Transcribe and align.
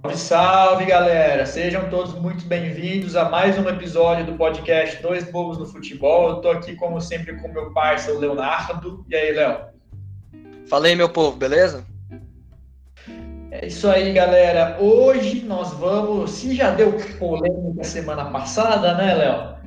Salve, 0.00 0.16
salve 0.16 0.84
galera! 0.84 1.44
Sejam 1.44 1.90
todos 1.90 2.14
muito 2.14 2.44
bem-vindos 2.44 3.16
a 3.16 3.28
mais 3.28 3.58
um 3.58 3.68
episódio 3.68 4.26
do 4.26 4.34
podcast 4.34 5.02
Dois 5.02 5.28
Bobos 5.28 5.58
no 5.58 5.66
Futebol. 5.66 6.30
Eu 6.30 6.36
tô 6.36 6.50
aqui, 6.50 6.76
como 6.76 7.00
sempre, 7.00 7.36
com 7.36 7.48
meu 7.48 7.72
parceiro 7.72 8.20
Leonardo. 8.20 9.04
E 9.08 9.16
aí, 9.16 9.32
Léo? 9.32 9.58
Fala 10.68 10.86
aí, 10.86 10.94
meu 10.94 11.08
povo, 11.08 11.36
beleza? 11.36 11.84
É 13.50 13.66
isso 13.66 13.88
aí, 13.88 14.12
galera. 14.12 14.76
Hoje 14.80 15.44
nós 15.44 15.72
vamos. 15.72 16.30
Se 16.30 16.54
já 16.54 16.70
deu 16.70 16.92
polêmica 17.18 17.82
semana 17.82 18.26
passada, 18.26 18.94
né, 18.94 19.14
Léo? 19.14 19.58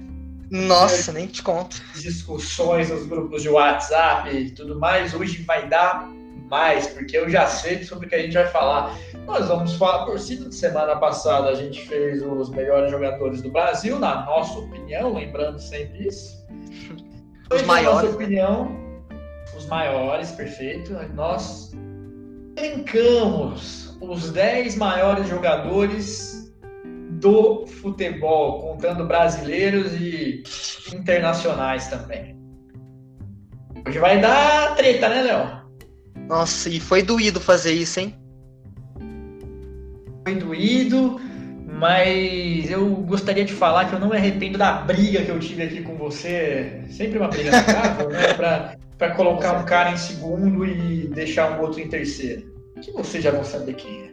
Nossa, 0.50 1.12
nem 1.12 1.28
te 1.28 1.44
conto. 1.44 1.82
Discussões 1.96 2.90
nos 2.90 3.06
grupos 3.06 3.42
de 3.42 3.50
WhatsApp 3.50 4.34
e 4.34 4.52
tudo 4.52 4.80
mais. 4.80 5.14
Hoje 5.14 5.44
vai 5.44 5.68
dar 5.68 6.10
mais, 6.52 6.86
porque 6.88 7.18
eu 7.18 7.30
já 7.30 7.48
sei 7.48 7.82
sobre 7.84 8.06
o 8.06 8.10
que 8.10 8.16
a 8.16 8.22
gente 8.22 8.34
vai 8.34 8.46
falar. 8.48 8.94
Nós 9.26 9.48
vamos 9.48 9.74
falar, 9.78 10.06
por 10.06 10.20
cima 10.20 10.50
de 10.50 10.56
semana 10.56 10.98
passada, 10.98 11.50
a 11.50 11.56
gente 11.56 11.82
fez 11.88 12.22
os 12.22 12.50
melhores 12.50 12.92
jogadores 12.92 13.42
do 13.42 13.50
Brasil, 13.50 13.98
na 13.98 14.26
nossa 14.26 14.60
opinião, 14.60 15.14
lembrando 15.14 15.58
sempre 15.58 16.08
isso. 16.08 16.46
Os 17.52 17.62
maiores. 17.64 17.96
Na 17.96 18.04
nossa 18.04 18.16
opinião, 18.16 18.78
os 19.58 19.66
maiores, 19.68 20.32
perfeito. 20.34 20.94
Nós 21.14 21.72
elencamos 22.58 23.98
os 24.02 24.32
10 24.32 24.76
maiores 24.76 25.28
jogadores 25.30 26.54
do 27.12 27.66
futebol, 27.66 28.60
contando 28.60 29.08
brasileiros 29.08 29.94
e 29.94 30.44
internacionais 30.94 31.88
também. 31.88 32.36
Hoje 33.88 34.00
vai 34.00 34.20
dar 34.20 34.76
treta, 34.76 35.08
né, 35.08 35.22
Léo? 35.22 35.61
Nossa, 36.28 36.70
e 36.70 36.80
foi 36.80 37.02
doído 37.02 37.40
fazer 37.40 37.74
isso, 37.74 38.00
hein? 38.00 38.16
Foi 40.24 40.36
doído, 40.36 41.20
mas 41.68 42.70
eu 42.70 42.88
gostaria 42.88 43.44
de 43.44 43.54
falar 43.54 43.86
que 43.86 43.94
eu 43.94 44.00
não 44.00 44.10
me 44.10 44.16
arrependo 44.16 44.58
da 44.58 44.74
briga 44.74 45.24
que 45.24 45.32
eu 45.32 45.40
tive 45.40 45.64
aqui 45.64 45.82
com 45.82 45.96
você. 45.96 46.84
Sempre 46.90 47.18
uma 47.18 47.28
briga 47.28 47.58
agradável, 47.58 48.10
né? 48.10 48.34
Pra, 48.34 48.76
pra 48.98 49.12
colocar 49.16 49.54
um 49.54 49.66
cara 49.66 49.92
em 49.92 49.98
segundo 49.98 50.66
e 50.66 51.08
deixar 51.08 51.52
um 51.52 51.62
outro 51.62 51.82
em 51.82 51.88
terceiro. 51.88 52.54
Que 52.82 52.92
vocês 52.92 53.24
já 53.24 53.32
vão 53.32 53.44
saber 53.44 53.74
quem 53.74 54.04
é. 54.04 54.12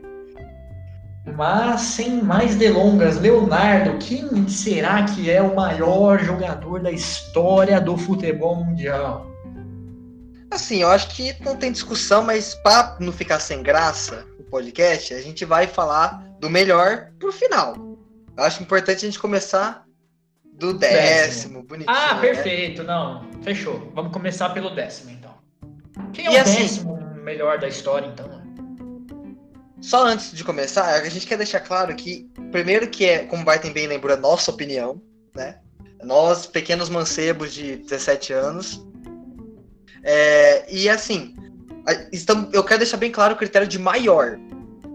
Mas 1.37 1.83
sem 1.83 2.23
mais 2.23 2.55
delongas, 2.57 3.21
Leonardo, 3.21 3.99
quem 3.99 4.49
será 4.49 5.05
que 5.05 5.31
é 5.31 5.43
o 5.43 5.55
maior 5.55 6.19
jogador 6.19 6.81
da 6.81 6.91
história 6.91 7.81
do 7.81 7.97
futebol 7.97 8.65
mundial? 8.65 9.28
Assim, 10.51 10.83
eu 10.83 10.89
acho 10.89 11.09
que 11.15 11.35
não 11.45 11.57
tem 11.57 11.71
discussão, 11.71 12.23
mas 12.23 12.55
para 12.55 12.97
não 13.01 13.13
ficar 13.13 13.39
sem 13.41 13.63
graça 13.63 14.27
o 14.39 14.45
podcast, 14.45 15.13
a 15.15 15.21
gente 15.21 15.45
vai 15.45 15.67
falar 15.67 16.25
do 16.41 16.49
melhor 16.49 17.11
pro 17.19 17.31
final. 17.33 17.75
Eu 18.37 18.45
acho 18.45 18.63
importante 18.63 18.99
a 18.99 19.09
gente 19.09 19.19
começar 19.19 19.85
do 20.55 20.73
décimo, 20.73 21.63
bonitinho. 21.63 21.95
Ah, 21.95 22.15
né? 22.15 22.21
perfeito, 22.21 22.83
não. 22.83 23.29
Fechou. 23.43 23.93
Vamos 23.95 24.13
começar 24.13 24.49
pelo 24.51 24.71
décimo, 24.75 25.11
então. 25.11 25.35
Quem 26.13 26.27
é 26.27 26.33
E 26.33 26.37
o 26.37 26.41
assim- 26.41 26.63
décimo 26.63 26.99
melhor 27.23 27.59
da 27.59 27.69
história, 27.69 28.07
então? 28.07 28.39
Só 29.81 30.05
antes 30.07 30.33
de 30.33 30.43
começar, 30.43 30.87
a 30.95 31.09
gente 31.09 31.27
quer 31.27 31.37
deixar 31.37 31.61
claro 31.61 31.95
que, 31.95 32.29
primeiro 32.51 32.89
que 32.89 33.05
é, 33.05 33.25
como 33.27 33.43
o 33.43 33.45
Barton 33.45 33.73
bem 33.73 33.87
lembrou, 33.87 34.13
é 34.17 34.19
nossa 34.19 34.51
opinião, 34.51 35.01
né? 35.35 35.59
Nós, 36.03 36.47
pequenos 36.47 36.89
mancebos 36.89 37.53
de 37.53 37.77
17 37.77 38.33
anos. 38.33 38.85
É, 40.03 40.67
e 40.73 40.89
assim, 40.89 41.35
estamos, 42.13 42.53
eu 42.53 42.65
quero 42.65 42.81
deixar 42.81 42.97
bem 42.97 43.11
claro 43.11 43.35
o 43.35 43.37
critério 43.37 43.69
de 43.69 43.79
maior. 43.79 44.39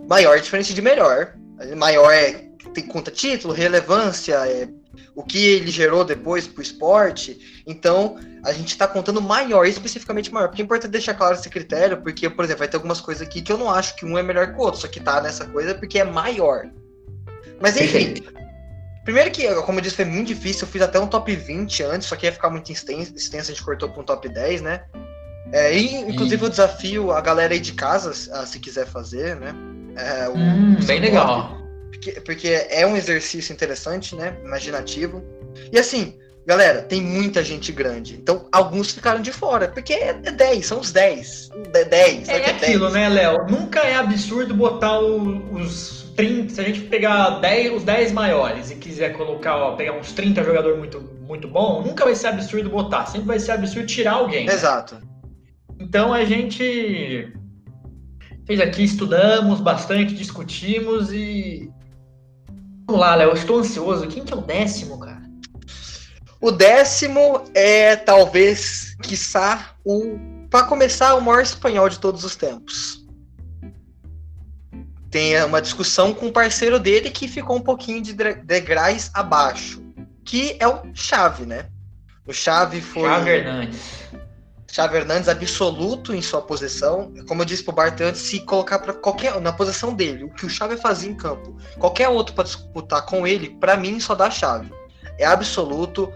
Maior 0.07 0.37
é 0.37 0.41
diferente 0.41 0.73
de 0.73 0.81
melhor. 0.81 1.35
Maior 1.75 2.11
é 2.11 2.49
tem 2.73 2.85
conta 2.85 3.11
título, 3.11 3.53
relevância, 3.53 4.35
é, 4.47 4.67
o 5.15 5.23
que 5.23 5.45
ele 5.45 5.69
gerou 5.69 6.03
depois 6.03 6.47
pro 6.47 6.61
esporte. 6.61 7.63
Então, 7.67 8.17
a 8.43 8.51
gente 8.51 8.77
tá 8.77 8.87
contando 8.87 9.21
maior, 9.21 9.65
especificamente 9.65 10.31
maior. 10.31 10.47
Porque 10.47 10.61
é 10.61 10.65
importante 10.65 10.91
deixar 10.91 11.13
claro 11.13 11.35
esse 11.35 11.49
critério, 11.49 12.01
porque, 12.01 12.29
por 12.29 12.43
exemplo, 12.43 12.59
vai 12.59 12.67
ter 12.67 12.77
algumas 12.77 12.99
coisas 12.99 13.25
aqui 13.25 13.41
que 13.41 13.51
eu 13.51 13.57
não 13.57 13.69
acho 13.69 13.95
que 13.95 14.05
um 14.05 14.17
é 14.17 14.23
melhor 14.23 14.53
que 14.53 14.59
o 14.59 14.61
outro, 14.61 14.81
só 14.81 14.87
que 14.87 14.99
tá 14.99 15.21
nessa 15.21 15.45
coisa 15.45 15.75
porque 15.75 15.99
é 15.99 16.03
maior. 16.03 16.69
Mas 17.61 17.77
enfim, 17.77 18.15
primeiro 19.03 19.31
que, 19.31 19.47
como 19.63 19.79
eu 19.79 19.83
disse, 19.83 19.95
foi 19.95 20.05
muito 20.05 20.27
difícil, 20.27 20.65
eu 20.65 20.71
fiz 20.71 20.81
até 20.81 20.99
um 20.99 21.07
top 21.07 21.35
20 21.35 21.83
antes, 21.83 22.07
só 22.07 22.15
que 22.15 22.25
ia 22.25 22.31
ficar 22.31 22.49
muito 22.49 22.71
extenso, 22.71 23.13
extenso 23.15 23.51
a 23.51 23.53
gente 23.53 23.63
cortou 23.63 23.89
pra 23.89 24.01
um 24.01 24.05
top 24.05 24.27
10, 24.29 24.61
né? 24.61 24.83
É, 25.51 25.75
e, 25.77 25.95
inclusive, 26.09 26.41
E- 26.41 26.45
eu 26.45 26.49
desafio 26.49 27.11
a 27.11 27.21
galera 27.21 27.53
aí 27.53 27.59
de 27.59 27.73
casa, 27.73 28.11
a- 28.33 28.45
se 28.45 28.59
quiser 28.59 28.87
fazer, 28.87 29.35
né? 29.35 29.53
É, 29.95 30.27
o- 30.29 30.33
Hum, 30.35 30.77
o 30.81 30.85
bem 30.85 30.99
legal. 30.99 31.57
porque, 31.91 32.11
porque 32.21 32.47
é 32.69 32.85
um 32.87 32.97
exercício 32.97 33.53
interessante, 33.53 34.15
né? 34.15 34.35
Imaginativo. 34.43 35.23
E 35.71 35.77
assim, 35.77 36.17
galera, 36.47 36.81
tem 36.81 36.99
muita 37.01 37.43
gente 37.43 37.71
grande. 37.71 38.15
Então, 38.15 38.47
alguns 38.51 38.91
ficaram 38.91 39.21
de 39.21 39.31
fora. 39.31 39.67
Porque 39.67 39.93
é, 39.93 40.09
é 40.23 40.31
10, 40.31 40.65
são 40.65 40.79
os 40.79 40.91
10. 40.91 41.51
É 41.75 41.83
10. 41.85 42.27
É 42.29 42.49
aquilo, 42.49 42.89
né, 42.89 43.07
Léo? 43.07 43.45
Nunca 43.47 43.81
é 43.81 43.95
absurdo 43.95 44.55
botar 44.55 44.99
o- 44.99 45.53
os 45.53 46.02
30. 46.15 46.53
Se 46.53 46.61
a 46.61 46.63
gente 46.63 46.81
pegar 46.81 47.39
10, 47.39 47.73
os 47.73 47.83
10 47.83 48.11
maiores 48.11 48.71
e 48.71 48.75
quiser 48.75 49.15
colocar, 49.17 49.57
ó, 49.57 49.75
pegar 49.75 49.93
uns 49.93 50.11
30 50.11 50.43
jogador 50.43 50.77
muito, 50.77 51.01
muito 51.21 51.47
bom, 51.47 51.81
nunca 51.81 52.05
vai 52.05 52.15
ser 52.15 52.27
absurdo 52.27 52.69
botar. 52.69 53.05
Sempre 53.05 53.27
vai 53.27 53.39
ser 53.39 53.51
absurdo 53.51 53.87
tirar 53.87 54.13
alguém. 54.13 54.45
né? 54.45 54.53
Exato. 54.53 54.97
Então 55.79 56.13
a 56.13 56.23
gente 56.23 57.33
fez 58.45 58.59
aqui, 58.59 58.83
estudamos 58.83 59.59
bastante, 59.59 60.13
discutimos 60.13 61.11
e. 61.11 61.69
Vamos 62.85 63.01
lá, 63.01 63.15
Léo, 63.15 63.33
estou 63.33 63.59
ansioso. 63.59 64.07
Quem 64.07 64.23
que 64.23 64.33
é 64.33 64.35
o 64.35 64.41
décimo, 64.41 64.99
cara? 64.99 65.23
O 66.41 66.51
décimo 66.51 67.45
é, 67.53 67.95
talvez, 67.95 68.95
quiçá, 69.01 69.75
o. 69.85 70.19
Para 70.49 70.67
começar, 70.67 71.15
o 71.15 71.21
maior 71.21 71.41
espanhol 71.41 71.89
de 71.89 71.97
todos 71.99 72.23
os 72.23 72.35
tempos. 72.35 73.02
Tem 75.13 75.39
uma 75.43 75.61
discussão 75.61 76.11
com 76.11 76.25
um 76.25 76.31
parceiro 76.31 76.79
dele 76.79 77.11
que 77.11 77.27
ficou 77.27 77.55
um 77.55 77.61
pouquinho 77.61 78.01
de 78.01 78.13
degraus 78.13 79.11
abaixo. 79.13 79.79
Que 80.25 80.57
é 80.59 80.67
o 80.67 80.81
Chave, 80.91 81.45
né? 81.45 81.67
O 82.25 82.33
Chave 82.33 82.81
foi. 82.81 83.07
Xavi 83.07 83.29
Hernandes. 83.29 83.79
Xavi 84.71 84.97
Hernandes 84.97 85.29
absoluto 85.29 86.15
em 86.15 86.21
sua 86.23 86.41
posição. 86.41 87.13
Como 87.27 87.43
eu 87.43 87.45
disse 87.45 87.63
pro 87.63 87.71
Bart 87.71 88.01
antes, 88.01 88.21
se 88.21 88.39
colocar 88.39 88.79
para 88.79 88.91
qualquer 88.91 89.39
na 89.39 89.53
posição 89.53 89.93
dele, 89.93 90.23
o 90.23 90.29
que 90.31 90.47
o 90.47 90.49
Xavi 90.49 90.77
fazia 90.77 91.11
em 91.11 91.15
campo, 91.15 91.55
qualquer 91.77 92.09
outro 92.09 92.33
para 92.33 92.45
disputar 92.45 93.05
com 93.05 93.27
ele, 93.27 93.51
para 93.51 93.77
mim 93.77 93.99
só 93.99 94.15
dá 94.15 94.31
Xavi. 94.31 94.73
É 95.19 95.25
absoluto. 95.27 96.11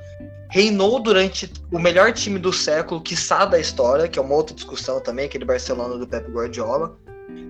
Reinou 0.50 1.00
durante 1.00 1.53
o 1.72 1.78
melhor 1.78 2.14
time 2.14 2.40
do 2.40 2.52
século, 2.52 3.00
que 3.00 3.14
da 3.46 3.59
história, 3.59 4.08
que 4.08 4.18
é 4.18 4.22
uma 4.24 4.34
outra 4.34 4.56
discussão 4.56 5.00
também, 5.00 5.25
aquele 5.25 5.46
Barcelona 5.46 6.00
do 6.00 6.08
Pep 6.08 6.31
Guardiola. 6.31 6.97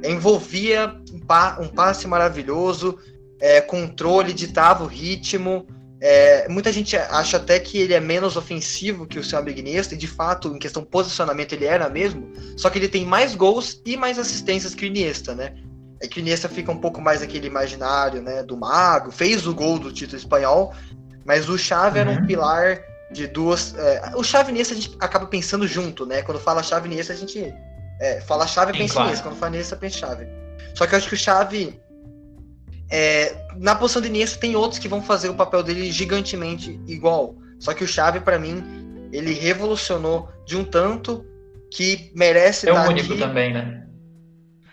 Envolvia 0.04 0.96
um, 1.14 1.20
pa- 1.20 1.58
um 1.60 1.68
passe 1.68 2.08
maravilhoso, 2.08 2.98
é, 3.40 3.62
controle, 3.62 4.34
ditava 4.34 4.84
o 4.84 4.88
ritmo. 4.88 5.68
É, 6.00 6.48
muita 6.48 6.72
gente 6.72 6.96
acha 6.96 7.38
até 7.38 7.60
que 7.60 7.78
ele 7.80 7.94
é 7.94 8.00
menos 8.00 8.36
ofensivo 8.38 9.08
que 9.08 9.18
o 9.18 9.24
seu 9.24 9.40
amigo 9.40 9.60
Iniesta, 9.60 9.96
e 9.96 9.98
de 9.98 10.08
fato, 10.08 10.50
em 10.56 10.60
questão 10.60 10.84
de 10.84 10.90
posicionamento, 10.90 11.54
ele 11.54 11.66
era 11.66 11.90
mesmo, 11.90 12.32
só 12.56 12.70
que 12.70 12.78
ele 12.78 12.88
tem 12.88 13.04
mais 13.04 13.34
gols 13.34 13.82
e 13.84 13.98
mais 13.98 14.20
assistências 14.20 14.76
que 14.76 14.86
o 14.86 14.88
Iniesta, 14.88 15.34
né? 15.34 15.56
É 16.00 16.08
que 16.08 16.20
o 16.20 16.22
Iniesta 16.22 16.48
fica 16.48 16.72
um 16.72 16.78
pouco 16.78 17.02
mais 17.02 17.24
aquele 17.24 17.48
imaginário, 17.48 18.22
né, 18.22 18.44
do 18.44 18.56
mago, 18.56 19.09
fez 19.12 19.48
o 19.48 19.56
gol 19.56 19.80
do 19.80 19.92
título 19.92 20.18
espanhol, 20.18 20.72
mas 21.26 21.50
o 21.50 21.58
Xavi 21.58 21.98
era 21.98 22.09
um 22.12 22.18
Uhum. 22.18 22.28
pilar 22.28 22.80
de 23.12 23.26
duas... 23.26 23.74
é, 23.76 24.12
o 24.16 24.24
Xavi 24.24 24.50
e 24.50 24.54
Iniesta 24.54 24.76
a 24.76 24.78
gente 24.78 24.96
acaba 25.00 25.26
pensando 25.26 25.66
junto, 25.68 26.06
né? 26.06 26.22
Quando 26.22 26.40
fala 26.40 26.62
Xavi 26.62 26.88
e 26.88 26.92
Iniesta, 26.92 27.14
a 27.14 27.16
gente 27.16 27.52
é, 28.00 28.22
fala 28.22 28.47
Sim, 28.74 28.80
pensa 28.80 28.94
claro. 28.94 29.09
Iniesta, 29.09 29.28
quando 29.28 29.38
fala 29.38 29.52
Iniesta, 29.53 29.76
pensa 29.76 29.97
Xavi. 29.97 30.28
Só 30.73 30.85
que 30.85 30.94
eu 30.94 30.97
acho 30.97 31.09
que 31.09 31.16
o 31.16 31.17
Xavi 31.17 31.79
é, 32.90 33.35
na 33.58 33.76
posição 33.76 34.02
de 34.02 34.08
Iniesta 34.08 34.40
tem 34.40 34.55
outros 34.55 34.79
que 34.79 34.88
vão 34.88 35.02
fazer 35.02 35.29
o 35.29 35.35
papel 35.35 35.64
dele 35.64 35.91
gigantemente 35.91 36.79
igual. 36.88 37.35
Só 37.59 37.73
que 37.73 37.84
o 37.84 37.88
Xavi, 37.88 38.20
pra 38.20 38.40
mim, 38.40 38.64
ele 39.11 39.34
revolucionou 39.34 40.29
de 40.46 40.55
um 40.55 40.64
tanto 40.64 41.26
que 41.72 42.11
merece 42.16 42.70
É 42.70 42.73
o 42.73 42.88
único 42.88 43.14
aqui. 43.14 43.20
também, 43.20 43.53
né? 43.53 43.85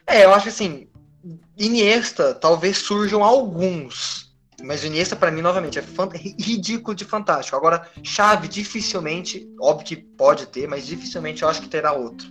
É, 0.06 0.24
eu 0.24 0.34
acho 0.34 0.48
assim, 0.48 0.86
Iniesta, 1.56 2.34
talvez 2.34 2.78
surjam 2.78 3.24
alguns. 3.24 4.32
Mas 4.62 4.82
o 4.82 4.86
Iniesta, 4.86 5.16
pra 5.16 5.30
mim, 5.30 5.42
novamente, 5.42 5.78
é 5.78 5.84
ridículo 6.38 6.94
de 6.94 7.04
fantástico. 7.04 7.56
Agora, 7.56 7.88
Xavi, 8.02 8.48
dificilmente, 8.48 9.48
óbvio 9.60 9.86
que 9.86 9.96
pode 9.96 10.46
ter, 10.46 10.68
mas 10.68 10.86
dificilmente 10.86 11.42
eu 11.42 11.48
acho 11.48 11.60
que 11.62 11.68
terá 11.68 11.92
outro. 11.92 12.28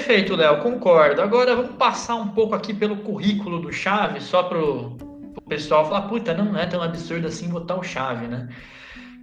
Perfeito, 0.00 0.34
Léo, 0.34 0.62
concordo. 0.62 1.20
Agora 1.20 1.54
vamos 1.54 1.72
passar 1.76 2.14
um 2.14 2.28
pouco 2.28 2.54
aqui 2.54 2.72
pelo 2.72 2.96
currículo 2.96 3.60
do 3.60 3.70
Chave, 3.70 4.18
só 4.18 4.42
pro, 4.42 4.96
pro 4.96 5.42
pessoal 5.46 5.84
falar, 5.84 6.02
puta, 6.08 6.32
não 6.32 6.58
é 6.58 6.64
tão 6.66 6.82
absurdo 6.82 7.26
assim 7.26 7.48
botar 7.50 7.76
o 7.76 7.82
Chave, 7.82 8.26
né? 8.26 8.48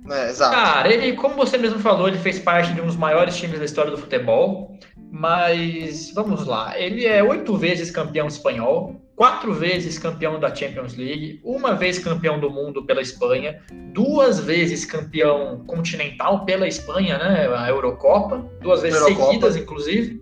É, 0.07 0.29
exato. 0.29 0.55
Cara, 0.55 0.93
ele, 0.93 1.13
como 1.13 1.35
você 1.35 1.57
mesmo 1.57 1.79
falou, 1.79 2.07
ele 2.07 2.19
fez 2.19 2.37
parte 2.37 2.73
de 2.73 2.79
um 2.79 2.85
dos 2.85 2.95
maiores 2.95 3.35
times 3.35 3.57
da 3.57 3.65
história 3.65 3.89
do 3.89 3.97
futebol. 3.97 4.77
Mas 5.11 6.11
vamos 6.13 6.45
lá, 6.45 6.77
ele 6.77 7.05
é 7.05 7.23
oito 7.23 7.55
vezes 7.55 7.89
campeão 7.89 8.27
espanhol, 8.27 9.01
quatro 9.15 9.53
vezes 9.53 9.97
campeão 9.97 10.37
da 10.37 10.53
Champions 10.53 10.95
League, 10.97 11.39
uma 11.45 11.73
vez 11.73 11.97
campeão 11.97 12.39
do 12.39 12.49
mundo 12.49 12.85
pela 12.85 13.01
Espanha, 13.01 13.61
duas 13.93 14.39
vezes 14.39 14.83
campeão 14.83 15.63
continental 15.65 16.43
pela 16.43 16.67
Espanha, 16.67 17.17
né? 17.17 17.47
A 17.55 17.69
Eurocopa, 17.69 18.45
duas 18.61 18.81
vezes 18.81 18.99
Eurocopa. 18.99 19.25
seguidas, 19.27 19.55
inclusive. 19.55 20.21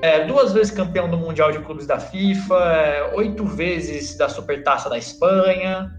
É, 0.00 0.24
duas 0.26 0.52
vezes 0.52 0.70
campeão 0.70 1.10
do 1.10 1.16
Mundial 1.16 1.50
de 1.50 1.58
Clubes 1.58 1.86
da 1.86 1.98
FIFA, 1.98 2.54
é, 2.54 3.14
oito 3.16 3.44
vezes 3.44 4.16
da 4.16 4.28
Supertaça 4.28 4.88
da 4.88 4.96
Espanha. 4.96 5.92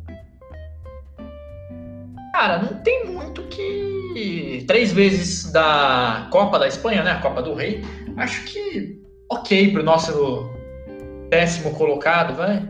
Cara, 2.33 2.61
não 2.61 2.81
tem 2.81 3.05
muito 3.05 3.43
que. 3.43 4.63
Três 4.67 4.93
vezes 4.93 5.51
da 5.51 6.27
Copa 6.31 6.57
da 6.57 6.67
Espanha, 6.67 7.03
né? 7.03 7.11
A 7.11 7.21
Copa 7.21 7.41
do 7.41 7.53
Rei. 7.53 7.83
Acho 8.15 8.43
que 8.45 9.01
ok 9.29 9.71
pro 9.73 9.83
nosso 9.83 10.49
décimo 11.29 11.73
colocado, 11.75 12.35
vai. 12.35 12.67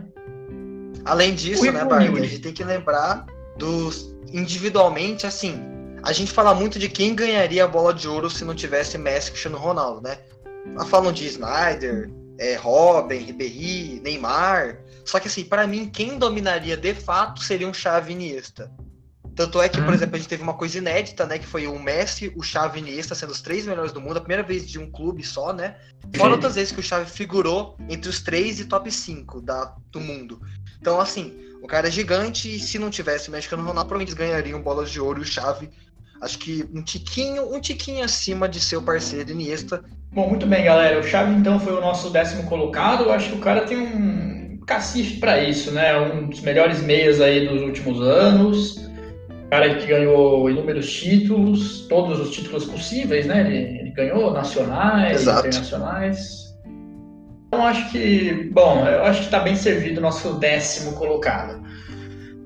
Além 1.04 1.34
disso, 1.34 1.70
né, 1.70 1.84
Bart, 1.84 2.08
a 2.08 2.20
gente 2.20 2.40
tem 2.40 2.52
que 2.52 2.64
lembrar 2.64 3.24
dos 3.56 4.14
individualmente, 4.32 5.26
assim, 5.26 5.60
a 6.02 6.12
gente 6.12 6.30
fala 6.32 6.54
muito 6.54 6.78
de 6.78 6.88
quem 6.88 7.14
ganharia 7.14 7.64
a 7.64 7.68
bola 7.68 7.92
de 7.92 8.06
ouro 8.06 8.30
se 8.30 8.44
não 8.44 8.54
tivesse 8.54 8.96
Messi 8.96 9.28
e 9.28 9.30
Cristiano 9.32 9.58
Ronaldo, 9.58 10.00
né? 10.02 10.18
Falam 10.88 11.12
de 11.12 11.26
Snyder, 11.26 12.10
é, 12.38 12.56
Robin, 12.56 13.18
Ribéry, 13.18 14.00
Neymar. 14.02 14.80
Só 15.04 15.20
que 15.20 15.28
assim, 15.28 15.44
para 15.44 15.66
mim, 15.66 15.88
quem 15.88 16.18
dominaria 16.18 16.76
de 16.76 16.94
fato 16.94 17.42
seria 17.42 17.68
um 17.68 17.74
Xavi 17.74 18.12
Iniesta. 18.12 18.70
Tanto 19.34 19.62
é 19.62 19.68
que, 19.68 19.78
por 19.78 19.88
uhum. 19.88 19.94
exemplo, 19.94 20.16
a 20.16 20.18
gente 20.18 20.28
teve 20.28 20.42
uma 20.42 20.54
coisa 20.54 20.78
inédita, 20.78 21.24
né? 21.24 21.38
Que 21.38 21.46
foi 21.46 21.66
o 21.66 21.78
Messi, 21.78 22.32
o 22.36 22.42
Xavi 22.42 22.78
e 22.78 22.82
Iniesta 22.82 23.14
sendo 23.14 23.30
os 23.30 23.40
três 23.40 23.64
melhores 23.66 23.92
do 23.92 24.00
mundo, 24.00 24.16
a 24.18 24.20
primeira 24.20 24.42
vez 24.42 24.68
de 24.68 24.78
um 24.78 24.90
clube 24.90 25.24
só, 25.24 25.52
né? 25.52 25.76
Fora 26.16 26.32
outras 26.32 26.56
vezes 26.56 26.72
que 26.72 26.80
o 26.80 26.82
Xavi 26.82 27.10
figurou 27.10 27.76
entre 27.88 28.10
os 28.10 28.20
três 28.20 28.60
e 28.60 28.64
top 28.64 28.90
5 28.90 29.40
da, 29.40 29.74
do 29.90 30.00
mundo. 30.00 30.40
Então, 30.80 31.00
assim, 31.00 31.38
o 31.62 31.66
cara 31.66 31.88
é 31.88 31.90
gigante 31.90 32.54
e 32.54 32.58
se 32.58 32.78
não 32.78 32.90
tivesse 32.90 33.28
o 33.28 33.32
Mexicano 33.32 33.62
Ronaldo, 33.62 33.88
provavelmente 33.88 34.16
ganhariam 34.16 34.60
bolas 34.60 34.90
de 34.90 35.00
ouro 35.00 35.20
e 35.20 35.22
o 35.22 35.26
Xavi, 35.26 35.70
acho 36.20 36.38
que 36.38 36.64
um 36.74 36.82
tiquinho, 36.82 37.54
um 37.54 37.60
tiquinho 37.60 38.04
acima 38.04 38.48
de 38.48 38.60
seu 38.60 38.82
parceiro 38.82 39.30
Iniesta. 39.30 39.82
Bom, 40.12 40.28
muito 40.28 40.46
bem, 40.46 40.64
galera. 40.64 40.98
O 40.98 41.02
Xavi, 41.02 41.34
então, 41.34 41.58
foi 41.60 41.72
o 41.72 41.80
nosso 41.80 42.10
décimo 42.10 42.44
colocado. 42.44 43.04
Eu 43.04 43.12
acho 43.12 43.30
que 43.30 43.36
o 43.36 43.40
cara 43.40 43.62
tem 43.62 43.78
um 43.78 44.60
cacife 44.66 45.18
para 45.18 45.42
isso, 45.42 45.70
né? 45.70 45.98
Um 45.98 46.28
dos 46.28 46.40
melhores 46.40 46.82
meias 46.82 47.20
aí 47.20 47.48
dos 47.48 47.62
últimos 47.62 48.00
anos 48.00 48.90
cara 49.50 49.74
que 49.74 49.86
ganhou 49.86 50.48
inúmeros 50.48 50.90
títulos, 50.90 51.80
todos 51.88 52.20
os 52.20 52.30
títulos 52.30 52.64
possíveis, 52.66 53.26
né? 53.26 53.40
Ele, 53.40 53.80
ele 53.80 53.90
ganhou 53.90 54.32
nacionais, 54.32 55.22
Exato. 55.22 55.48
internacionais. 55.48 56.54
Então 57.48 57.66
acho 57.66 57.90
que, 57.90 58.48
bom, 58.52 58.86
eu 58.86 59.02
acho 59.04 59.20
que 59.20 59.24
está 59.24 59.40
bem 59.40 59.56
servido 59.56 59.98
o 59.98 60.02
nosso 60.02 60.34
décimo 60.34 60.92
colocado. 60.92 61.59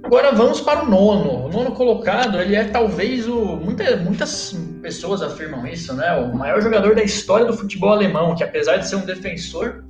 Agora 0.05 0.33
vamos 0.33 0.61
para 0.61 0.85
o 0.85 0.89
nono. 0.89 1.47
O 1.47 1.49
nono 1.49 1.73
colocado, 1.73 2.39
ele 2.39 2.55
é 2.55 2.65
talvez 2.65 3.27
o. 3.27 3.57
Muita, 3.57 3.97
muitas 3.97 4.55
pessoas 4.83 5.23
afirmam 5.23 5.67
isso, 5.67 5.95
né? 5.95 6.13
O 6.17 6.37
maior 6.37 6.61
jogador 6.61 6.95
da 6.95 7.03
história 7.03 7.47
do 7.47 7.57
futebol 7.57 7.91
alemão, 7.91 8.35
que 8.35 8.45
apesar 8.45 8.77
de 8.77 8.89
ser 8.89 8.97
um 8.97 9.07
defensor, 9.07 9.85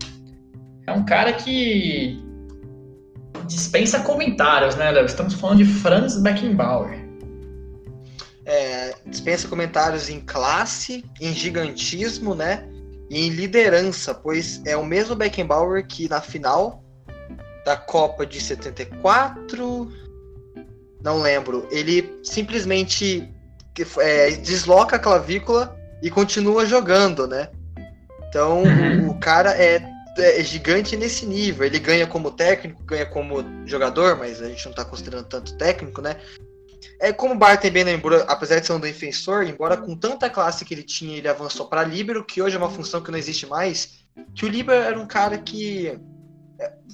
é 0.87 0.93
um 0.93 1.05
cara 1.05 1.33
que 1.33 2.23
dispensa 3.47 4.01
comentários, 4.01 4.77
né, 4.77 4.91
Léo? 4.91 5.05
Estamos 5.05 5.35
falando 5.35 5.59
de 5.59 5.65
Franz 5.65 6.17
Beckenbauer 6.17 7.05
é, 8.47 8.95
dispensa 9.07 9.49
comentários 9.49 10.09
em 10.09 10.21
classe, 10.21 11.05
em 11.21 11.33
gigantismo, 11.33 12.35
né? 12.35 12.69
E 13.11 13.27
em 13.27 13.31
liderança, 13.31 14.15
pois 14.15 14.63
é 14.67 14.77
o 14.77 14.85
mesmo 14.85 15.15
Beckenbauer 15.15 15.87
que 15.87 16.09
na 16.09 16.21
final 16.21 16.83
da 17.65 17.77
Copa 17.77 18.27
de 18.27 18.41
74, 18.41 19.91
não 21.05 21.21
lembro, 21.21 21.69
ele 21.71 22.19
simplesmente 22.25 23.31
é, 23.99 24.31
desloca 24.31 24.97
a 24.97 24.99
clavícula 24.99 25.79
e 26.03 26.11
continua 26.11 26.65
jogando, 26.65 27.27
né? 27.27 27.51
Então 28.27 28.63
uhum. 28.63 29.11
o, 29.11 29.21
cara 29.21 29.51
é, 29.51 29.87
é, 30.17 30.43
gigante 30.43 30.97
nesse 30.97 31.27
nível. 31.27 31.67
Ele 31.67 31.79
ganha 31.79 32.07
como 32.07 32.31
técnico, 32.31 32.83
ganha 32.85 33.05
como 33.05 33.45
jogador, 33.67 34.17
mas 34.17 34.41
a 34.41 34.49
gente 34.49 34.65
não 34.65 34.73
tá 34.73 34.83
considerando 34.83 35.27
tanto 35.27 35.59
técnico, 35.59 36.01
né? 36.01 36.17
É 36.99 37.13
como 37.13 37.35
o 37.35 37.39
Barton 37.39 37.71
bem 37.71 37.85
lembrou, 37.85 38.25
apesar 38.27 38.61
de 38.61 38.67
ser 38.67 38.73
um 38.73 38.81
defensor, 38.81 39.45
embora 39.45 39.77
com 39.77 39.95
tanta 39.95 40.31
classe 40.31 40.65
que 40.65 40.73
ele 40.73 40.83
tinha, 40.83 41.19
ele 41.19 41.29
avançou 41.29 41.67
para 41.67 41.85
líbero, 41.85 42.25
que 42.25 42.41
hoje 42.41 42.57
é 42.57 42.59
uma 42.59 42.71
função 42.71 43.03
que 43.03 43.11
não 43.11 43.19
existe 43.19 43.47
mais. 43.47 44.05
Que 44.35 44.47
o 44.47 44.49
líbero 44.49 44.83
era 44.83 44.99
um 44.99 45.07
cara 45.07 45.37
que 45.37 45.99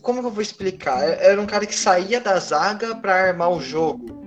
como 0.02 0.20
que 0.20 0.26
eu 0.26 0.30
vou 0.30 0.42
explicar? 0.42 1.02
É, 1.02 1.30
era 1.32 1.40
um 1.40 1.46
cara 1.46 1.66
que 1.66 1.74
saía 1.74 2.20
da 2.20 2.38
zaga 2.38 2.94
para 2.94 3.14
armar 3.14 3.50
o 3.50 3.60
jogo. 3.60 4.20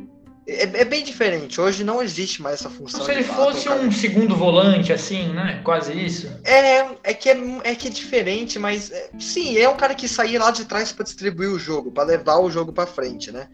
É, 0.48 0.64
é, 0.64 0.86
bem 0.86 1.04
diferente. 1.04 1.60
Hoje 1.60 1.84
não 1.84 2.04
existe 2.04 2.42
mais 2.42 2.60
essa 2.60 2.70
função. 2.70 3.04
se 3.06 3.12
ele 3.12 3.24
fato, 3.24 3.54
fosse 3.54 3.70
um 3.70 3.92
segundo 3.92 4.36
volante, 4.36 4.92
assim, 4.92 5.30
né? 5.34 5.62
Quase 5.64 5.94
isso. 5.94 6.28
É, 6.44 6.86
é 7.04 7.14
que 7.14 7.30
é, 7.30 7.38
é 7.64 7.76
que 7.76 7.88
é 7.88 7.92
diferente, 7.92 8.60
mas 8.60 8.92
é, 8.92 9.10
sim, 9.18 9.58
é 9.58 9.70
um 9.70 9.78
cara 9.78 9.96
que 9.96 10.08
saía 10.08 10.40
lá 10.40 10.52
de 10.52 10.66
trás 10.66 10.92
para 10.92 11.06
distribuir 11.06 11.50
o 11.50 11.60
jogo, 11.60 11.92
para 11.92 12.04
levar 12.04 12.40
o 12.40 12.52
jogo 12.52 12.74
para 12.74 12.86
frente, 12.86 13.32
né? 13.32 13.48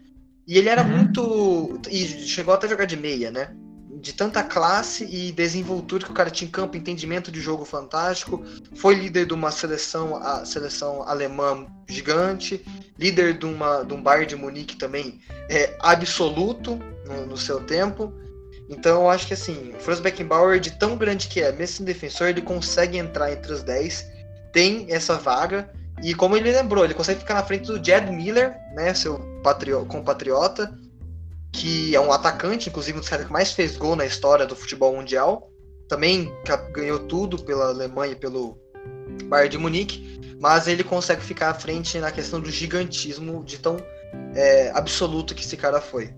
E 0.46 0.58
ele 0.58 0.68
era 0.68 0.82
uhum. 0.82 0.88
muito. 0.88 1.80
E 1.88 2.04
chegou 2.26 2.54
até 2.54 2.66
a 2.66 2.70
jogar 2.70 2.86
de 2.86 2.96
meia, 2.96 3.30
né? 3.30 3.54
De 4.00 4.12
tanta 4.14 4.42
classe 4.42 5.04
e 5.04 5.30
desenvoltura 5.32 6.04
que 6.04 6.10
o 6.10 6.14
cara 6.14 6.30
tinha 6.30 6.48
em 6.48 6.50
campo, 6.50 6.76
entendimento 6.76 7.30
de 7.30 7.40
jogo 7.40 7.64
fantástico. 7.64 8.42
Foi 8.74 8.94
líder 8.94 9.26
de 9.26 9.34
uma 9.34 9.50
seleção, 9.50 10.16
a 10.16 10.44
seleção 10.44 11.02
alemã 11.02 11.66
gigante, 11.88 12.64
líder 12.98 13.38
de, 13.38 13.46
uma, 13.46 13.82
de 13.82 13.92
um 13.92 14.02
Bayern 14.02 14.26
de 14.26 14.36
Munique 14.36 14.76
também 14.76 15.20
é, 15.48 15.76
absoluto 15.80 16.78
no, 17.06 17.26
no 17.26 17.36
seu 17.36 17.60
tempo. 17.60 18.12
Então 18.70 19.02
eu 19.02 19.10
acho 19.10 19.26
que 19.26 19.34
assim, 19.34 19.74
o 19.76 19.80
Franz 19.80 19.98
Beckenbauer, 19.98 20.60
de 20.60 20.70
tão 20.70 20.96
grande 20.96 21.26
que 21.26 21.42
é, 21.42 21.50
mesmo 21.50 21.84
defensor, 21.84 22.28
ele 22.28 22.40
consegue 22.40 22.96
entrar 22.96 23.32
entre 23.32 23.52
os 23.52 23.62
10, 23.62 24.06
tem 24.52 24.86
essa 24.88 25.16
vaga. 25.16 25.68
E 26.02 26.14
como 26.14 26.36
ele 26.36 26.52
lembrou, 26.52 26.84
ele 26.84 26.94
consegue 26.94 27.20
ficar 27.20 27.34
na 27.34 27.42
frente 27.42 27.66
do 27.66 27.84
Jed 27.84 28.10
Miller, 28.10 28.56
né, 28.74 28.94
seu 28.94 29.18
compatriota, 29.88 30.72
que 31.52 31.94
é 31.94 32.00
um 32.00 32.12
atacante, 32.12 32.68
inclusive 32.68 32.96
um 32.96 33.00
dos 33.00 33.08
caras 33.08 33.26
que 33.26 33.32
mais 33.32 33.52
fez 33.52 33.76
gol 33.76 33.96
na 33.96 34.06
história 34.06 34.46
do 34.46 34.56
futebol 34.56 34.94
mundial. 34.94 35.50
Também 35.88 36.32
ganhou 36.72 37.00
tudo 37.00 37.42
pela 37.42 37.68
Alemanha 37.68 38.12
e 38.12 38.16
pelo 38.16 38.56
Bayern 39.24 39.50
de 39.50 39.58
Munique, 39.58 40.20
mas 40.40 40.68
ele 40.68 40.84
consegue 40.84 41.22
ficar 41.22 41.50
à 41.50 41.54
frente 41.54 41.98
na 41.98 42.10
questão 42.10 42.40
do 42.40 42.50
gigantismo 42.50 43.44
de 43.44 43.58
tão 43.58 43.76
é, 44.34 44.70
absoluto 44.74 45.34
que 45.34 45.42
esse 45.42 45.56
cara 45.56 45.80
foi. 45.80 46.14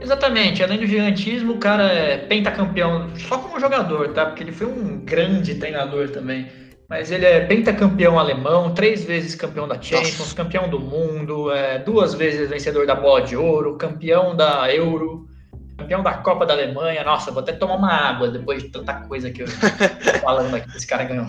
Exatamente, 0.00 0.62
além 0.62 0.78
do 0.78 0.86
gigantismo, 0.86 1.54
o 1.54 1.58
cara 1.58 1.84
é 1.84 2.18
pentacampeão 2.18 3.10
só 3.16 3.38
como 3.38 3.58
jogador, 3.58 4.12
tá? 4.12 4.26
Porque 4.26 4.42
ele 4.42 4.52
foi 4.52 4.66
um 4.66 4.98
grande 4.98 5.54
treinador 5.54 6.10
também. 6.10 6.46
Mas 6.88 7.10
ele 7.10 7.24
é 7.24 7.40
pentacampeão 7.46 8.18
alemão, 8.18 8.74
três 8.74 9.04
vezes 9.04 9.34
campeão 9.34 9.66
da 9.66 9.80
Champions, 9.80 10.18
Nossa. 10.18 10.34
campeão 10.34 10.68
do 10.68 10.78
mundo, 10.78 11.50
é, 11.50 11.78
duas 11.78 12.14
vezes 12.14 12.48
vencedor 12.48 12.86
da 12.86 12.94
Bola 12.94 13.22
de 13.22 13.36
Ouro, 13.36 13.76
campeão 13.76 14.36
da 14.36 14.72
Euro, 14.72 15.26
campeão 15.78 16.02
da 16.02 16.14
Copa 16.14 16.44
da 16.44 16.52
Alemanha. 16.52 17.02
Nossa, 17.02 17.30
vou 17.30 17.42
até 17.42 17.52
tomar 17.52 17.76
uma 17.76 17.92
água 17.92 18.28
depois 18.28 18.62
de 18.62 18.68
tanta 18.68 18.94
coisa 18.94 19.30
que 19.30 19.42
eu 19.42 19.46
tô 19.46 20.18
falando 20.20 20.54
aqui 20.54 20.70
que 20.70 20.76
esse 20.76 20.86
cara 20.86 21.04
ganhou. 21.04 21.26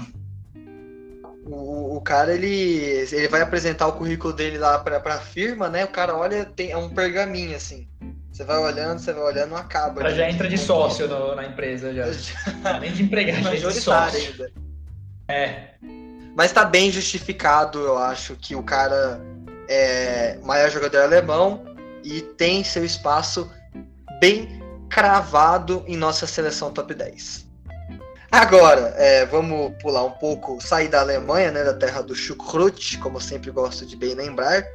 O, 1.46 1.98
o, 1.98 2.02
cara, 2.02 2.34
ele, 2.34 3.08
ele 3.12 3.28
vai 3.28 3.42
apresentar 3.42 3.88
o 3.88 3.94
currículo 3.94 4.34
dele 4.34 4.58
lá 4.58 4.80
pra, 4.80 5.00
pra 5.00 5.20
firma, 5.20 5.70
né? 5.70 5.86
O 5.86 5.90
cara 5.90 6.16
olha, 6.16 6.44
tem 6.44 6.72
é 6.72 6.78
um 6.78 6.90
pergaminho 6.90 7.56
assim. 7.56 7.88
Você 8.32 8.44
vai 8.44 8.58
olhando, 8.58 9.00
você 9.00 9.14
vai 9.14 9.24
olhando, 9.24 9.52
não 9.52 9.58
acaba. 9.58 9.94
O 9.94 10.04
cara 10.04 10.14
já 10.14 10.30
entra 10.30 10.50
de 10.50 10.58
sócio 10.58 11.08
no, 11.08 11.36
na 11.36 11.46
empresa, 11.46 11.94
já. 11.94 12.06
Nem 12.82 12.92
de 12.92 13.04
empregado, 13.04 13.56
já 13.56 13.70
de 13.70 13.80
sócio. 13.80 14.32
Ainda. 14.32 14.52
É. 15.28 15.70
Mas 16.36 16.52
tá 16.52 16.66
bem 16.66 16.92
justificado, 16.92 17.80
eu 17.80 17.98
acho, 17.98 18.36
que 18.36 18.56
o 18.56 18.64
cara 18.64 19.22
é 19.70 20.38
maior 20.44 20.70
jogador 20.70 21.02
alemão 21.02 21.64
e 22.04 22.22
tem 22.22 22.64
seu 22.64 22.84
espaço 22.84 23.50
bem 24.20 24.62
cravado 24.90 25.84
em 25.88 25.96
nossa 25.96 26.28
seleção 26.28 26.72
top 26.72 26.94
10. 26.94 27.46
Agora, 28.32 28.94
é, 28.98 29.26
vamos 29.26 29.74
pular 29.82 30.04
um 30.04 30.12
pouco, 30.12 30.60
sair 30.62 30.90
da 30.90 31.00
Alemanha, 31.00 31.52
né, 31.52 31.64
da 31.64 31.74
terra 31.74 32.02
do 32.02 32.14
chucrute, 32.14 32.98
como 32.98 33.18
eu 33.18 33.22
sempre 33.22 33.50
gosto 33.50 33.86
de 33.86 33.96
bem 33.96 34.14
lembrar, 34.14 34.66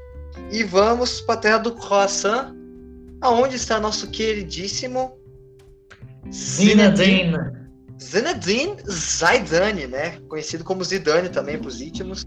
e 0.51 0.65
vamos 0.65 1.21
para 1.21 1.35
a 1.35 1.39
terra 1.39 1.59
do 1.59 1.75
croissant, 1.75 2.55
aonde 3.21 3.57
está 3.57 3.79
nosso 3.79 4.09
queridíssimo 4.09 5.19
Zinedine 6.33 7.60
Zinedine 8.03 8.77
Zidane, 8.89 9.87
né? 9.87 10.19
Conhecido 10.29 10.65
como 10.65 10.83
Zidane 10.83 11.29
também 11.29 11.59
para 11.59 11.69
os 11.69 11.81
íntimos. 11.81 12.25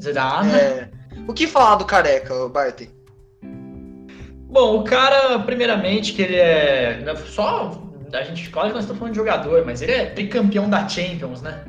Zidane. 0.00 0.52
É... 0.52 0.90
O 1.26 1.32
que 1.32 1.46
falar 1.46 1.76
do 1.76 1.84
careca, 1.84 2.48
Barty? 2.48 2.90
Bom, 4.52 4.80
o 4.80 4.84
cara, 4.84 5.38
primeiramente, 5.40 6.12
que 6.12 6.22
ele 6.22 6.36
é. 6.36 7.00
Né, 7.02 7.16
só. 7.16 7.80
A 8.12 8.22
gente, 8.22 8.50
claro 8.50 8.68
que 8.68 8.74
nós 8.74 8.84
estamos 8.84 8.98
falando 8.98 9.14
de 9.14 9.18
jogador, 9.18 9.64
mas 9.64 9.80
ele 9.80 9.92
é 9.92 10.06
tricampeão 10.06 10.68
da 10.68 10.86
Champions, 10.86 11.40
né? 11.40 11.64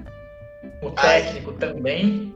O 0.81 0.91
técnico 0.91 1.51
Ai. 1.51 1.57
também. 1.57 2.35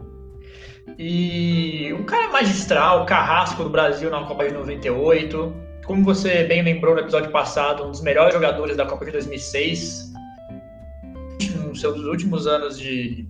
E 0.97 1.93
um 1.93 2.03
cara 2.05 2.29
magistral, 2.31 3.05
carrasco 3.05 3.63
do 3.63 3.69
Brasil 3.69 4.09
na 4.09 4.23
Copa 4.23 4.47
de 4.47 4.53
98. 4.53 5.53
Como 5.85 6.03
você 6.03 6.45
bem 6.45 6.61
lembrou 6.63 6.95
no 6.95 7.01
episódio 7.01 7.29
passado, 7.31 7.85
um 7.85 7.91
dos 7.91 8.01
melhores 8.01 8.33
jogadores 8.33 8.77
da 8.77 8.85
Copa 8.85 9.05
de 9.05 9.11
2006. 9.11 10.06
Nos 11.67 11.81
seus 11.81 11.99
últimos 12.01 12.47
anos 12.47 12.77
de, 12.77 13.27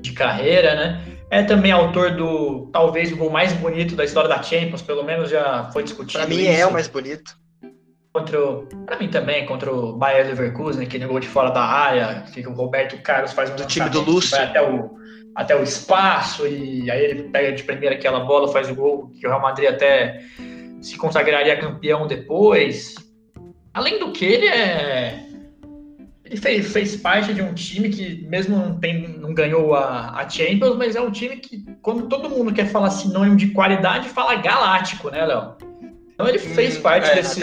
de 0.00 0.12
carreira, 0.12 0.74
né? 0.74 1.04
É 1.30 1.42
também 1.42 1.72
autor 1.72 2.12
do, 2.12 2.68
talvez, 2.72 3.10
o 3.12 3.16
gol 3.16 3.30
mais 3.30 3.52
bonito 3.54 3.96
da 3.96 4.04
história 4.04 4.28
da 4.28 4.42
Champions, 4.42 4.82
pelo 4.82 5.02
menos 5.02 5.30
já 5.30 5.70
foi 5.72 5.82
discutido. 5.82 6.18
Pra 6.18 6.28
mim 6.28 6.42
isso. 6.42 6.50
é 6.50 6.66
o 6.66 6.72
mais 6.72 6.86
bonito. 6.86 7.36
Contra 8.12 8.40
o, 8.40 8.66
pra 8.86 8.98
mim 8.98 9.08
também, 9.08 9.44
contra 9.44 9.72
o 9.72 9.94
Bayern 9.94 10.28
Leverkusen, 10.28 10.84
aquele 10.84 11.06
gol 11.06 11.18
de 11.18 11.26
fora 11.26 11.50
da 11.50 11.62
área, 11.62 12.24
que 12.32 12.46
o 12.46 12.52
Roberto 12.52 12.96
Carlos 13.02 13.32
faz 13.32 13.50
um 13.50 13.56
do 13.56 13.66
time 13.66 13.90
do 13.90 14.00
Lúcio. 14.00 14.40
até 14.40 14.62
o, 14.62 14.90
até 15.34 15.56
o 15.56 15.62
espaço, 15.64 16.46
e 16.46 16.88
aí 16.88 17.04
ele 17.04 17.24
pega 17.24 17.52
de 17.52 17.64
primeira 17.64 17.96
aquela 17.96 18.20
bola, 18.20 18.52
faz 18.52 18.70
o 18.70 18.74
gol, 18.74 19.10
que 19.18 19.26
o 19.26 19.30
Real 19.30 19.42
Madrid 19.42 19.68
até 19.68 20.20
se 20.80 20.96
consagraria 20.96 21.58
campeão 21.58 22.06
depois. 22.06 22.94
Além 23.72 23.98
do 23.98 24.12
que, 24.12 24.24
ele 24.24 24.46
é 24.46 25.33
ele 26.24 26.36
fez, 26.36 26.72
fez 26.72 26.96
parte 26.96 27.34
de 27.34 27.42
um 27.42 27.52
time 27.52 27.90
que, 27.90 28.26
mesmo 28.26 28.56
não, 28.56 28.78
tem, 28.78 29.06
não 29.18 29.34
ganhou 29.34 29.74
a, 29.74 30.20
a 30.20 30.28
Champions, 30.28 30.76
mas 30.76 30.96
é 30.96 31.00
um 31.00 31.10
time 31.10 31.36
que, 31.36 31.64
quando 31.82 32.08
todo 32.08 32.30
mundo 32.30 32.52
quer 32.52 32.66
falar 32.66 32.90
sinônimo 32.90 33.36
de 33.36 33.48
qualidade, 33.48 34.08
fala 34.08 34.34
galáctico, 34.36 35.10
né, 35.10 35.24
Léo? 35.24 35.54
Então 36.14 36.26
ele 36.26 36.38
fez 36.38 36.78
hum, 36.78 36.82
parte 36.82 37.10
é, 37.10 37.16
desse, 37.16 37.40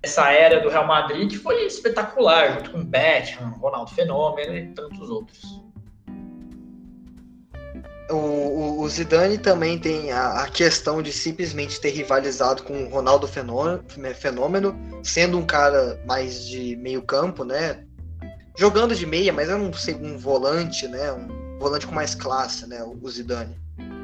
dessa 0.00 0.30
era 0.30 0.60
do 0.60 0.68
Real 0.68 0.86
Madrid 0.86 1.28
que 1.28 1.38
foi 1.38 1.64
espetacular, 1.64 2.54
junto 2.54 2.70
com 2.70 2.84
Beckham, 2.84 3.50
Ronaldo 3.58 3.90
Fenômeno 3.90 4.56
e 4.56 4.66
tantos 4.68 5.10
outros. 5.10 5.65
O, 8.10 8.14
o, 8.14 8.80
o, 8.82 8.88
Zidane 8.88 9.36
também 9.36 9.78
tem 9.78 10.12
a, 10.12 10.42
a, 10.42 10.48
questão 10.48 11.02
de 11.02 11.12
simplesmente 11.12 11.80
ter 11.80 11.90
rivalizado 11.90 12.62
com 12.62 12.84
o 12.84 12.88
Ronaldo 12.88 13.26
Fenômeno, 13.26 13.84
Fenômeno, 14.14 14.78
sendo 15.02 15.36
um 15.38 15.44
cara 15.44 16.00
mais 16.06 16.46
de 16.46 16.76
meio 16.76 17.02
campo, 17.02 17.44
né? 17.44 17.84
Jogando 18.56 18.94
de 18.94 19.04
meia, 19.04 19.32
mas 19.32 19.48
era 19.48 19.58
um, 19.58 19.70
um 20.00 20.18
volante, 20.18 20.86
né? 20.86 21.12
Um 21.12 21.58
volante 21.58 21.86
com 21.86 21.94
mais 21.94 22.14
classe, 22.14 22.66
né? 22.66 22.82
O 22.84 23.08
Zidane. 23.10 23.58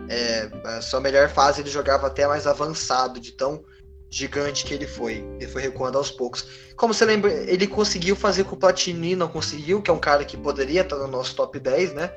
É, 0.08 0.50
a 0.64 0.82
sua 0.82 1.00
melhor 1.00 1.28
fase 1.28 1.60
ele 1.60 1.70
jogava 1.70 2.08
até 2.08 2.26
mais 2.26 2.46
avançado, 2.46 3.20
de 3.20 3.32
tão 3.32 3.64
gigante 4.12 4.64
que 4.64 4.74
ele 4.74 4.86
foi. 4.86 5.24
Ele 5.40 5.48
foi 5.48 5.62
recuando 5.62 5.96
aos 5.96 6.10
poucos. 6.10 6.46
Como 6.76 6.92
você 6.92 7.04
lembra, 7.04 7.32
ele 7.32 7.66
conseguiu 7.66 8.14
fazer 8.14 8.44
com 8.44 8.54
o 8.54 8.58
Platini, 8.58 9.16
não 9.16 9.26
conseguiu, 9.26 9.80
que 9.80 9.90
é 9.90 9.94
um 9.94 9.98
cara 9.98 10.24
que 10.24 10.36
poderia 10.36 10.82
estar 10.82 10.96
no 10.96 11.08
nosso 11.08 11.34
top 11.34 11.58
10, 11.58 11.94
né? 11.94 12.10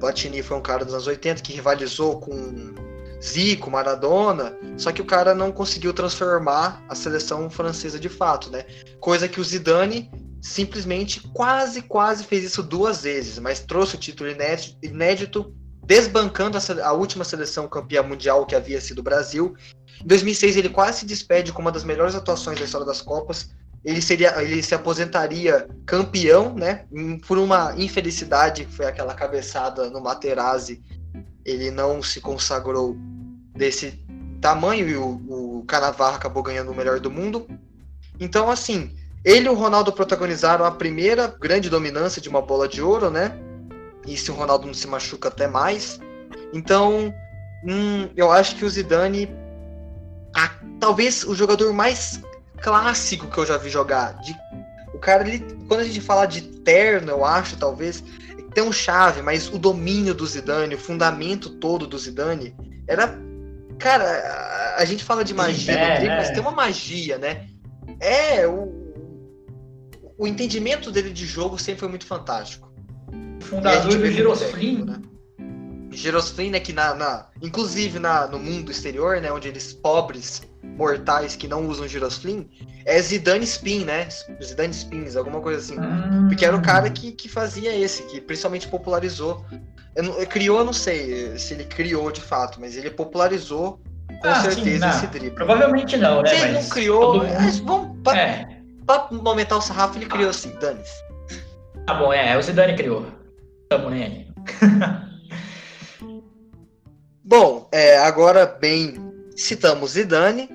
Platini 0.00 0.42
foi 0.42 0.56
um 0.56 0.62
cara 0.62 0.84
dos 0.84 0.94
anos 0.94 1.06
80 1.06 1.42
que 1.42 1.52
rivalizou 1.52 2.18
com 2.18 2.74
Zico, 3.22 3.70
Maradona, 3.70 4.56
só 4.78 4.90
que 4.90 5.02
o 5.02 5.04
cara 5.04 5.34
não 5.34 5.52
conseguiu 5.52 5.92
transformar 5.92 6.82
a 6.88 6.94
seleção 6.94 7.50
francesa 7.50 8.00
de 8.00 8.08
fato, 8.08 8.50
né? 8.50 8.64
Coisa 8.98 9.28
que 9.28 9.38
o 9.38 9.44
Zidane 9.44 10.10
simplesmente 10.40 11.20
quase, 11.34 11.82
quase 11.82 12.24
fez 12.24 12.44
isso 12.44 12.62
duas 12.62 13.02
vezes, 13.02 13.38
mas 13.38 13.60
trouxe 13.60 13.96
o 13.96 13.98
título 13.98 14.30
inédito, 14.82 15.54
desbancando 15.84 16.56
a, 16.56 16.86
a, 16.86 16.92
última 16.92 17.24
seleção 17.24 17.68
campeã 17.68 18.02
mundial 18.02 18.46
que 18.46 18.54
havia 18.54 18.80
sido 18.80 19.00
o 19.00 19.02
Brasil. 19.02 19.54
Em 20.02 20.06
2006 20.06 20.56
ele 20.56 20.70
quase 20.70 21.00
se 21.00 21.06
despede 21.06 21.52
com 21.52 21.60
uma 21.60 21.72
das 21.72 21.84
melhores 21.84 22.14
atuações 22.14 22.58
da 22.58 22.64
história 22.64 22.86
das 22.86 23.02
Copas, 23.02 23.50
ele 23.84 24.02
seria 24.02 24.42
ele 24.42 24.62
se 24.62 24.74
aposentaria 24.74 25.68
campeão, 25.86 26.54
né? 26.54 26.84
Por 27.26 27.38
uma 27.38 27.74
infelicidade, 27.76 28.66
foi 28.66 28.86
aquela 28.86 29.14
cabeçada 29.14 29.88
no 29.88 30.00
Materazzi, 30.00 30.82
ele 31.44 31.70
não 31.70 32.02
se 32.02 32.20
consagrou 32.20 32.96
desse 33.54 33.98
tamanho 34.40 34.88
e 34.88 34.96
o, 34.96 35.60
o 35.60 35.64
Canavarro 35.66 36.16
acabou 36.16 36.42
ganhando 36.42 36.72
o 36.72 36.74
melhor 36.74 37.00
do 37.00 37.10
mundo. 37.10 37.46
Então, 38.18 38.50
assim, 38.50 38.94
ele 39.24 39.46
e 39.46 39.48
o 39.48 39.54
Ronaldo 39.54 39.92
protagonizaram 39.92 40.64
a 40.64 40.70
primeira 40.70 41.26
grande 41.26 41.68
dominância 41.68 42.20
de 42.20 42.28
uma 42.28 42.42
bola 42.42 42.68
de 42.68 42.82
ouro, 42.82 43.10
né? 43.10 43.32
E 44.06 44.16
se 44.16 44.30
o 44.30 44.34
Ronaldo 44.34 44.66
não 44.66 44.74
se 44.74 44.86
machuca 44.86 45.28
até 45.28 45.46
mais. 45.46 46.00
Então, 46.52 47.14
hum, 47.64 48.08
eu 48.16 48.30
acho 48.30 48.56
que 48.56 48.64
o 48.64 48.70
Zidane, 48.70 49.28
a, 50.34 50.50
talvez 50.78 51.24
o 51.24 51.34
jogador 51.34 51.72
mais 51.72 52.20
clássico 52.60 53.26
que 53.26 53.38
eu 53.38 53.46
já 53.46 53.56
vi 53.56 53.70
jogar. 53.70 54.14
De, 54.20 54.36
o 54.94 54.98
cara, 54.98 55.26
ele, 55.26 55.40
quando 55.66 55.80
a 55.80 55.84
gente 55.84 56.00
fala 56.00 56.26
de 56.26 56.42
terno, 56.42 57.10
eu 57.10 57.24
acho, 57.24 57.56
talvez, 57.56 58.02
tem 58.54 58.62
um 58.64 58.72
chave, 58.72 59.22
mas 59.22 59.48
o 59.48 59.58
domínio 59.58 60.14
do 60.14 60.26
Zidane, 60.26 60.74
o 60.74 60.78
fundamento 60.78 61.50
todo 61.50 61.86
do 61.86 61.98
Zidane, 61.98 62.54
era. 62.86 63.18
Cara, 63.78 64.74
a 64.76 64.84
gente 64.84 65.02
fala 65.02 65.24
de 65.24 65.32
magia 65.32 65.72
é, 65.72 66.04
é. 66.04 66.16
mas 66.16 66.30
tem 66.30 66.40
uma 66.40 66.50
magia, 66.50 67.16
né? 67.16 67.46
É, 67.98 68.46
o, 68.46 68.94
o 70.18 70.26
entendimento 70.26 70.90
dele 70.90 71.10
de 71.10 71.24
jogo 71.24 71.58
sempre 71.58 71.80
foi 71.80 71.88
muito 71.88 72.04
fantástico. 72.04 72.70
Fundador 73.40 73.96
do 73.96 74.06
Girosflim. 74.06 74.84
Né? 74.84 75.00
Girosflim, 75.90 76.50
né, 76.50 76.60
que 76.60 76.72
na, 76.72 76.94
na 76.94 77.26
inclusive 77.42 77.98
na, 77.98 78.26
no 78.26 78.38
mundo 78.38 78.70
exterior, 78.70 79.20
né, 79.20 79.32
onde 79.32 79.48
eles 79.48 79.72
pobres 79.72 80.42
mortais 80.62 81.36
que 81.36 81.48
não 81.48 81.66
usam 81.66 81.88
girosflim 81.88 82.48
é 82.84 83.00
Zidane 83.00 83.44
Spin, 83.44 83.84
né? 83.84 84.08
Zidane 84.42 84.72
Spins, 84.72 85.16
alguma 85.16 85.40
coisa 85.40 85.58
assim. 85.58 85.78
Ah. 85.78 86.26
Porque 86.28 86.44
era 86.44 86.56
o 86.56 86.62
cara 86.62 86.88
que, 86.90 87.12
que 87.12 87.28
fazia 87.28 87.74
esse, 87.74 88.02
que 88.04 88.20
principalmente 88.20 88.68
popularizou. 88.68 89.44
Eu, 89.94 90.04
eu, 90.04 90.26
criou, 90.26 90.58
eu 90.58 90.64
não 90.64 90.72
sei 90.72 91.36
se 91.38 91.54
ele 91.54 91.64
criou 91.64 92.10
de 92.10 92.20
fato, 92.20 92.60
mas 92.60 92.76
ele 92.76 92.90
popularizou 92.90 93.80
com 94.22 94.28
ah, 94.28 94.40
certeza 94.40 94.90
sim, 94.92 94.98
esse 94.98 95.06
drible. 95.08 95.30
Provavelmente 95.32 95.96
não, 95.96 96.22
né? 96.22 96.30
Se 96.30 96.36
ele 96.36 96.52
mas 96.52 96.64
não 96.64 96.70
criou, 96.70 97.14
mundo... 97.14 97.26
mas 97.34 97.58
vamos, 97.58 98.02
pra, 98.02 98.16
é. 98.16 98.60
pra 98.86 99.08
aumentar 99.24 99.56
o 99.56 99.60
sarrafo, 99.60 99.98
ele 99.98 100.06
criou 100.06 100.30
assim, 100.30 100.52
dane-se. 100.60 101.02
Tá 101.86 101.94
bom, 101.94 102.12
é, 102.12 102.36
o 102.36 102.42
Zidane 102.42 102.76
criou. 102.76 103.06
Tamo 103.68 103.90
nele. 103.90 104.28
bom, 107.30 107.68
é, 107.70 107.96
agora 107.98 108.44
bem, 108.44 108.96
citamos 109.36 109.92
Zidane, 109.92 110.50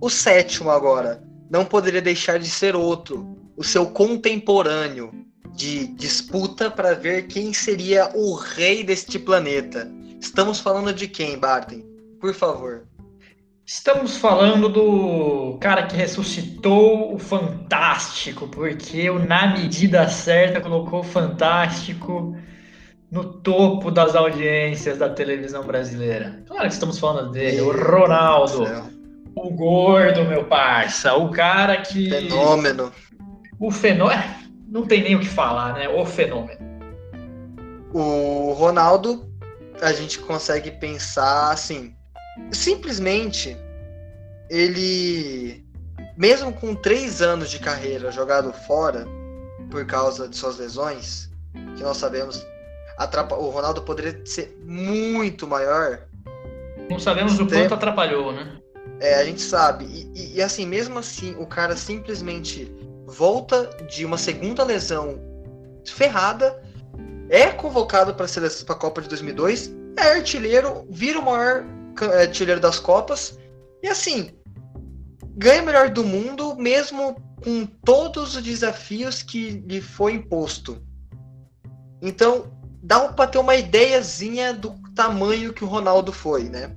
o 0.00 0.08
sétimo 0.08 0.70
agora 0.70 1.22
não 1.50 1.66
poderia 1.66 2.00
deixar 2.00 2.38
de 2.38 2.48
ser 2.48 2.74
outro, 2.74 3.36
o 3.54 3.62
seu 3.62 3.84
contemporâneo 3.90 5.12
de 5.54 5.86
disputa 5.88 6.70
para 6.70 6.94
ver 6.94 7.26
quem 7.26 7.52
seria 7.52 8.10
o 8.14 8.34
rei 8.34 8.82
deste 8.82 9.18
planeta. 9.18 9.86
Estamos 10.18 10.60
falando 10.60 10.94
de 10.94 11.06
quem, 11.06 11.38
Barton? 11.38 11.82
Por 12.18 12.32
favor. 12.32 12.86
Estamos 13.66 14.16
falando 14.16 14.70
do 14.70 15.58
cara 15.60 15.86
que 15.86 15.94
ressuscitou 15.94 17.14
o 17.14 17.18
Fantástico, 17.18 18.48
porque 18.48 19.10
o 19.10 19.18
Na 19.18 19.46
Medida 19.48 20.08
Certa 20.08 20.58
colocou 20.58 21.00
o 21.00 21.04
Fantástico 21.04 22.34
no 23.14 23.22
topo 23.32 23.92
das 23.92 24.16
audiências 24.16 24.98
da 24.98 25.08
televisão 25.08 25.62
brasileira. 25.62 26.42
Claro 26.48 26.66
que 26.66 26.74
estamos 26.74 26.98
falando 26.98 27.30
dele, 27.30 27.60
o 27.60 27.70
Ronaldo. 27.70 28.64
O 29.36 29.50
gordo, 29.50 30.24
meu 30.24 30.44
parça. 30.46 31.14
O 31.14 31.30
cara 31.30 31.80
que. 31.80 32.10
Fenômeno. 32.10 32.92
O 33.60 33.70
fenômeno. 33.70 34.22
Não 34.68 34.82
tem 34.82 35.04
nem 35.04 35.14
o 35.14 35.20
que 35.20 35.28
falar, 35.28 35.74
né? 35.74 35.88
O 35.88 36.04
fenômeno. 36.04 36.58
O 37.92 38.52
Ronaldo, 38.54 39.32
a 39.80 39.92
gente 39.92 40.18
consegue 40.18 40.72
pensar 40.72 41.52
assim. 41.52 41.94
Simplesmente, 42.50 43.56
ele. 44.50 45.64
Mesmo 46.16 46.52
com 46.52 46.74
três 46.74 47.22
anos 47.22 47.48
de 47.48 47.60
carreira 47.60 48.10
jogado 48.10 48.52
fora, 48.52 49.06
por 49.70 49.84
causa 49.86 50.28
de 50.28 50.36
suas 50.36 50.58
lesões, 50.58 51.30
que 51.76 51.82
nós 51.82 51.96
sabemos, 51.96 52.44
atrapa... 52.98 53.34
o 53.36 53.50
Ronaldo 53.50 53.82
poderia 53.82 54.20
ser 54.24 54.56
muito 54.64 55.46
maior. 55.46 56.00
Não 56.90 56.98
sabemos 56.98 57.38
o 57.38 57.46
quanto 57.46 57.74
atrapalhou, 57.74 58.32
né? 58.32 58.58
É, 59.00 59.16
a 59.16 59.24
gente 59.24 59.40
sabe. 59.40 59.84
E, 59.84 60.12
e, 60.14 60.36
e, 60.36 60.42
assim, 60.42 60.66
mesmo 60.66 60.98
assim, 60.98 61.34
o 61.38 61.46
cara 61.46 61.76
simplesmente 61.76 62.72
volta 63.06 63.70
de 63.88 64.04
uma 64.04 64.16
segunda 64.16 64.64
lesão 64.64 65.18
ferrada, 65.84 66.62
é 67.28 67.48
convocado 67.48 68.14
para 68.14 68.26
a 68.26 68.74
Copa 68.74 69.02
de 69.02 69.08
2002, 69.08 69.74
é 69.98 70.12
artilheiro, 70.12 70.86
vira 70.90 71.18
o 71.18 71.24
maior 71.24 71.64
é, 72.00 72.22
artilheiro 72.22 72.60
das 72.60 72.78
Copas, 72.78 73.38
e 73.82 73.88
assim, 73.88 74.30
ganha 75.36 75.62
o 75.62 75.66
melhor 75.66 75.90
do 75.90 76.04
mundo, 76.04 76.56
mesmo 76.56 77.16
com 77.42 77.66
todos 77.84 78.36
os 78.36 78.42
desafios 78.42 79.22
que 79.22 79.62
lhe 79.66 79.80
foi 79.80 80.14
imposto. 80.14 80.82
Então, 82.00 82.50
dá 82.84 83.08
para 83.08 83.30
ter 83.30 83.38
uma 83.38 83.56
ideiazinha 83.56 84.52
do 84.52 84.74
tamanho 84.94 85.54
que 85.54 85.64
o 85.64 85.66
Ronaldo 85.66 86.12
foi, 86.12 86.44
né? 86.44 86.70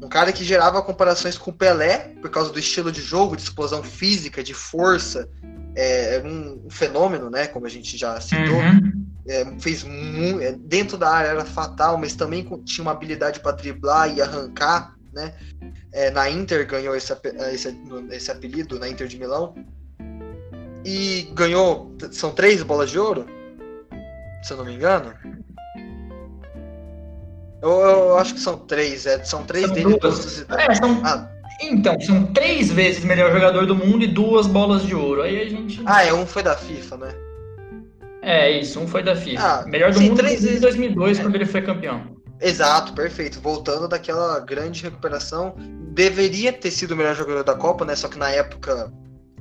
Um 0.00 0.08
cara 0.08 0.30
que 0.30 0.44
gerava 0.44 0.82
comparações 0.82 1.38
com 1.38 1.50
o 1.50 1.54
Pelé, 1.54 2.12
por 2.20 2.30
causa 2.30 2.52
do 2.52 2.58
estilo 2.58 2.92
de 2.92 3.00
jogo, 3.00 3.34
de 3.34 3.42
explosão 3.42 3.82
física, 3.82 4.42
de 4.42 4.52
força. 4.52 5.28
É, 5.74 6.16
é 6.16 6.22
um, 6.22 6.66
um 6.66 6.70
fenômeno, 6.70 7.30
né? 7.30 7.46
Como 7.46 7.66
a 7.66 7.68
gente 7.68 7.96
já 7.96 8.20
citou. 8.20 8.56
Uhum. 8.56 9.06
é, 9.26 9.44
fez 9.58 9.84
é, 10.40 10.52
dentro 10.52 10.98
da 10.98 11.10
área 11.10 11.28
era 11.28 11.44
fatal, 11.44 11.96
mas 11.96 12.14
também 12.14 12.46
tinha 12.64 12.82
uma 12.82 12.92
habilidade 12.92 13.40
para 13.40 13.56
driblar 13.56 14.14
e 14.14 14.20
arrancar, 14.20 14.94
né? 15.12 15.32
É, 15.92 16.10
na 16.10 16.30
Inter 16.30 16.66
ganhou 16.66 16.94
esse, 16.94 17.12
esse, 17.52 17.74
esse 18.10 18.30
apelido, 18.30 18.78
na 18.78 18.88
Inter 18.88 19.08
de 19.08 19.18
Milão. 19.18 19.54
E 20.84 21.30
ganhou, 21.32 21.96
são 22.12 22.30
três 22.30 22.62
bolas 22.62 22.90
de 22.90 22.98
ouro, 22.98 23.26
se 24.42 24.52
eu 24.52 24.56
não 24.58 24.64
me 24.64 24.74
engano. 24.74 25.12
Eu, 27.60 27.70
eu 27.70 28.18
acho 28.18 28.34
que 28.34 28.40
são 28.40 28.56
três, 28.56 29.04
é, 29.06 29.22
são 29.24 29.42
três 29.44 29.66
São 29.66 29.74
dele. 29.74 29.98
duas. 29.98 30.46
É, 30.50 30.74
são, 30.74 31.00
Ah, 31.04 31.28
então, 31.60 32.00
são 32.00 32.26
três 32.26 32.70
vezes 32.70 33.04
melhor 33.04 33.32
jogador 33.32 33.66
do 33.66 33.74
mundo 33.74 34.04
e 34.04 34.06
duas 34.06 34.46
bolas 34.46 34.82
de 34.82 34.94
ouro. 34.94 35.22
Aí 35.22 35.40
a 35.40 35.48
gente. 35.48 35.82
ah, 35.84 36.04
é 36.04 36.12
um 36.12 36.24
foi 36.26 36.42
da 36.42 36.56
FIFA, 36.56 36.96
né? 36.98 37.14
É 38.22 38.50
isso, 38.50 38.78
um 38.80 38.86
foi 38.86 39.02
da 39.02 39.16
FIFA. 39.16 39.42
Ah, 39.42 39.64
melhor 39.66 39.90
do 39.90 39.98
sim, 39.98 40.08
mundo 40.10 40.18
três 40.18 40.42
vezes. 40.42 40.60
2002, 40.60 41.18
quando 41.18 41.34
ele 41.34 41.46
foi 41.46 41.62
campeão. 41.62 42.16
Exato, 42.40 42.92
perfeito. 42.92 43.40
Voltando 43.40 43.88
daquela 43.88 44.38
grande 44.40 44.84
recuperação, 44.84 45.54
deveria 45.92 46.52
ter 46.52 46.70
sido 46.70 46.92
o 46.92 46.96
melhor 46.96 47.16
jogador 47.16 47.42
da 47.42 47.54
Copa, 47.56 47.84
né? 47.84 47.96
Só 47.96 48.06
que 48.06 48.18
na 48.18 48.30
época 48.30 48.92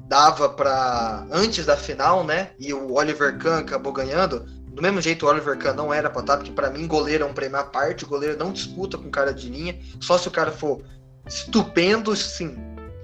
dava 0.08 0.50
pra. 0.50 1.27
antes 1.32 1.68
da 1.68 1.77
final, 1.77 2.24
né? 2.24 2.50
E 2.60 2.74
o 2.74 2.94
Oliver 2.94 3.38
Kahn 3.38 3.60
acabou 3.60 3.94
ganhando. 3.94 4.44
Do 4.77 4.84
mesmo 4.84 5.01
jeito, 5.01 5.25
o 5.25 5.29
Oliver 5.29 5.57
Kahn 5.57 5.74
não 5.74 5.91
era 5.91 6.07
pra 6.07 6.22
estar, 6.22 6.38
porque 6.38 6.51
pra 6.51 6.69
mim 6.69 6.86
goleiro 6.86 7.24
é 7.24 7.27
um 7.27 7.34
prêmio 7.34 7.57
à 7.57 7.63
parte. 7.63 8.03
O 8.03 8.07
goleiro 8.07 8.38
não 8.38 8.53
disputa 8.53 8.96
com 8.96 9.10
cara 9.10 9.34
de 9.34 9.50
linha. 9.50 9.75
Só 10.00 10.19
se 10.19 10.27
o 10.27 10.31
cara 10.31 10.51
for 10.51 10.84
estupendo, 11.25 12.15
sim. 12.15 12.55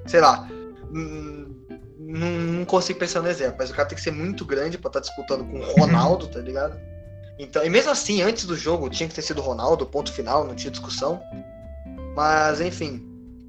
Sei 0.06 0.22
lá. 0.22 0.48
hum, 0.94 1.52
Não, 1.98 2.30
não 2.30 2.66
consigo 2.66 3.00
pensar 3.00 3.24
no 3.24 3.28
exemplo, 3.28 3.56
mas 3.58 3.72
o 3.72 3.74
cara 3.74 3.88
tem 3.88 3.96
que 3.96 4.04
ser 4.04 4.12
muito 4.12 4.46
grande 4.46 4.78
pra 4.78 4.90
estar 4.90 5.00
disputando 5.00 5.46
com 5.46 5.60
o 5.62 5.64
Ronaldo, 5.64 6.28
tá 6.28 6.40
ligado? 6.40 6.80
Então, 7.40 7.66
e 7.66 7.70
mesmo 7.72 7.90
assim, 7.90 8.22
antes 8.22 8.46
do 8.46 8.56
jogo, 8.56 8.88
tinha 8.88 9.10
que 9.10 9.16
ter 9.16 9.24
sido 9.24 9.42
Ronaldo, 9.42 9.84
ponto 9.88 10.14
final, 10.14 10.46
não 10.46 10.54
tinha 10.54 10.70
discussão. 10.70 11.20
Mas, 12.16 12.62
enfim, 12.62 13.04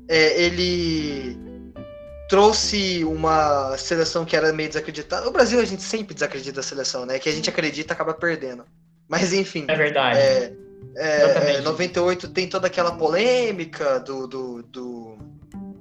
é, 0.09 0.41
ele 0.43 1.39
trouxe 2.29 3.05
uma 3.05 3.77
seleção 3.79 4.25
que 4.25 4.37
era 4.37 4.53
meio 4.53 4.69
desacreditada. 4.69 5.25
No 5.25 5.31
Brasil, 5.33 5.61
a 5.61 5.65
gente 5.65 5.83
sempre 5.83 6.15
desacredita 6.15 6.61
a 6.61 6.63
seleção, 6.63 7.05
né? 7.07 7.19
Que 7.19 7.29
a 7.29 7.33
gente 7.33 7.49
acredita 7.51 7.93
acaba 7.93 8.15
perdendo. 8.15 8.65
Mas, 9.09 9.33
enfim, 9.33 9.67
É 9.69 9.77
verdade. 9.77 10.19
é, 10.19 10.53
é, 10.97 11.25
Exatamente. 11.25 11.59
é, 11.59 11.61
98 11.61 12.29
tem 12.29 12.49
toda 12.49 12.67
aquela 12.67 12.93
polêmica 12.97 14.01
do, 14.01 14.27
do, 14.27 14.63
do, 14.63 15.19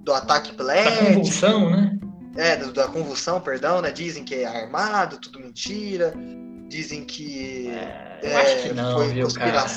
do 0.02 0.14
ataque 0.14 0.50
Da 0.50 0.54
epilético. 0.54 1.06
convulsão, 1.06 1.70
né? 1.70 1.98
É, 2.36 2.58
da 2.58 2.88
convulsão, 2.88 3.40
perdão, 3.40 3.82
né? 3.82 3.92
Dizem 3.92 4.24
que 4.26 4.36
é 4.36 4.46
armado, 4.46 5.20
tudo 5.20 5.40
mentira. 5.40 6.14
Dizem 6.68 7.06
que 7.06 7.70
É, 7.70 8.20
eu 8.24 8.30
é, 8.32 8.36
acho 8.42 8.64
que 8.64 8.74
não, 8.74 8.98
foi 8.98 9.08
viu, 9.10 9.28
cara? 9.34 9.68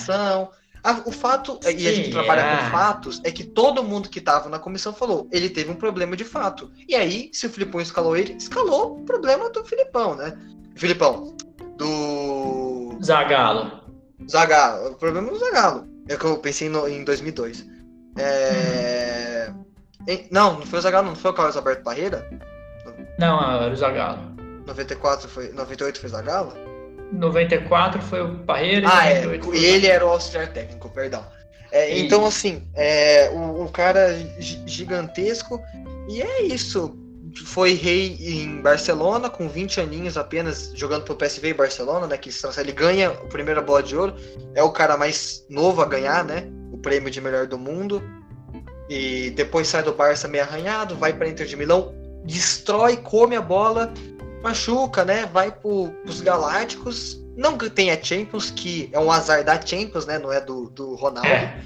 Ah, 0.88 1.02
o 1.05 1.11
fato, 1.11 1.59
e 1.64 1.88
a 1.88 1.93
gente 1.93 2.05
Sim, 2.07 2.11
trabalha 2.12 2.43
é. 2.43 2.57
com 2.64 2.71
fatos, 2.71 3.21
é 3.25 3.31
que 3.33 3.43
todo 3.43 3.83
mundo 3.83 4.09
que 4.09 4.21
estava 4.21 4.49
na 4.49 4.57
comissão 4.61 4.93
falou, 4.93 5.26
ele 5.33 5.50
teve 5.50 5.69
um 5.69 5.75
problema 5.75 6.16
de 6.16 6.23
fato. 6.23 6.71
E 6.88 6.95
aí, 6.95 7.28
se 7.33 7.45
o 7.45 7.50
Filipão 7.50 7.81
escalou 7.81 8.16
ele, 8.16 8.35
escalou 8.35 9.00
o 9.00 9.05
problema 9.05 9.50
do 9.50 9.64
Filipão, 9.64 10.14
né? 10.14 10.38
Filipão, 10.76 11.37
do 11.76 12.97
Zagallo. 13.02 13.81
Zagallo, 14.31 14.90
o 14.93 14.95
problema 14.95 15.28
do 15.28 15.38
Zagallo. 15.40 15.88
É 16.09 16.16
que 16.16 16.25
eu 16.25 16.38
pensei 16.38 16.69
no- 16.69 16.87
em 16.88 17.02
2002. 17.02 17.66
É... 18.16 19.50
em- 20.07 20.28
Não, 20.31 20.61
não 20.61 20.66
foi 20.66 20.78
o 20.78 20.83
Zagallo, 20.83 21.09
não 21.09 21.16
foi 21.16 21.33
o 21.33 21.35
Carlos 21.35 21.57
Alberto 21.57 21.83
Barreira? 21.83 22.31
Não, 23.19 23.43
era 23.61 23.73
o 23.73 23.76
Zagallo. 23.76 24.37
94 24.66 25.28
foi, 25.28 25.52
98 25.52 25.99
foi 26.00 26.09
o 26.09 26.12
Zagallo? 26.12 26.52
94 27.12 28.00
foi 28.02 28.22
o 28.22 28.38
Parreira 28.38 28.88
Ah, 28.90 29.06
e 29.10 29.14
é. 29.14 29.22
98 29.25 29.44
foi 29.46 29.58
E 29.58 29.64
ele 29.64 29.86
era 29.86 30.04
o 30.04 30.08
auxiliar 30.10 30.48
técnico, 30.52 30.88
perdão. 30.88 31.24
É, 31.72 31.90
Isso. 31.90 32.04
então, 32.07 32.24
assim, 32.26 32.62
é, 32.74 33.31
o, 33.33 33.64
o 33.64 33.68
cara 33.70 34.14
gi- 34.38 34.62
gigantesco. 34.66 35.61
E 36.09 36.22
é 36.22 36.42
isso. 36.42 36.96
Foi 37.44 37.74
rei 37.74 38.16
em 38.20 38.62
Barcelona, 38.62 39.28
com 39.28 39.46
20 39.48 39.81
aninhos 39.81 40.16
apenas, 40.16 40.72
jogando 40.74 41.02
pro 41.04 41.14
PSV 41.16 41.48
e 41.48 41.54
Barcelona, 41.54 42.07
né? 42.07 42.16
Que 42.16 42.31
ele 42.59 42.72
ganha 42.72 43.09
a 43.11 43.12
primeira 43.26 43.61
bola 43.61 43.83
de 43.83 43.94
ouro. 43.96 44.14
É 44.54 44.62
o 44.62 44.70
cara 44.70 44.96
mais 44.96 45.44
novo 45.50 45.83
a 45.83 45.87
ganhar, 45.87 46.24
né? 46.24 46.48
O 46.72 46.78
prêmio 46.78 47.11
de 47.11 47.20
melhor 47.20 47.46
do 47.46 47.59
mundo. 47.59 48.02
E 48.88 49.31
depois 49.31 49.66
sai 49.68 49.83
do 49.83 49.92
Barça 49.92 50.28
meio 50.28 50.44
arranhado, 50.44 50.96
vai 50.96 51.12
para 51.12 51.28
Inter 51.28 51.46
de 51.46 51.57
Milão, 51.57 51.92
destrói, 52.24 52.96
come 52.96 53.35
a 53.35 53.40
bola, 53.42 53.92
machuca, 54.46 55.04
né? 55.04 55.26
Vai 55.32 55.50
pro, 55.50 55.88
pros 56.02 56.20
Galácticos. 56.20 57.20
Não 57.37 57.59
que 57.59 57.68
tenha 57.68 58.02
Champions, 58.02 58.50
que 58.50 58.88
é 58.92 58.98
um 58.98 59.11
azar 59.11 59.44
da 59.44 59.61
Champions, 59.61 60.06
né? 60.06 60.18
Não 60.18 60.32
é 60.32 60.40
do, 60.40 60.70
do 60.70 60.94
Ronaldo. 60.94 61.28
É. 61.28 61.61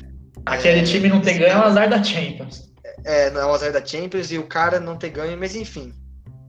Aquele 0.47 0.83
time 0.83 1.09
não 1.09 1.21
ter 1.21 1.35
ganho 1.35 1.53
é 1.53 1.57
um 1.59 1.63
azar 1.63 1.89
da 1.89 2.03
Champions. 2.03 2.71
É, 3.05 3.31
não 3.31 3.41
é 3.41 3.47
um 3.47 3.55
azar 3.55 3.73
da 3.73 3.85
Champions 3.85 4.33
e 4.33 4.39
o 4.39 4.47
cara 4.47 4.81
não 4.81 4.97
ter 4.97 5.11
ganho, 5.11 5.39
mas 5.39 5.55
enfim. 5.55 5.93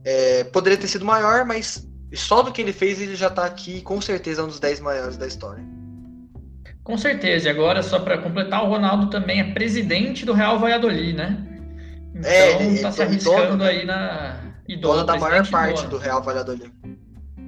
É, 0.04 0.44
poderia 0.44 0.78
ter 0.78 0.88
sido 0.88 1.04
maior, 1.04 1.44
mas 1.44 1.86
só 2.14 2.42
do 2.42 2.50
que 2.50 2.60
ele 2.60 2.72
fez 2.72 3.00
ele 3.00 3.14
já 3.14 3.30
tá 3.30 3.44
aqui, 3.44 3.80
com 3.82 4.00
certeza, 4.00 4.40
é 4.40 4.44
um 4.44 4.48
dos 4.48 4.58
10 4.58 4.80
maiores 4.80 5.16
da 5.16 5.26
história. 5.26 5.62
Com 6.82 6.98
certeza. 6.98 7.48
E 7.48 7.50
agora, 7.50 7.82
só 7.82 8.00
para 8.00 8.18
completar, 8.18 8.64
o 8.64 8.68
Ronaldo 8.68 9.08
também 9.08 9.40
é 9.40 9.52
presidente 9.52 10.26
do 10.26 10.32
Real 10.32 10.58
Valladolid, 10.58 11.12
né? 11.12 11.38
Então 12.14 12.30
É, 12.30 12.62
ele 12.62 12.78
é 12.78 12.82
tá 12.82 12.90
se 12.90 12.98
dono, 12.98 13.10
arriscando 13.10 13.64
né? 13.64 13.70
aí 13.70 13.86
na. 13.86 14.41
E 14.72 14.76
Dono 14.76 15.04
da 15.04 15.18
maior 15.18 15.46
parte 15.48 15.76
dono. 15.82 15.88
do 15.90 15.98
Real 15.98 16.22
Valladolid. 16.22 16.72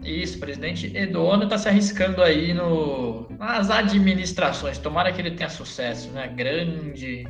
Isso, 0.03 0.39
presidente 0.39 0.93
e 0.95 1.07
dono 1.07 1.49
tá 1.49 1.57
se 1.57 1.67
arriscando 1.69 2.23
aí 2.23 2.53
no, 2.53 3.27
nas 3.39 3.71
administrações. 3.71 4.77
Tomara 4.77 5.11
que 5.11 5.21
ele 5.23 5.31
tenha 5.31 5.49
sucesso, 5.49 6.11
né? 6.11 6.29
Grande, 6.29 7.27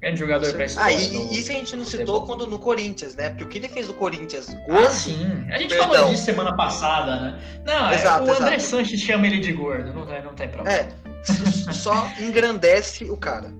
grande 0.00 0.20
jogador 0.20 0.52
para 0.52 0.62
Ah, 0.62 0.66
história. 0.66 0.94
e, 0.94 1.08
do- 1.08 1.32
isso 1.34 1.50
a 1.50 1.54
gente 1.54 1.74
não 1.74 1.84
citou 1.84 2.20
futebol. 2.20 2.26
quando 2.26 2.46
no 2.46 2.60
Corinthians, 2.60 3.16
né? 3.16 3.30
Porque 3.30 3.42
o 3.42 3.48
que 3.48 3.58
ele 3.58 3.68
fez 3.68 3.88
do 3.88 3.94
Corinthians 3.94 4.48
Ah, 4.50 4.54
gordo, 4.70 4.92
sim. 4.92 5.26
A 5.50 5.58
gente 5.58 5.70
Perdão. 5.74 5.92
falou 5.92 6.10
disso 6.10 6.24
semana 6.24 6.54
passada, 6.56 7.18
né? 7.20 7.38
Não, 7.66 7.90
é- 7.90 7.94
Exato, 7.96 8.24
o 8.24 8.30
André 8.32 8.54
exato. 8.54 8.62
Sanches 8.62 9.00
chama 9.00 9.26
ele 9.26 9.40
de 9.40 9.52
gordo, 9.52 9.92
não 9.92 10.06
tem, 10.06 10.22
não 10.22 10.34
tem 10.34 10.48
problema. 10.48 10.78
é, 10.78 10.88
só 11.72 12.08
engrandece 12.20 13.04
o 13.10 13.16
cara. 13.16 13.52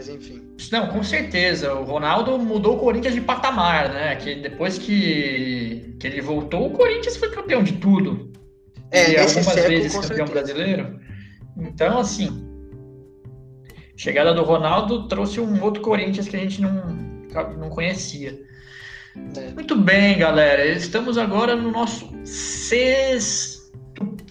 Mas 0.00 0.08
enfim. 0.08 0.42
Não, 0.72 0.86
com 0.86 1.02
certeza. 1.02 1.74
O 1.74 1.84
Ronaldo 1.84 2.38
mudou 2.38 2.76
o 2.76 2.78
Corinthians 2.78 3.12
de 3.14 3.20
patamar, 3.20 3.90
né? 3.92 4.16
Que 4.16 4.34
depois 4.36 4.78
que, 4.78 5.94
que 6.00 6.06
ele 6.06 6.22
voltou, 6.22 6.68
o 6.68 6.70
Corinthians 6.70 7.18
foi 7.18 7.28
campeão 7.30 7.62
de 7.62 7.74
tudo. 7.74 8.32
É, 8.90 9.10
e 9.12 9.16
algumas 9.18 9.44
século, 9.44 9.68
vezes 9.68 9.92
campeão 9.92 10.26
certeza. 10.26 10.32
brasileiro. 10.32 10.98
Então, 11.58 11.98
assim, 11.98 12.48
chegada 13.94 14.32
do 14.32 14.42
Ronaldo 14.42 15.06
trouxe 15.06 15.38
um 15.38 15.62
outro 15.62 15.82
Corinthians 15.82 16.26
que 16.28 16.36
a 16.36 16.40
gente 16.40 16.62
não, 16.62 16.72
não 17.58 17.68
conhecia. 17.68 18.40
É. 19.36 19.50
Muito 19.52 19.76
bem, 19.76 20.16
galera. 20.16 20.64
Estamos 20.64 21.18
agora 21.18 21.54
no 21.54 21.70
nosso 21.70 22.08
sexto 22.24 23.60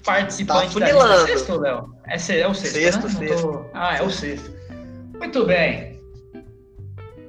participante 0.04 0.74
Tá 0.74 0.80
da 0.80 0.92
lista. 0.92 1.28
Sexto, 1.28 1.60
Léo? 1.60 1.94
É, 2.08 2.40
é 2.40 2.48
o 2.48 2.56
sexto, 2.56 2.74
Sexto, 2.74 3.04
né? 3.08 3.28
Sexto. 3.28 3.48
tô- 3.48 3.66
Ah, 3.72 3.98
é 3.98 4.02
o 4.02 4.10
sexto. 4.10 4.59
Muito 5.20 5.46
bem. 5.46 6.00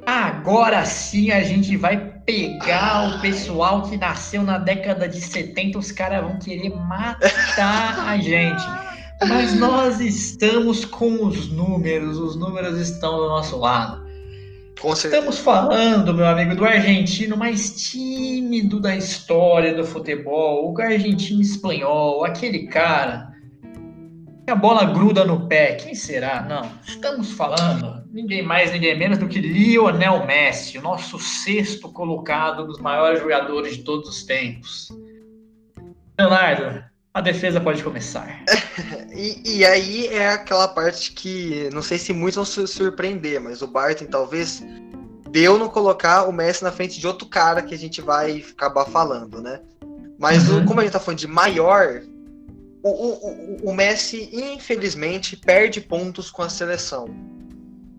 Agora 0.07 0.85
sim 0.85 1.31
a 1.31 1.42
gente 1.42 1.76
vai 1.76 1.96
pegar 2.24 3.09
o 3.09 3.20
pessoal 3.20 3.83
que 3.83 3.96
nasceu 3.96 4.42
na 4.42 4.59
década 4.59 5.09
de 5.09 5.20
70. 5.20 5.79
Os 5.79 5.92
caras 5.92 6.22
vão 6.22 6.38
querer 6.38 6.70
matar 6.70 8.09
a 8.09 8.16
gente. 8.16 8.64
Mas 9.29 9.55
nós 9.59 10.00
estamos 10.00 10.85
com 10.85 11.26
os 11.26 11.50
números. 11.50 12.18
Os 12.18 12.37
números 12.37 12.79
estão 12.79 13.18
do 13.18 13.29
nosso 13.29 13.59
lado. 13.59 14.09
Estamos 14.83 15.38
falando, 15.38 16.14
meu 16.14 16.26
amigo, 16.26 16.55
do 16.55 16.64
argentino 16.64 17.37
mais 17.37 17.90
tímido 17.90 18.81
da 18.81 18.96
história 18.96 19.74
do 19.74 19.85
futebol, 19.85 20.72
o 20.72 20.81
argentino 20.81 21.42
espanhol, 21.42 22.24
aquele 22.24 22.66
cara 22.66 23.30
a 24.46 24.55
bola 24.55 24.85
gruda 24.85 25.24
no 25.24 25.46
pé. 25.46 25.74
Quem 25.74 25.94
será? 25.94 26.42
Não. 26.42 26.70
Estamos 26.87 27.31
falando 27.33 28.03
ninguém 28.12 28.42
mais, 28.42 28.72
ninguém 28.72 28.98
menos 28.98 29.18
do 29.18 29.29
que 29.29 29.40
Lionel 29.40 30.26
Messi, 30.26 30.79
o 30.79 30.83
nosso 30.83 31.18
sexto 31.18 31.88
colocado 31.92 32.66
dos 32.66 32.79
maiores 32.81 33.20
jogadores 33.20 33.76
de 33.76 33.83
todos 33.85 34.09
os 34.09 34.24
tempos. 34.24 34.88
Leonardo, 36.18 36.85
a 37.14 37.20
defesa 37.20 37.61
pode 37.61 37.83
começar. 37.83 38.42
E, 39.12 39.59
e 39.59 39.64
aí 39.66 40.07
é 40.07 40.29
aquela 40.31 40.66
parte 40.68 41.12
que 41.12 41.68
não 41.72 41.83
sei 41.83 41.98
se 41.98 42.12
muitos 42.12 42.37
vão 42.37 42.44
se 42.44 42.66
surpreender, 42.72 43.40
mas 43.40 43.61
o 43.61 43.66
Barton 43.66 44.07
talvez 44.07 44.62
deu 45.31 45.59
não 45.59 45.68
colocar 45.68 46.24
o 46.29 46.33
Messi 46.33 46.62
na 46.62 46.70
frente 46.72 46.98
de 46.98 47.07
outro 47.07 47.26
cara 47.29 47.61
que 47.61 47.74
a 47.74 47.79
gente 47.79 48.00
vai 48.00 48.42
acabar 48.53 48.87
falando, 48.87 49.42
né? 49.42 49.61
Mas 50.18 50.48
o- 50.48 50.59
Uhum. 50.59 50.64
como 50.64 50.81
a 50.81 50.85
gente 50.85 50.92
tá 50.92 51.00
falando 51.00 51.18
de 51.18 51.26
maior, 51.26 52.00
o, 52.83 52.90
o, 52.90 53.71
o- 53.71 53.75
Messi, 53.75 54.29
infelizmente, 54.33 55.37
perde 55.37 55.81
pontos 55.81 56.31
com 56.31 56.43
a 56.43 56.49
seleção. 56.49 57.09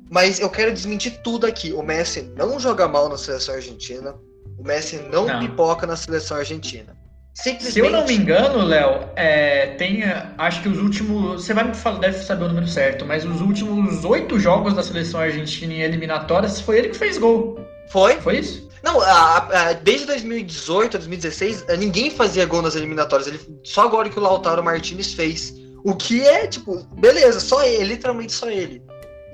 Mas 0.09 0.39
eu 0.39 0.49
quero 0.49 0.73
desmentir 0.73 1.21
tudo 1.23 1.45
aqui. 1.45 1.71
O 1.71 1.81
Messi 1.81 2.23
não 2.35 2.59
joga 2.59 2.87
mal 2.87 3.07
na 3.07 3.17
seleção 3.17 3.55
argentina. 3.55 4.13
O 4.57 4.63
Messi 4.63 4.97
não, 5.11 5.25
Não. 5.25 5.39
pipoca 5.39 5.87
na 5.87 5.95
seleção 5.95 6.37
argentina. 6.37 6.95
Se 7.33 7.79
eu 7.79 7.89
não 7.89 8.05
me 8.05 8.13
engano, 8.13 8.61
Léo, 8.65 9.07
é, 9.15 9.67
tem. 9.77 10.03
Acho 10.37 10.61
que 10.61 10.67
os 10.67 10.77
últimos. 10.77 11.45
Você 11.45 11.53
vai 11.53 11.63
me 11.63 11.73
falar, 11.73 11.99
deve 11.99 12.17
saber 12.23 12.43
o 12.43 12.47
número 12.49 12.67
certo, 12.67 13.05
mas 13.05 13.23
os 13.23 13.39
últimos 13.39 14.03
oito 14.03 14.37
jogos 14.37 14.73
da 14.73 14.83
seleção 14.83 15.21
argentina 15.21 15.73
em 15.73 15.79
eliminatórias 15.81 16.59
foi 16.59 16.79
ele 16.79 16.89
que 16.89 16.97
fez 16.97 17.17
gol. 17.17 17.57
Foi? 17.89 18.19
Foi 18.19 18.37
isso? 18.39 18.67
Não, 18.83 18.99
a, 18.99 19.37
a, 19.37 19.73
desde 19.73 20.07
2018, 20.07 20.97
2016, 20.97 21.65
ninguém 21.77 22.09
fazia 22.09 22.45
gol 22.45 22.61
nas 22.61 22.75
eliminatórias. 22.75 23.27
Ele, 23.27 23.39
só 23.63 23.83
agora 23.83 24.09
que 24.09 24.17
o 24.17 24.21
Lautaro 24.21 24.63
Martinez 24.63 25.13
fez. 25.13 25.53
O 25.83 25.95
que 25.95 26.21
é, 26.21 26.47
tipo, 26.47 26.83
beleza, 26.95 27.39
só 27.39 27.63
ele, 27.63 27.85
literalmente 27.85 28.31
só 28.31 28.49
ele. 28.49 28.83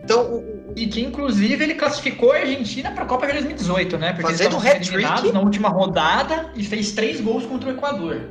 Então, 0.03 0.35
o. 0.35 0.73
E 0.75 0.87
que 0.87 1.01
inclusive 1.01 1.63
ele 1.63 1.75
classificou 1.75 2.31
a 2.31 2.37
Argentina 2.37 2.91
para 2.91 3.03
a 3.03 3.07
Copa 3.07 3.25
de 3.27 3.33
2018, 3.33 3.97
né? 3.97 4.13
Porque 4.13 4.31
Fazendo 4.31 4.55
eles 4.65 4.87
eliminados 4.87 5.33
na 5.33 5.39
última 5.39 5.69
rodada 5.69 6.51
e 6.55 6.63
fez 6.63 6.91
três 6.91 7.19
gols 7.19 7.45
contra 7.45 7.69
o 7.69 7.73
Equador. 7.73 8.21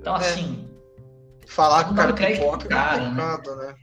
Então, 0.00 0.16
é. 0.16 0.18
assim. 0.18 0.68
Falar 1.46 1.84
com 1.84 1.92
o 1.92 1.96
cara 1.96 2.12
pipoca 2.12 2.66
cara, 2.66 2.96
é 2.96 3.04
complicado, 3.04 3.56
né? 3.56 3.66
né? 3.66 3.74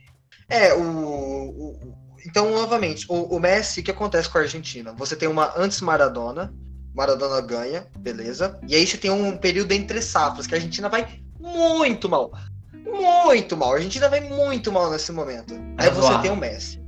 É, 0.48 0.74
o, 0.74 0.82
o, 0.82 1.94
Então, 2.26 2.50
novamente, 2.50 3.06
o, 3.08 3.36
o 3.36 3.40
Messi, 3.40 3.80
o 3.80 3.84
que 3.84 3.90
acontece 3.90 4.28
com 4.28 4.38
a 4.38 4.40
Argentina? 4.40 4.92
Você 4.96 5.14
tem 5.14 5.28
uma 5.28 5.52
antes 5.56 5.80
Maradona, 5.80 6.52
Maradona 6.94 7.40
ganha, 7.40 7.86
beleza. 7.98 8.58
E 8.66 8.74
aí 8.74 8.86
você 8.86 8.96
tem 8.96 9.10
um 9.10 9.36
período 9.36 9.72
entre 9.72 10.02
safras, 10.02 10.46
que 10.46 10.54
a 10.54 10.58
Argentina 10.58 10.88
vai 10.88 11.20
muito 11.38 12.08
mal. 12.08 12.32
Muito 12.72 13.56
mal. 13.56 13.72
A 13.72 13.76
Argentina 13.76 14.08
vai 14.08 14.20
muito 14.20 14.72
mal 14.72 14.90
nesse 14.90 15.12
momento. 15.12 15.54
Aí 15.78 15.88
é 15.88 15.90
você 15.90 16.18
tem 16.18 16.30
o 16.30 16.36
Messi. 16.36 16.82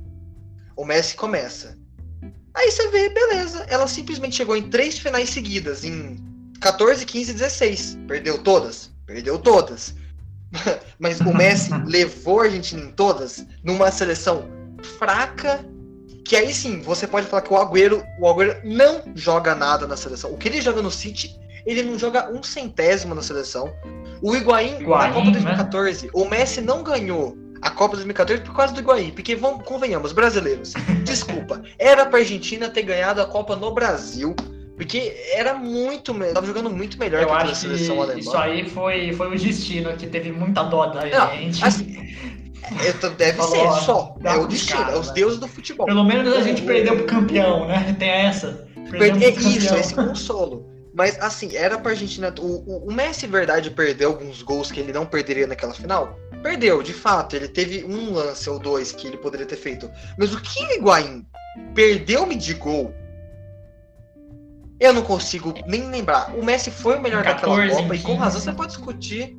O 0.75 0.85
Messi 0.85 1.15
começa. 1.15 1.77
Aí 2.53 2.71
você 2.71 2.89
vê, 2.89 3.09
beleza. 3.09 3.65
Ela 3.69 3.87
simplesmente 3.87 4.35
chegou 4.35 4.55
em 4.55 4.69
três 4.69 4.99
finais 4.99 5.29
seguidas, 5.29 5.83
em 5.83 6.17
14, 6.59 7.05
15 7.05 7.33
16. 7.33 7.97
Perdeu 8.07 8.37
todas? 8.37 8.91
Perdeu 9.05 9.39
todas. 9.39 9.95
Mas 10.99 11.19
o 11.21 11.33
Messi 11.33 11.71
levou 11.85 12.41
a 12.41 12.45
Argentina 12.45 12.81
em 12.81 12.91
todas 12.91 13.45
numa 13.63 13.91
seleção 13.91 14.47
fraca 14.97 15.65
que 16.25 16.35
aí 16.35 16.53
sim, 16.53 16.81
você 16.81 17.05
pode 17.05 17.27
falar 17.27 17.41
que 17.41 17.53
o 17.53 17.57
Agüero, 17.57 18.03
o 18.19 18.27
Agüero 18.27 18.57
não 18.63 19.01
joga 19.15 19.53
nada 19.53 19.85
na 19.87 19.97
seleção. 19.97 20.31
O 20.31 20.37
que 20.37 20.47
ele 20.47 20.61
joga 20.61 20.81
no 20.81 20.89
City, 20.89 21.35
ele 21.65 21.83
não 21.83 21.99
joga 21.99 22.31
um 22.31 22.41
centésimo 22.41 23.13
na 23.13 23.21
seleção. 23.21 23.73
O 24.21 24.35
Higuaín, 24.35 24.79
Higuaín 24.79 25.07
na 25.09 25.13
Copa 25.13 25.31
2014, 25.31 26.05
né? 26.05 26.11
o 26.13 26.25
Messi 26.25 26.61
não 26.61 26.81
ganhou 26.81 27.37
a 27.61 27.69
Copa 27.69 27.95
2014 27.95 28.41
por 28.43 28.55
causa 28.55 28.73
do 28.73 28.79
Higuaín, 28.79 29.11
porque 29.11 29.35
vamos, 29.35 29.65
convenhamos, 29.65 30.13
brasileiros, 30.13 30.73
desculpa, 31.03 31.61
era 31.77 32.05
pra 32.05 32.19
Argentina 32.19 32.69
ter 32.69 32.83
ganhado 32.83 33.21
a 33.21 33.25
Copa 33.25 33.55
no 33.55 33.73
Brasil, 33.73 34.35
porque 34.77 35.15
era 35.33 35.53
muito 35.53 36.13
melhor, 36.13 36.35
tava 36.35 36.47
jogando 36.47 36.69
muito 36.69 36.97
melhor 36.97 37.21
Eu 37.21 37.27
que 37.27 37.33
a 37.33 37.55
seleção 37.55 38.01
alemã. 38.01 38.19
Isso 38.19 38.35
aí 38.37 38.69
foi, 38.69 39.13
foi 39.13 39.27
o 39.27 39.37
destino 39.37 39.95
que 39.95 40.07
teve 40.07 40.31
muita 40.31 40.63
dó 40.63 40.87
da 40.87 41.05
não, 41.05 41.31
gente. 41.35 41.63
Assim, 41.63 42.15
é, 42.81 43.09
deve 43.09 43.37
Falou, 43.37 43.73
ser 43.73 43.85
só. 43.85 44.15
É 44.23 44.35
o 44.35 44.47
destino, 44.47 44.81
é 44.91 44.97
os 44.97 45.07
né? 45.07 45.13
deuses 45.13 45.39
do 45.39 45.47
futebol. 45.47 45.85
Pelo 45.85 46.03
menos 46.03 46.33
a 46.33 46.41
gente 46.41 46.61
o, 46.61 46.65
perdeu 46.65 46.95
pro 46.95 47.05
campeão, 47.05 47.67
né? 47.67 47.95
Tem 47.97 48.09
essa. 48.09 48.67
É 48.93 49.29
isso, 49.29 49.75
esse 49.75 49.93
consolo. 49.93 50.71
Mas 50.93 51.19
assim, 51.19 51.55
era 51.55 51.77
pra 51.77 51.91
Argentina. 51.91 52.33
O, 52.39 52.45
o, 52.45 52.87
o 52.89 52.93
Messi, 52.93 53.25
verdade, 53.27 53.71
perdeu 53.71 54.11
alguns 54.11 54.41
gols 54.41 54.71
que 54.71 54.79
ele 54.79 54.93
não 54.93 55.05
perderia 55.05 55.47
naquela 55.47 55.73
final? 55.73 56.17
Perdeu, 56.41 56.83
de 56.83 56.93
fato. 56.93 57.35
Ele 57.35 57.47
teve 57.47 57.83
um 57.83 58.13
lance 58.13 58.49
ou 58.49 58.59
dois 58.59 58.91
que 58.91 59.07
ele 59.07 59.17
poderia 59.17 59.45
ter 59.45 59.55
feito. 59.55 59.89
Mas 60.17 60.33
o 60.33 60.41
que 60.41 60.63
o 60.63 60.71
Higuaín 60.73 61.25
perdeu-me 61.73 62.35
de 62.35 62.53
gol 62.53 62.93
eu 64.79 64.91
não 64.91 65.01
consigo 65.01 65.53
nem 65.65 65.89
lembrar. 65.89 66.35
O 66.35 66.43
Messi 66.43 66.69
foi 66.69 66.97
o 66.97 67.01
melhor 67.01 67.23
14, 67.23 67.61
daquela 67.61 67.81
Copa 67.81 67.93
15. 67.93 68.03
e 68.03 68.05
com 68.05 68.15
razão 68.15 68.41
você 68.41 68.51
pode 68.51 68.73
discutir 68.73 69.37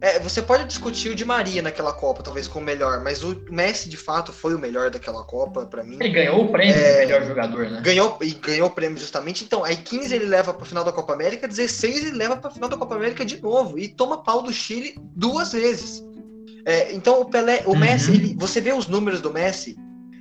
é, 0.00 0.18
você 0.18 0.42
pode 0.42 0.64
discutir 0.66 1.10
o 1.10 1.14
de 1.14 1.24
Maria 1.24 1.62
naquela 1.62 1.92
Copa, 1.92 2.22
talvez 2.22 2.46
como 2.46 2.66
melhor, 2.66 3.02
mas 3.02 3.22
o 3.22 3.40
Messi 3.50 3.88
de 3.88 3.96
fato 3.96 4.32
foi 4.32 4.54
o 4.54 4.58
melhor 4.58 4.90
daquela 4.90 5.24
Copa 5.24 5.64
para 5.66 5.82
mim. 5.82 5.96
Ele 6.00 6.10
ganhou 6.10 6.44
o 6.44 6.48
prêmio 6.52 6.74
é, 6.74 6.92
de 6.92 7.06
melhor 7.06 7.26
jogador, 7.26 7.70
né? 7.70 7.80
Ganhou 7.82 8.18
e 8.20 8.32
ganhou 8.32 8.68
o 8.68 8.70
prêmio 8.70 8.98
justamente. 8.98 9.44
Então, 9.44 9.64
aí 9.64 9.76
15 9.76 10.14
ele 10.14 10.26
leva 10.26 10.52
para 10.52 10.66
final 10.66 10.84
da 10.84 10.92
Copa 10.92 11.12
América, 11.12 11.48
16 11.48 12.06
ele 12.06 12.16
leva 12.16 12.36
para 12.36 12.50
final 12.50 12.68
da 12.68 12.76
Copa 12.76 12.94
América 12.94 13.24
de 13.24 13.40
novo 13.40 13.78
e 13.78 13.88
toma 13.88 14.22
pau 14.22 14.42
do 14.42 14.52
Chile 14.52 14.94
duas 15.16 15.52
vezes. 15.52 16.04
É, 16.66 16.92
então 16.92 17.20
o 17.20 17.26
Pelé, 17.26 17.62
o 17.66 17.70
uhum. 17.70 17.78
Messi, 17.78 18.12
ele, 18.12 18.34
você 18.38 18.60
vê 18.60 18.72
os 18.72 18.86
números 18.86 19.20
do 19.20 19.32
Messi 19.32 19.76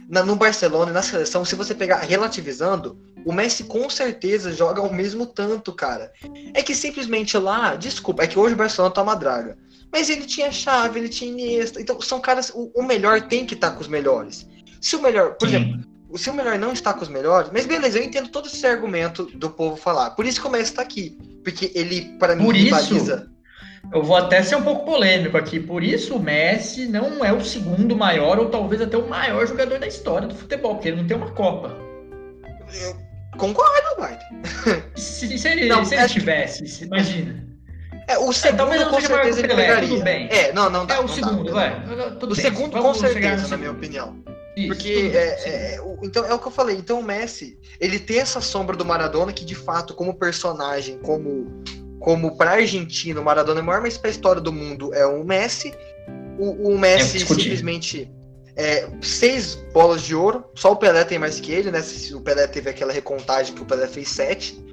na, 0.10 0.24
no 0.24 0.36
Barcelona 0.36 0.92
e 0.92 0.94
na 0.94 1.02
seleção, 1.02 1.46
se 1.46 1.56
você 1.56 1.74
pegar 1.74 2.00
relativizando, 2.00 2.98
o 3.26 3.34
Messi 3.34 3.64
com 3.64 3.90
certeza 3.90 4.52
joga 4.52 4.82
o 4.82 4.94
mesmo 4.94 5.26
tanto, 5.26 5.74
cara. 5.74 6.12
É 6.54 6.62
que 6.62 6.76
simplesmente 6.76 7.38
lá, 7.38 7.76
desculpa, 7.76 8.24
é 8.24 8.28
que 8.28 8.40
hoje 8.40 8.54
o 8.54 8.58
Barcelona 8.58 8.94
tá 8.94 9.02
uma 9.02 9.16
draga. 9.16 9.58
Mas 9.92 10.10
ele 10.10 10.26
tinha 10.26 10.52
chave, 10.52 11.00
ele 11.00 11.10
tinha 11.10 11.32
Iniesta. 11.32 11.80
Então 11.80 12.02
são 12.02 12.20
caras. 12.20 12.52
O, 12.54 12.72
o 12.74 12.84
melhor 12.84 13.22
tem 13.22 13.46
que 13.46 13.54
estar 13.54 13.70
tá 13.70 13.76
com 13.76 13.82
os 13.82 13.88
melhores. 13.88 14.48
Se 14.82 14.96
o 14.96 15.02
melhor, 15.02 15.36
por 15.36 15.48
Sim. 15.48 15.56
exemplo, 15.56 15.94
se 16.18 16.30
o 16.30 16.34
melhor 16.34 16.58
não 16.58 16.74
está 16.74 16.94
com 16.94 17.02
os 17.02 17.10
melhores, 17.10 17.50
mas 17.54 17.66
beleza, 17.66 18.00
eu 18.00 18.04
entendo 18.04 18.30
todo 18.30 18.48
esse 18.48 18.66
argumento 18.66 19.26
do 19.36 19.50
povo 19.50 19.76
falar. 19.76 20.12
Por 20.12 20.26
isso 20.26 20.42
que 20.42 20.48
o 20.48 20.50
Messi 20.50 20.72
está 20.72 20.82
aqui. 20.82 21.18
Porque 21.44 21.72
ele, 21.76 22.18
para 22.18 22.36
mim, 22.36 22.46
por 22.46 22.56
rivaliza. 22.56 23.30
Eu 23.92 24.02
vou 24.02 24.16
até 24.16 24.42
ser 24.42 24.56
um 24.56 24.64
pouco 24.64 24.86
polêmico 24.86 25.38
aqui. 25.38 25.60
Por 25.60 25.84
isso, 25.84 26.16
o 26.16 26.20
Messi 26.20 26.88
não 26.88 27.24
é 27.24 27.32
o 27.32 27.44
segundo 27.44 27.96
maior, 27.96 28.40
ou 28.40 28.50
talvez 28.50 28.82
até 28.82 28.98
o 28.98 29.08
maior 29.08 29.46
jogador 29.46 29.80
da 29.80 29.88
história 29.88 30.28
do 30.28 30.36
futebol, 30.36 30.76
porque 30.76 30.88
ele 30.88 30.98
não 30.98 31.08
tem 31.08 31.18
uma 31.18 31.32
Copa. 31.32 31.78
Eu 32.74 33.03
concordo, 33.38 33.96
Bart. 33.98 34.22
Se, 34.96 35.38
se 35.38 35.48
ele, 35.48 35.66
não, 35.68 35.84
se 35.84 35.96
ele 35.96 36.04
é 36.04 36.08
tivesse, 36.08 36.84
imagina. 36.84 37.54
É, 38.08 38.18
o 38.18 38.34
segundo 38.34 38.74
é, 38.74 38.86
com 38.86 39.00
certeza 39.00 39.40
ele 39.40 39.48
pegaria. 39.48 40.10
É, 40.30 40.52
não, 40.54 40.70
não 40.70 40.86
dá. 40.86 40.96
É 40.96 41.00
o 41.00 41.08
segundo, 41.08 41.52
vai. 41.52 41.82
O 42.22 42.36
segundo 42.36 42.72
com 42.72 42.94
certeza, 42.94 43.48
na 43.48 43.58
minha 43.58 43.72
opinião. 43.72 44.22
Isso, 44.56 44.68
Porque 44.68 45.12
é, 45.14 45.50
é, 45.50 45.80
então 46.04 46.26
é 46.26 46.34
o 46.34 46.40
que 46.40 46.48
eu 46.48 46.52
falei. 46.52 46.76
Então 46.76 47.00
o 47.00 47.04
Messi, 47.04 47.58
ele 47.80 47.98
tem 47.98 48.20
essa 48.20 48.40
sombra 48.40 48.76
do 48.76 48.86
Maradona 48.86 49.34
que 49.34 49.44
de 49.44 49.56
fato, 49.56 49.96
como 49.96 50.14
personagem, 50.14 51.00
como 51.00 51.64
como 52.00 52.38
para 52.38 52.52
Argentina, 52.52 53.22
o 53.22 53.24
Maradona 53.24 53.62
é 53.62 53.64
maior, 53.64 53.82
mas 53.82 53.98
para 53.98 54.10
a 54.10 54.12
história 54.12 54.42
do 54.42 54.52
mundo 54.52 54.94
é 54.94 55.06
o 55.06 55.24
Messi. 55.24 55.74
O, 56.38 56.74
o 56.74 56.78
Messi 56.78 57.18
é 57.18 57.26
simplesmente 57.26 58.12
é, 58.56 58.88
seis 59.02 59.56
bolas 59.74 60.02
de 60.02 60.16
ouro. 60.16 60.46
Só 60.56 60.72
o 60.72 60.76
Pelé 60.76 61.04
tem 61.04 61.20
mais 61.20 61.40
que 61.40 61.52
ele, 61.52 61.72
né? 61.72 61.82
O 62.14 62.22
Pelé 62.22 62.48
teve 62.48 62.70
aquela 62.70 62.94
recontagem 62.94 63.54
que 63.54 63.62
o 63.62 63.66
Pelé 63.66 63.88
fez 63.88 64.10
sete 64.10 64.64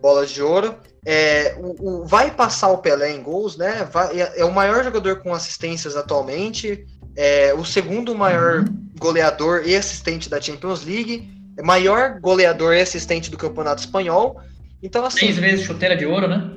bolas 0.00 0.30
de 0.30 0.42
ouro. 0.42 0.76
É, 1.04 1.56
o, 1.58 2.02
o, 2.02 2.04
vai 2.04 2.30
passar 2.30 2.68
o 2.68 2.78
Pelé 2.78 3.12
em 3.12 3.22
gols, 3.22 3.56
né? 3.56 3.88
Vai, 3.90 4.20
é, 4.20 4.40
é, 4.40 4.44
o 4.44 4.52
maior 4.52 4.82
jogador 4.82 5.20
com 5.20 5.32
assistências 5.32 5.96
atualmente, 5.96 6.84
é 7.16 7.54
o 7.54 7.64
segundo 7.64 8.14
maior 8.14 8.64
goleador 8.98 9.62
e 9.64 9.76
assistente 9.76 10.28
da 10.28 10.40
Champions 10.40 10.84
League, 10.84 11.30
é 11.56 11.62
maior 11.62 12.20
goleador 12.20 12.74
e 12.74 12.80
assistente 12.80 13.30
do 13.30 13.38
Campeonato 13.38 13.80
Espanhol. 13.80 14.40
Então, 14.82 15.04
assim. 15.04 15.20
Três 15.20 15.38
vezes 15.38 15.64
chuteira 15.64 15.96
de 15.96 16.04
ouro, 16.04 16.28
né? 16.28 16.50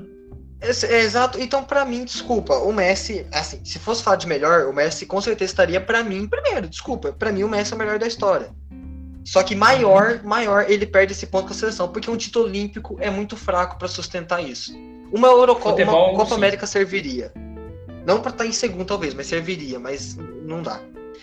É, 0.61 0.99
exato. 1.01 1.39
Então, 1.39 1.63
para 1.63 1.85
mim, 1.85 2.03
desculpa, 2.03 2.55
o 2.55 2.73
Messi, 2.73 3.25
assim, 3.31 3.63
se 3.63 3.79
fosse 3.79 4.03
falar 4.03 4.17
de 4.17 4.27
melhor, 4.27 4.67
o 4.67 4.73
Messi 4.73 5.05
com 5.05 5.21
certeza 5.21 5.51
estaria 5.51 5.79
para 5.79 6.03
mim 6.03 6.27
primeiro. 6.27 6.67
Desculpa, 6.67 7.13
para 7.13 7.31
mim 7.31 7.43
o 7.43 7.49
Messi 7.49 7.73
é 7.73 7.75
o 7.75 7.79
melhor 7.79 7.97
da 7.97 8.07
história. 8.07 8.49
Só 9.23 9.43
que 9.43 9.55
maior, 9.55 10.21
maior 10.23 10.65
ele 10.69 10.85
perde 10.85 11.13
esse 11.13 11.27
ponto 11.27 11.47
com 11.47 11.53
a 11.53 11.55
seleção, 11.55 11.87
porque 11.87 12.09
um 12.09 12.17
título 12.17 12.45
olímpico 12.45 12.97
é 12.99 13.09
muito 13.09 13.37
fraco 13.37 13.77
para 13.77 13.87
sustentar 13.87 14.43
isso. 14.43 14.73
Uma 15.11 15.27
Eurocopa, 15.27 15.81
uma 15.83 16.13
Copa 16.15 16.29
sim. 16.29 16.35
América 16.35 16.65
serviria. 16.65 17.31
Não 18.05 18.21
para 18.21 18.31
estar 18.31 18.43
tá 18.43 18.49
em 18.49 18.51
segundo, 18.51 18.85
talvez, 18.85 19.13
mas 19.13 19.27
serviria, 19.27 19.79
mas 19.79 20.17
não 20.43 20.61
dá. 20.61 20.79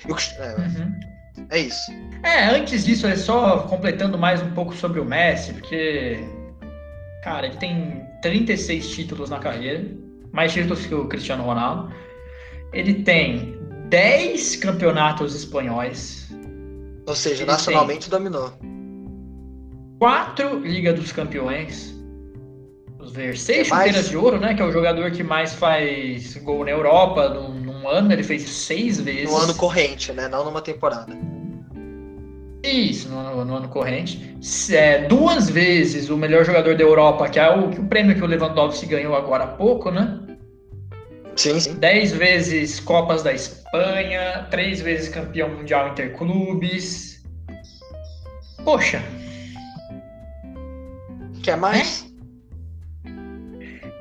Eu, 0.07 0.17
é, 0.39 0.55
uhum. 0.55 1.47
é, 1.51 1.59
isso. 1.59 1.93
É, 2.23 2.45
antes 2.45 2.85
disso, 2.85 3.07
é 3.07 3.17
só 3.17 3.61
completando 3.61 4.17
mais 4.19 4.43
um 4.43 4.51
pouco 4.53 4.75
sobre 4.75 5.01
o 5.01 5.05
Messi, 5.05 5.53
porque. 5.55 6.25
Cara, 7.27 7.49
ele 7.49 7.57
tem 7.57 8.07
36 8.23 8.89
títulos 8.89 9.31
na 9.31 9.41
carreira, 9.41 9.85
mais 10.31 10.53
títulos 10.53 10.87
que 10.87 10.95
o 10.95 11.09
Cristiano 11.09 11.43
Ronaldo. 11.43 11.93
Ele 12.73 13.03
tem 13.03 13.59
10 13.89 14.55
campeonatos 14.55 15.35
espanhóis, 15.35 16.31
ou 17.05 17.17
seja, 17.17 17.43
Ele 17.43 17.51
nacionalmente 17.51 18.09
dominou. 18.09 18.53
Quatro 19.99 20.61
Liga 20.61 20.93
dos 20.93 21.11
Campeões. 21.11 21.93
Vamos 22.97 23.13
ver, 23.13 23.37
seis 23.37 23.67
chuteiras 23.67 23.97
mais... 23.97 24.09
de 24.09 24.17
ouro, 24.17 24.39
né? 24.39 24.55
Que 24.55 24.63
é 24.63 24.65
o 24.65 24.71
jogador 24.71 25.11
que 25.11 25.25
mais 25.25 25.53
faz 25.53 26.37
gol 26.37 26.65
na 26.65 26.71
Europa 26.71 27.29
num, 27.29 27.55
num 27.55 27.89
ano. 27.89 28.13
Ele 28.13 28.23
fez 28.23 28.49
seis 28.49 29.01
vezes. 29.01 29.29
No 29.29 29.37
ano 29.37 29.55
corrente, 29.57 30.13
né? 30.13 30.29
Não 30.29 30.45
numa 30.45 30.63
temporada. 30.63 31.13
Isso, 32.67 33.09
no, 33.09 33.45
no 33.45 33.55
ano 33.55 33.69
corrente. 33.69 34.37
É, 34.71 35.07
duas 35.07 35.49
vezes 35.49 36.11
o 36.11 36.17
melhor 36.17 36.45
jogador 36.45 36.77
da 36.77 36.83
Europa, 36.83 37.29
que 37.29 37.39
é 37.39 37.49
o, 37.49 37.71
o 37.71 37.87
prêmio 37.87 38.17
que 38.17 38.23
o 38.23 38.27
Lewandowski 38.27 38.87
ganhou 38.87 39.15
agora 39.15 39.45
há 39.45 39.47
pouco, 39.47 39.91
né? 39.91 40.19
Sim, 41.37 41.61
sim. 41.61 41.75
Dez 41.75 42.13
vezes 42.13 42.81
Copas 42.81 43.23
da 43.23 43.33
Espanha, 43.33 44.47
três 44.51 44.81
vezes 44.81 45.09
campeão 45.09 45.49
mundial 45.49 45.89
interclubes. 45.89 47.23
Poxa. 48.65 49.01
Quer 51.43 51.57
mais? 51.57 52.13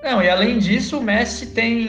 Não, 0.01 0.23
e 0.23 0.29
além 0.29 0.57
disso, 0.57 0.97
o 0.97 1.03
Messi 1.03 1.47
tem 1.47 1.87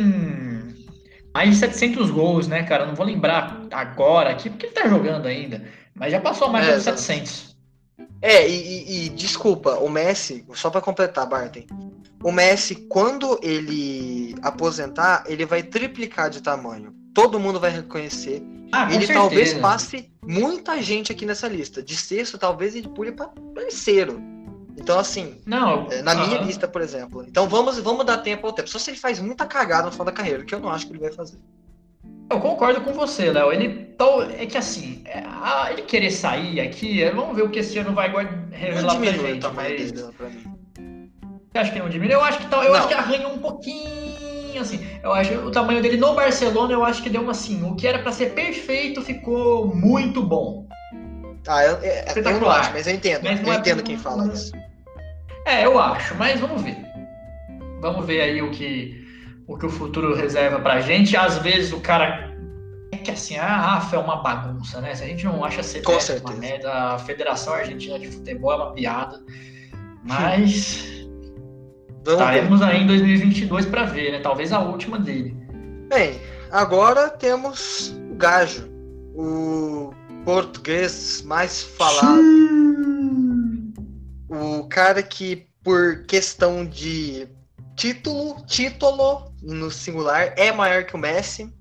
mais 1.33 1.51
de 1.51 1.57
700 1.57 2.11
gols, 2.11 2.49
né, 2.49 2.63
cara? 2.65 2.87
Não 2.87 2.95
vou 2.95 3.07
lembrar 3.07 3.63
agora 3.71 4.31
aqui, 4.31 4.51
porque 4.51 4.67
ele 4.67 4.75
tá 4.75 4.89
jogando 4.89 5.27
ainda. 5.27 5.63
Mas 5.99 6.13
já 6.13 6.21
passou 6.21 6.49
mais 6.49 6.69
é, 6.69 6.77
de 6.77 6.83
700. 6.83 7.57
É, 8.21 8.49
e, 8.49 9.07
e, 9.07 9.09
desculpa, 9.11 9.75
o 9.77 9.89
Messi, 9.89 10.45
só 10.55 10.71
para 10.71 10.81
completar, 10.81 11.27
Barton. 11.27 11.63
O 12.23 12.33
Messi, 12.33 12.75
quando 12.89 13.39
ele 13.43 14.35
aposentar, 14.43 15.25
ele 15.27 15.45
vai 15.45 15.63
triplicar 15.63 16.31
de 16.31 16.43
tamanho. 16.43 16.95
Todo 17.15 17.41
mundo 17.41 17.59
vai 17.59 17.71
reconhecer. 17.71 18.43
Ah, 18.73 18.85
ele 18.85 19.07
certeza. 19.07 19.13
talvez 19.15 19.55
passe 19.55 20.11
muita 20.27 20.83
gente 20.83 21.13
aqui 21.13 21.25
nessa 21.25 21.49
lista. 21.49 21.83
De 21.83 21.97
sexto, 21.97 22.37
talvez 22.37 22.75
ele 22.75 22.89
pule 22.89 23.13
para 23.13 23.31
terceiro. 23.55 24.21
Então, 24.77 24.99
assim, 24.99 25.41
não, 25.47 25.87
é, 25.91 26.03
na 26.03 26.15
minha 26.15 26.41
lista, 26.43 26.69
por 26.69 26.83
exemplo. 26.83 27.25
Então 27.27 27.49
vamos, 27.49 27.79
vamos 27.79 28.05
dar 28.05 28.19
tempo 28.19 28.47
ao 28.47 28.53
tempo. 28.53 28.69
Só 28.69 28.79
se 28.79 28.91
ele 28.91 28.99
faz 28.99 29.19
muita 29.21 29.47
cagada 29.47 29.87
no 29.87 29.93
final 29.93 30.07
da 30.07 30.13
carreira, 30.13 30.45
que 30.45 30.55
eu 30.55 30.61
não 30.61 30.69
acho 30.69 30.87
que 30.87 30.93
ele 30.93 31.01
vai 31.01 31.13
fazer. 31.13 31.39
Eu 32.29 32.41
concordo 32.41 32.81
com 32.81 32.93
você, 32.93 33.31
Léo. 33.31 33.53
Ele 33.53 33.87
é 34.39 34.47
que 34.47 34.59
assim, 34.59 35.03
é, 35.07 35.23
ele 35.73 35.83
querer 35.83 36.11
sair 36.11 36.61
aqui, 36.61 37.03
é, 37.03 37.11
vamos 37.11 37.37
ver 37.37 37.43
o 37.43 37.51
que 37.51 37.61
esse 37.61 37.79
ano 37.79 37.95
vai 37.95 38.09
revelar 38.51 38.95
não 38.95 39.01
pra 39.01 39.13
gente. 39.13 39.47
O 39.47 39.55
mas... 39.55 39.93
dele 39.93 40.13
pra 40.17 40.29
mim. 40.29 40.57
Você 41.53 41.59
acha 41.59 41.73
que 41.73 41.79
não 41.79 41.89
diminui? 41.89 42.15
Eu 42.15 42.23
acho 42.23 42.39
que 42.39 42.55
eu 42.55 42.75
acho 42.75 42.89
que 42.89 42.95
arranha 42.95 43.29
um 43.29 43.39
pouquinho, 43.39 44.61
assim. 44.61 44.87
Eu 45.03 45.13
acho 45.13 45.33
o 45.35 45.51
tamanho 45.51 45.81
dele 45.81 45.97
no 45.97 46.15
Barcelona, 46.15 46.73
eu 46.73 46.85
acho 46.85 47.03
que 47.03 47.09
deu 47.09 47.23
uma 47.23 47.31
assim. 47.31 47.63
O 47.63 47.75
que 47.75 47.87
era 47.87 47.99
para 48.01 48.13
ser 48.13 48.33
perfeito 48.33 49.01
ficou 49.01 49.75
muito 49.75 50.23
bom. 50.23 50.67
Ah, 51.49 51.65
eu, 51.65 51.79
é, 51.83 52.05
eu 52.15 52.41
não 52.41 52.51
acho, 52.51 52.73
mas 52.73 52.87
eu 52.87 52.95
entendo. 52.95 53.23
Mas 53.23 53.41
eu 53.41 53.53
é 53.53 53.57
entendo 53.57 53.83
quem 53.83 53.97
fala 53.97 54.27
isso. 54.35 54.53
É, 55.47 55.65
eu 55.65 55.79
acho, 55.79 56.15
mas 56.17 56.41
vamos 56.41 56.61
ver. 56.61 56.77
Vamos 57.81 58.05
ver 58.05 58.21
aí 58.21 58.43
o 58.43 58.51
que 58.51 59.06
o 59.47 59.57
que 59.57 59.67
o 59.67 59.71
futuro 59.71 60.15
reserva 60.15 60.59
pra 60.61 60.81
gente. 60.81 61.17
Às 61.17 61.39
vezes 61.39 61.73
o 61.73 61.81
cara. 61.81 62.35
É 62.93 62.97
que 62.99 63.11
assim, 63.11 63.37
a 63.37 63.77
AFA 63.77 63.97
é 63.97 63.99
uma 63.99 64.23
bagunça, 64.23 64.81
né? 64.81 64.95
Se 64.95 65.05
a 65.05 65.07
gente 65.07 65.25
não 65.25 65.45
acha 65.45 65.61
CBF 65.61 66.21
uma 66.25 66.35
merda, 66.35 66.73
a 66.73 66.99
Federação 66.99 67.53
Argentina 67.53 67.99
de 67.99 68.09
Futebol 68.09 68.53
é 68.53 68.57
uma 68.57 68.73
piada. 68.73 69.23
Mas. 70.05 71.07
estaremos 72.07 72.63
aí 72.63 72.83
em 72.83 72.87
2022 72.87 73.67
para 73.67 73.85
ver, 73.85 74.13
né? 74.13 74.21
Talvez 74.21 74.53
a 74.53 74.61
última 74.61 74.99
dele. 74.99 75.37
Bem, 75.89 76.21
agora 76.51 77.11
temos 77.11 77.95
o 78.11 78.15
Gajo, 78.15 78.69
o 79.15 79.93
português 80.25 81.23
mais 81.23 81.63
falado. 81.63 82.23
O 84.29 84.65
cara 84.69 85.03
que, 85.03 85.47
por 85.63 86.05
questão 86.07 86.65
de 86.65 87.29
título, 87.77 88.43
título 88.47 89.31
no 89.43 89.71
singular 89.71 90.33
é 90.37 90.51
maior 90.51 90.85
que 90.85 90.97
o 90.97 90.99
Messi. 90.99 91.53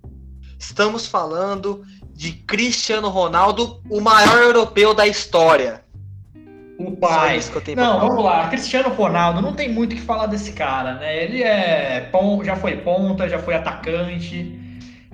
Estamos 0.57 1.05
falando 1.05 1.83
de 2.13 2.31
Cristiano 2.31 3.09
Ronaldo, 3.09 3.81
o 3.89 3.99
maior 3.99 4.37
europeu 4.37 4.93
da 4.93 5.05
história. 5.05 5.83
O 6.77 6.95
pai. 6.95 7.39
não, 7.75 7.99
vamos 7.99 8.23
lá. 8.23 8.47
Cristiano 8.47 8.89
Ronaldo, 8.89 9.41
não 9.41 9.53
tem 9.53 9.69
muito 9.69 9.93
o 9.93 9.95
que 9.95 10.01
falar 10.01 10.25
desse 10.25 10.53
cara, 10.53 10.95
né? 10.95 11.23
Ele 11.23 11.43
é 11.43 12.09
já 12.43 12.55
foi 12.55 12.77
ponta, 12.77 13.29
já 13.29 13.39
foi 13.39 13.53
atacante. 13.53 14.64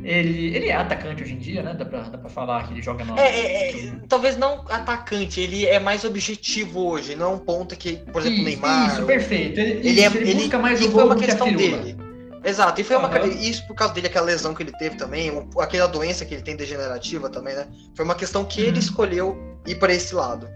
Ele, 0.04 0.56
ele 0.56 0.70
é 0.70 0.76
atacante 0.76 1.24
hoje 1.24 1.34
em 1.34 1.38
dia, 1.38 1.62
né? 1.62 1.74
Dá 1.74 1.86
pra, 1.86 2.02
dá 2.02 2.18
pra 2.18 2.30
falar 2.30 2.68
que 2.68 2.74
ele 2.74 2.82
joga 2.82 3.06
no. 3.06 3.18
É, 3.18 3.28
é, 3.28 3.88
é, 3.88 3.94
talvez 4.08 4.38
não 4.38 4.66
atacante, 4.70 5.40
ele 5.40 5.66
é 5.66 5.80
mais 5.80 6.04
objetivo 6.04 6.88
hoje, 6.88 7.16
não 7.16 7.32
é 7.32 7.36
um 7.36 7.40
ponta 7.40 7.76
que, 7.76 7.98
por 8.12 8.22
exemplo, 8.22 8.40
isso, 8.40 8.46
Neymar. 8.46 8.88
Isso, 8.88 9.06
perfeito. 9.06 9.60
Ele, 9.60 9.72
ele, 9.72 9.90
isso, 9.90 10.18
é, 10.18 10.22
ele 10.22 10.34
busca 10.36 10.60
mais 10.60 10.82
o 10.82 10.90
gol 10.90 11.06
uma 11.06 11.16
questão 11.16 11.48
que 11.48 11.56
dele. 11.56 11.98
Exato, 12.44 12.82
e 12.82 12.84
foi 12.84 12.96
uhum. 12.96 13.06
uma 13.06 13.28
isso 13.28 13.68
por 13.68 13.76
causa 13.76 13.94
dele, 13.94 14.08
aquela 14.08 14.26
lesão 14.26 14.54
que 14.54 14.64
ele 14.64 14.72
teve 14.72 14.96
também, 14.96 15.32
aquela 15.60 15.88
doença 15.88 16.26
que 16.26 16.34
ele 16.34 16.42
tem 16.42 16.56
degenerativa 16.56 17.30
também, 17.30 17.54
né? 17.54 17.68
Foi 17.96 18.04
uma 18.04 18.16
questão 18.16 18.44
que 18.44 18.62
uhum. 18.62 18.68
ele 18.68 18.80
escolheu 18.80 19.60
ir 19.68 19.76
para 19.76 19.94
esse 19.94 20.16
lado. 20.16 20.50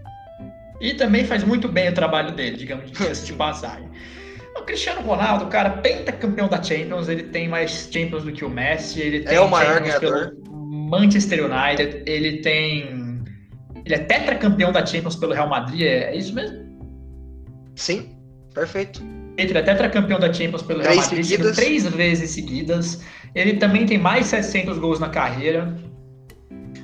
E 0.80 0.94
também 0.94 1.24
faz 1.24 1.44
muito 1.44 1.68
bem 1.68 1.88
o 1.88 1.94
trabalho 1.94 2.32
dele, 2.32 2.56
digamos, 2.56 2.90
de 3.24 3.32
passagem. 3.32 3.88
O 4.58 4.62
Cristiano 4.62 5.02
Ronaldo, 5.02 5.46
cara, 5.46 5.70
pentacampeão 5.70 6.48
da 6.48 6.62
Champions, 6.62 7.08
ele 7.08 7.24
tem 7.24 7.48
mais 7.48 7.88
Champions 7.92 8.24
do 8.24 8.32
que 8.32 8.44
o 8.44 8.50
Messi, 8.50 9.00
ele 9.00 9.20
tem 9.20 9.36
é 9.36 9.40
o 9.40 9.48
maior 9.48 9.80
ganhador. 9.80 10.32
Manchester 10.50 11.44
United, 11.44 12.02
ele 12.06 12.38
tem 12.38 13.06
ele 13.84 13.94
é 13.94 13.98
tetracampeão 13.98 14.72
da 14.72 14.84
Champions 14.84 15.14
pelo 15.14 15.32
Real 15.32 15.48
Madrid, 15.48 15.82
é, 15.82 16.10
é 16.10 16.16
isso 16.16 16.34
mesmo? 16.34 16.58
Sim, 17.76 18.16
perfeito. 18.52 19.00
Ele 19.38 19.56
é 19.56 19.62
tetracampeão 19.62 20.18
da 20.18 20.32
Champions 20.32 20.62
pelo 20.62 20.80
Real 20.80 20.96
Madrid, 20.96 21.24
seguidas. 21.24 21.56
três 21.56 21.86
vezes 21.86 22.30
seguidas. 22.30 23.04
Ele 23.34 23.58
também 23.58 23.86
tem 23.86 23.98
mais 23.98 24.24
de 24.24 24.30
700 24.30 24.78
gols 24.78 24.98
na 24.98 25.08
carreira. 25.10 25.76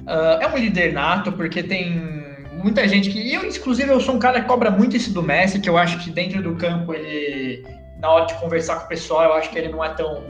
Uh, 0.03 0.43
é 0.43 0.47
um 0.47 0.57
líder 0.57 0.93
nato, 0.93 1.33
porque 1.33 1.63
tem 1.63 2.22
muita 2.63 2.87
gente 2.87 3.11
que. 3.11 3.33
Eu, 3.33 3.45
inclusive, 3.45 3.91
eu 3.91 4.01
sou 4.01 4.15
um 4.15 4.19
cara 4.19 4.41
que 4.41 4.47
cobra 4.47 4.71
muito 4.71 4.97
isso 4.97 5.13
do 5.13 5.23
Messi, 5.23 5.61
que 5.61 5.69
eu 5.69 5.77
acho 5.77 5.99
que 6.03 6.11
dentro 6.11 6.43
do 6.43 6.57
campo 6.57 6.95
ele. 6.95 7.65
Na 7.99 8.11
hora 8.11 8.27
de 8.27 8.35
conversar 8.35 8.81
com 8.81 8.87
o 8.87 8.89
pessoal, 8.89 9.25
eu 9.25 9.33
acho 9.35 9.51
que 9.51 9.59
ele 9.59 9.69
não 9.69 9.85
é 9.85 9.91
tão, 9.91 10.25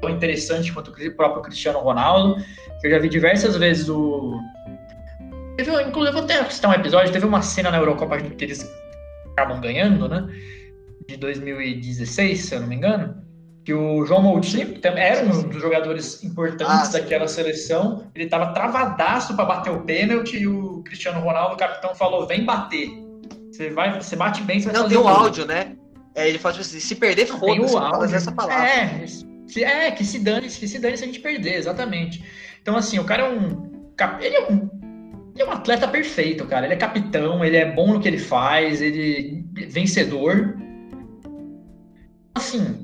tão 0.00 0.10
interessante 0.10 0.72
quanto 0.72 0.90
o 0.90 1.16
próprio 1.16 1.42
Cristiano 1.42 1.78
Ronaldo. 1.78 2.42
Que 2.80 2.88
eu 2.88 2.90
já 2.90 2.98
vi 2.98 3.08
diversas 3.08 3.56
vezes 3.56 3.88
o. 3.88 4.38
Teve, 5.56 5.70
inclusive, 5.82 6.12
vou 6.12 6.24
até 6.24 6.44
citar 6.50 6.70
um 6.70 6.74
episódio, 6.74 7.12
teve 7.12 7.24
uma 7.24 7.42
cena 7.42 7.70
na 7.70 7.78
Eurocopa 7.78 8.18
que 8.18 8.44
eles 8.44 8.68
acabam 9.32 9.60
ganhando, 9.60 10.08
né? 10.08 10.26
De 11.06 11.16
2016, 11.16 12.40
se 12.40 12.54
eu 12.54 12.60
não 12.60 12.66
me 12.66 12.76
engano 12.76 13.23
que 13.64 13.72
o 13.72 14.04
João 14.04 14.22
Moutinho 14.22 14.78
era 14.84 15.24
um 15.24 15.48
dos 15.48 15.60
jogadores 15.60 16.22
importantes 16.22 16.94
ah, 16.94 16.98
daquela 16.98 17.26
seleção. 17.26 18.06
Ele 18.14 18.24
estava 18.26 18.52
travadaço 18.52 19.34
para 19.34 19.46
bater 19.46 19.70
o 19.70 19.80
pênalti 19.80 20.36
e 20.36 20.46
o 20.46 20.82
Cristiano 20.82 21.20
Ronaldo, 21.20 21.54
o 21.54 21.58
capitão, 21.58 21.94
falou: 21.94 22.26
vem 22.26 22.44
bater. 22.44 22.90
Você 23.50 23.70
vai, 23.70 24.00
você 24.00 24.16
bate 24.16 24.42
bem, 24.42 24.60
você 24.60 24.66
vai 24.66 24.74
Não, 24.74 24.82
fazer 24.82 24.94
tem 24.94 25.04
um 25.04 25.08
áudio, 25.08 25.46
né? 25.46 25.76
É, 26.14 26.28
ele 26.28 26.38
fala 26.38 26.52
tipo 26.52 26.66
assim: 26.66 26.78
se 26.78 26.94
perder, 26.94 27.26
foda-se, 27.26 28.14
essa 28.14 28.30
palavra. 28.30 28.68
É, 28.68 29.04
é, 29.62 29.90
que 29.90 30.04
se 30.04 30.18
dane, 30.18 30.48
que 30.48 30.68
se 30.68 30.78
dane 30.78 30.98
se 30.98 31.04
a 31.04 31.06
gente 31.06 31.20
perder, 31.20 31.54
exatamente. 31.54 32.22
Então, 32.60 32.76
assim, 32.76 32.98
o 32.98 33.04
cara 33.04 33.22
é 33.22 33.30
um. 33.30 33.72
Ele 34.20 34.36
é 34.36 34.46
um. 34.50 34.70
Ele 35.34 35.42
é 35.42 35.46
um 35.46 35.52
atleta 35.52 35.88
perfeito, 35.88 36.44
cara. 36.46 36.66
Ele 36.66 36.74
é 36.74 36.76
capitão, 36.76 37.42
ele 37.42 37.56
é 37.56 37.72
bom 37.72 37.94
no 37.94 38.00
que 38.00 38.06
ele 38.06 38.18
faz, 38.18 38.82
ele 38.82 39.44
é 39.58 39.66
vencedor. 39.66 40.56
Assim, 42.34 42.83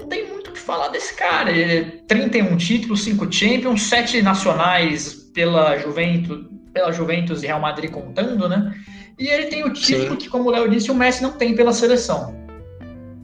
não 0.00 0.08
tem 0.08 0.26
muito 0.28 0.50
o 0.50 0.52
que 0.52 0.58
falar 0.58 0.88
desse 0.88 1.14
cara. 1.14 1.50
Ele 1.50 2.02
31 2.06 2.56
títulos, 2.56 3.04
5 3.04 3.32
Champions, 3.32 3.82
7 3.82 4.22
nacionais 4.22 5.14
pela 5.34 5.76
Juventus, 5.78 6.46
pela 6.72 6.92
Juventus 6.92 7.42
e 7.42 7.46
Real 7.46 7.60
Madrid 7.60 7.90
contando, 7.90 8.48
né? 8.48 8.74
E 9.18 9.28
ele 9.28 9.46
tem 9.46 9.64
o 9.64 9.72
título 9.72 10.12
Sim. 10.12 10.16
que, 10.16 10.28
como 10.28 10.48
o 10.48 10.50
Léo 10.50 10.68
disse, 10.68 10.90
o 10.90 10.94
Messi 10.94 11.22
não 11.22 11.32
tem 11.32 11.54
pela 11.54 11.72
seleção. 11.72 12.34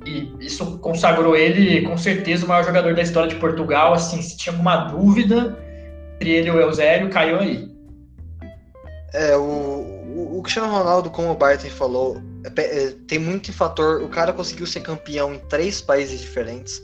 E 0.05 0.31
isso 0.39 0.79
consagrou 0.79 1.35
ele, 1.35 1.83
com 1.83 1.97
certeza, 1.97 2.45
o 2.45 2.49
maior 2.49 2.65
jogador 2.65 2.95
da 2.95 3.03
história 3.03 3.29
de 3.29 3.37
Portugal. 3.37 3.95
Assim, 3.95 4.21
se 4.21 4.37
tinha 4.37 4.53
alguma 4.53 4.77
dúvida 4.77 5.59
entre 6.15 6.31
ele 6.31 6.49
e 6.49 6.51
o 6.51 6.61
Eusébio, 6.61 7.11
caiu 7.11 7.41
aí. 7.41 7.69
É, 9.15 9.37
o, 9.37 9.41
o, 9.41 10.39
o 10.39 10.43
Cristiano 10.43 10.71
Ronaldo, 10.71 11.11
como 11.11 11.31
o 11.31 11.35
Barton 11.35 11.69
falou, 11.71 12.19
é, 12.19 12.19
é, 12.19 12.36
tem 13.07 13.19
muito 13.19 13.53
fator. 13.53 14.03
O 14.03 14.09
cara 14.09 14.33
conseguiu 14.33 14.67
ser 14.67 14.81
campeão 14.81 15.35
em 15.35 15.39
três 15.39 15.81
países 15.81 16.21
diferentes. 16.21 16.83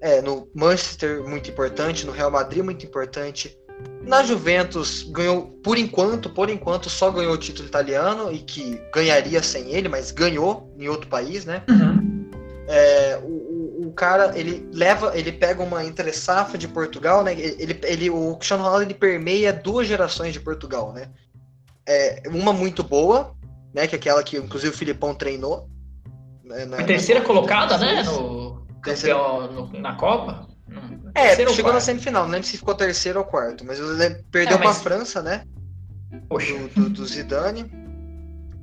É, 0.00 0.20
no 0.20 0.48
Manchester, 0.54 1.22
muito 1.24 1.50
importante. 1.50 2.06
No 2.06 2.12
Real 2.12 2.30
Madrid, 2.30 2.62
muito 2.62 2.84
importante. 2.84 3.56
Na 4.02 4.22
Juventus, 4.22 5.02
ganhou, 5.02 5.48
por 5.62 5.76
enquanto, 5.76 6.30
por 6.30 6.48
enquanto, 6.48 6.88
só 6.88 7.10
ganhou 7.10 7.34
o 7.34 7.38
título 7.38 7.68
italiano 7.68 8.32
e 8.32 8.38
que 8.38 8.80
ganharia 8.94 9.42
sem 9.42 9.74
ele, 9.74 9.88
mas 9.88 10.10
ganhou 10.10 10.72
em 10.78 10.88
outro 10.88 11.08
país, 11.08 11.44
né? 11.44 11.62
Uhum. 11.68 12.30
É, 12.68 13.18
o, 13.22 13.26
o, 13.26 13.88
o, 13.88 13.92
cara, 13.92 14.32
ele 14.38 14.66
leva, 14.72 15.16
ele 15.16 15.30
pega 15.30 15.62
uma 15.62 15.84
entre 15.84 16.12
safra 16.12 16.56
de 16.56 16.66
Portugal, 16.66 17.22
né? 17.22 17.32
Ele, 17.32 17.78
ele, 17.82 18.10
o 18.10 18.34
Cristiano 18.36 18.62
Ronaldo 18.62 18.84
ele 18.84 18.94
permeia 18.94 19.52
duas 19.52 19.86
gerações 19.86 20.32
de 20.32 20.40
Portugal, 20.40 20.92
né? 20.92 21.10
É, 21.86 22.22
uma 22.28 22.52
muito 22.52 22.82
boa, 22.82 23.35
né? 23.76 23.86
Que 23.86 23.94
é 23.94 23.98
aquela 23.98 24.22
que 24.24 24.38
inclusive 24.38 24.74
o 24.74 24.76
Filipão 24.76 25.14
treinou. 25.14 25.68
Né, 26.42 26.64
na, 26.64 26.82
terceira 26.84 27.20
na 27.20 27.26
colocada, 27.26 27.76
né? 27.76 28.02
No, 28.02 28.66
campeão, 28.80 29.52
no, 29.52 29.80
na 29.80 29.94
Copa. 29.96 30.48
É, 31.14 31.36
chegou 31.50 31.72
na 31.72 31.80
semifinal, 31.80 32.24
não 32.24 32.30
lembro 32.30 32.46
se 32.46 32.56
ficou 32.56 32.74
terceiro 32.74 33.18
ou 33.18 33.24
quarto, 33.24 33.64
mas 33.64 33.78
perdeu 34.30 34.56
é, 34.56 34.58
mas... 34.58 34.60
para 34.60 34.70
a 34.70 34.74
França, 34.74 35.22
né? 35.22 35.44
Poxa. 36.28 36.54
Do, 36.54 36.68
do, 36.68 36.88
do 36.88 37.06
Zidane. 37.06 37.70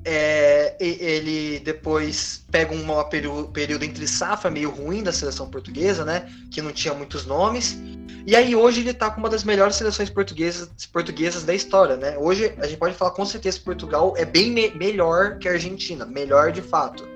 É, 0.06 0.76
ele 0.80 1.60
depois 1.60 2.46
pega 2.52 2.74
um 2.74 3.04
período, 3.06 3.48
período 3.50 3.86
entre 3.86 4.06
safra 4.06 4.52
meio 4.52 4.70
ruim 4.70 5.02
da 5.02 5.14
seleção 5.14 5.50
portuguesa, 5.50 6.04
né? 6.04 6.30
Que 6.52 6.62
não 6.62 6.72
tinha 6.72 6.94
muitos 6.94 7.26
nomes. 7.26 7.78
E 8.26 8.36
aí 8.36 8.56
hoje 8.56 8.82
ele 8.82 8.94
tá 8.94 9.10
com 9.10 9.20
uma 9.20 9.30
das 9.30 9.44
melhores 9.44 9.76
seleções 9.76 10.10
portuguesas, 10.10 10.70
portuguesas 10.92 11.44
da 11.44 11.54
história, 11.54 11.98
né? 11.98 12.18
Hoje 12.18 12.54
a 12.58 12.66
gente 12.66 12.78
pode 12.78 12.96
falar 12.96 13.12
com 13.12 13.26
certeza 13.26 13.60
que 13.60 13.66
Portugal 13.66 14.14
é 14.18 14.26
bem 14.26 14.52
me 14.52 14.70
melhor 14.72 15.38
que 15.38 15.48
a 15.48 15.52
Argentina, 15.52 16.06
melhor 16.06 16.52
de 16.52 16.62
fato. 16.62 17.08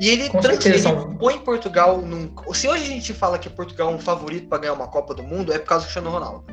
E 0.00 0.08
ele, 0.08 0.24
ele 0.24 1.16
põe 1.18 1.38
Portugal 1.38 2.02
num. 2.02 2.30
Se 2.52 2.68
hoje 2.68 2.84
a 2.84 2.86
gente 2.86 3.12
fala 3.12 3.38
que 3.38 3.48
Portugal 3.48 3.92
é 3.92 3.94
um 3.94 3.98
favorito 3.98 4.48
para 4.48 4.58
ganhar 4.58 4.72
uma 4.72 4.88
Copa 4.88 5.14
do 5.14 5.22
Mundo, 5.22 5.52
é 5.52 5.58
por 5.58 5.66
causa 5.66 5.84
do 5.84 5.86
Cristiano 5.86 6.10
Ronaldo. 6.10 6.44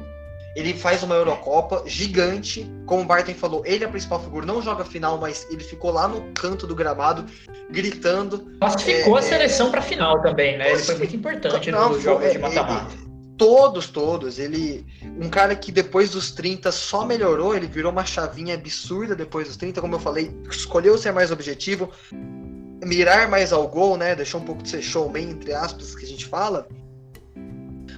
Ele 0.56 0.74
faz 0.74 1.02
uma 1.02 1.16
Eurocopa 1.16 1.84
gigante, 1.88 2.70
como 2.86 3.02
o 3.02 3.06
Barton 3.06 3.34
falou, 3.34 3.64
ele 3.66 3.84
é 3.84 3.88
a 3.88 3.90
principal 3.90 4.20
figura, 4.22 4.46
não 4.46 4.62
joga 4.62 4.86
final, 4.86 5.18
mas 5.18 5.48
ele 5.50 5.64
ficou 5.64 5.92
lá 5.92 6.08
no 6.08 6.32
canto 6.34 6.68
do 6.68 6.76
gramado, 6.76 7.26
gritando. 7.72 8.52
Classificou 8.60 9.18
É, 9.18 9.20
a 9.20 9.24
seleção 9.24 9.72
pra 9.72 9.82
final 9.82 10.22
também, 10.22 10.56
né? 10.56 10.74
Ele 10.74 10.84
foi 10.84 10.96
muito 10.96 11.16
importante 11.16 11.72
Não, 11.72 11.90
nos 11.90 12.04
jogos 12.04 12.28
é, 12.28 12.30
de 12.32 12.38
mata-mata. 12.38 13.03
Todos, 13.38 13.88
todos. 13.88 14.40
Ele. 14.40 14.86
Um 15.20 15.30
cara 15.30 15.56
que 15.56 15.72
depois 15.72 16.12
dos 16.12 16.32
30 16.32 16.72
só 16.72 17.06
melhorou, 17.06 17.56
ele 17.56 17.68
virou 17.68 17.92
uma 17.92 18.06
chavinha 18.06 18.56
absurda 18.56 19.16
depois 19.16 19.48
dos 19.48 19.58
30, 19.58 19.82
como 19.82 19.96
eu 19.96 20.00
falei, 20.00 20.36
escolheu 20.50 20.98
ser 20.98 21.12
mais 21.12 21.32
objetivo, 21.32 21.92
mirar 22.84 23.28
mais 23.28 23.52
ao 23.52 23.68
gol, 23.68 23.98
né? 23.98 24.16
Deixou 24.16 24.40
um 24.40 24.46
pouco 24.46 24.62
de 24.62 24.70
ser 24.70 24.82
showman, 24.82 25.32
entre 25.32 25.54
aspas, 25.54 25.96
que 25.96 26.06
a 26.06 26.08
gente 26.08 26.26
fala. 26.26 26.68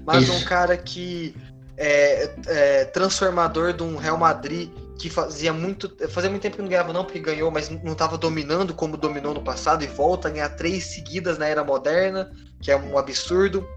Mas 0.06 0.24
Isso. 0.24 0.34
um 0.34 0.44
cara 0.46 0.78
que 0.78 1.36
é, 1.78 2.30
é 2.48 2.86
transformador 2.86 3.74
de 3.74 3.84
um 3.84 3.98
Real 3.98 4.18
Madrid 4.18 4.70
que 4.98 5.10
fazia 5.10 5.52
muito. 5.52 5.92
Fazia 6.10 6.30
muito 6.30 6.42
tempo 6.42 6.56
que 6.56 6.62
não 6.62 6.70
ganhava, 6.70 6.94
não, 6.94 7.04
porque 7.04 7.20
ganhou, 7.20 7.52
mas 7.52 7.70
não 7.70 7.92
estava 7.92 8.18
dominando 8.18 8.74
como 8.74 8.96
dominou 8.96 9.34
no 9.34 9.44
passado 9.44 9.84
e 9.84 9.88
volta 9.88 10.28
a 10.28 10.32
ganhar 10.32 10.50
três 10.50 10.86
seguidas 10.86 11.38
na 11.38 11.48
era 11.48 11.64
moderna, 11.64 12.32
que 12.62 12.72
é 12.72 12.78
um 12.78 12.98
absurdo. 12.98 13.68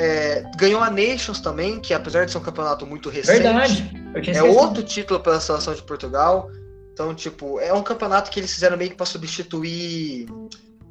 É, 0.00 0.44
ganhou 0.56 0.80
a 0.80 0.88
Nations 0.88 1.40
também, 1.40 1.80
que 1.80 1.92
apesar 1.92 2.24
de 2.24 2.30
ser 2.30 2.38
um 2.38 2.42
campeonato 2.42 2.86
muito 2.86 3.10
recente, 3.10 3.42
Verdade. 3.42 3.90
É 4.32 4.42
outro 4.42 4.80
título 4.84 5.18
pela 5.18 5.40
seleção 5.40 5.74
de 5.74 5.82
Portugal. 5.82 6.48
Então, 6.92 7.12
tipo, 7.14 7.58
é 7.58 7.72
um 7.72 7.82
campeonato 7.82 8.30
que 8.30 8.38
eles 8.38 8.54
fizeram 8.54 8.76
meio 8.76 8.90
que 8.90 8.96
para 8.96 9.06
substituir 9.06 10.28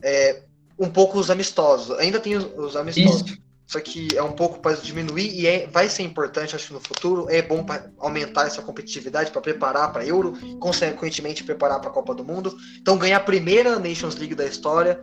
é, 0.04 0.42
um 0.78 0.90
pouco 0.90 1.18
os 1.18 1.32
amistosos. 1.32 1.98
Ainda 2.00 2.20
tem 2.20 2.36
os, 2.36 2.46
os 2.58 2.76
amistosos. 2.76 3.22
Isso. 3.22 3.48
Só 3.66 3.80
que 3.80 4.08
é 4.16 4.24
um 4.24 4.32
pouco 4.32 4.60
para 4.60 4.76
diminuir 4.76 5.30
e 5.34 5.46
é, 5.48 5.68
vai 5.68 5.90
ser 5.90 6.04
importante, 6.04 6.56
acho 6.56 6.68
que 6.68 6.74
no 6.74 6.80
futuro. 6.82 7.30
É 7.30 7.42
bom 7.42 7.64
para 7.64 7.90
aumentar 8.00 8.48
essa 8.48 8.62
competitividade, 8.62 9.32
para 9.32 9.42
preparar 9.42 9.92
para 9.94 10.06
Euro, 10.06 10.34
consequentemente 10.60 11.46
preparar 11.46 11.80
para 11.80 11.90
a 11.90 11.94
Copa 11.94 12.14
do 12.14 12.26
Mundo. 12.26 12.58
Então, 12.80 12.98
ganhar 12.98 13.18
a 13.18 13.22
primeira 13.22 13.80
Nations 13.80 14.16
League 14.16 14.36
da 14.36 14.46
história, 14.46 15.02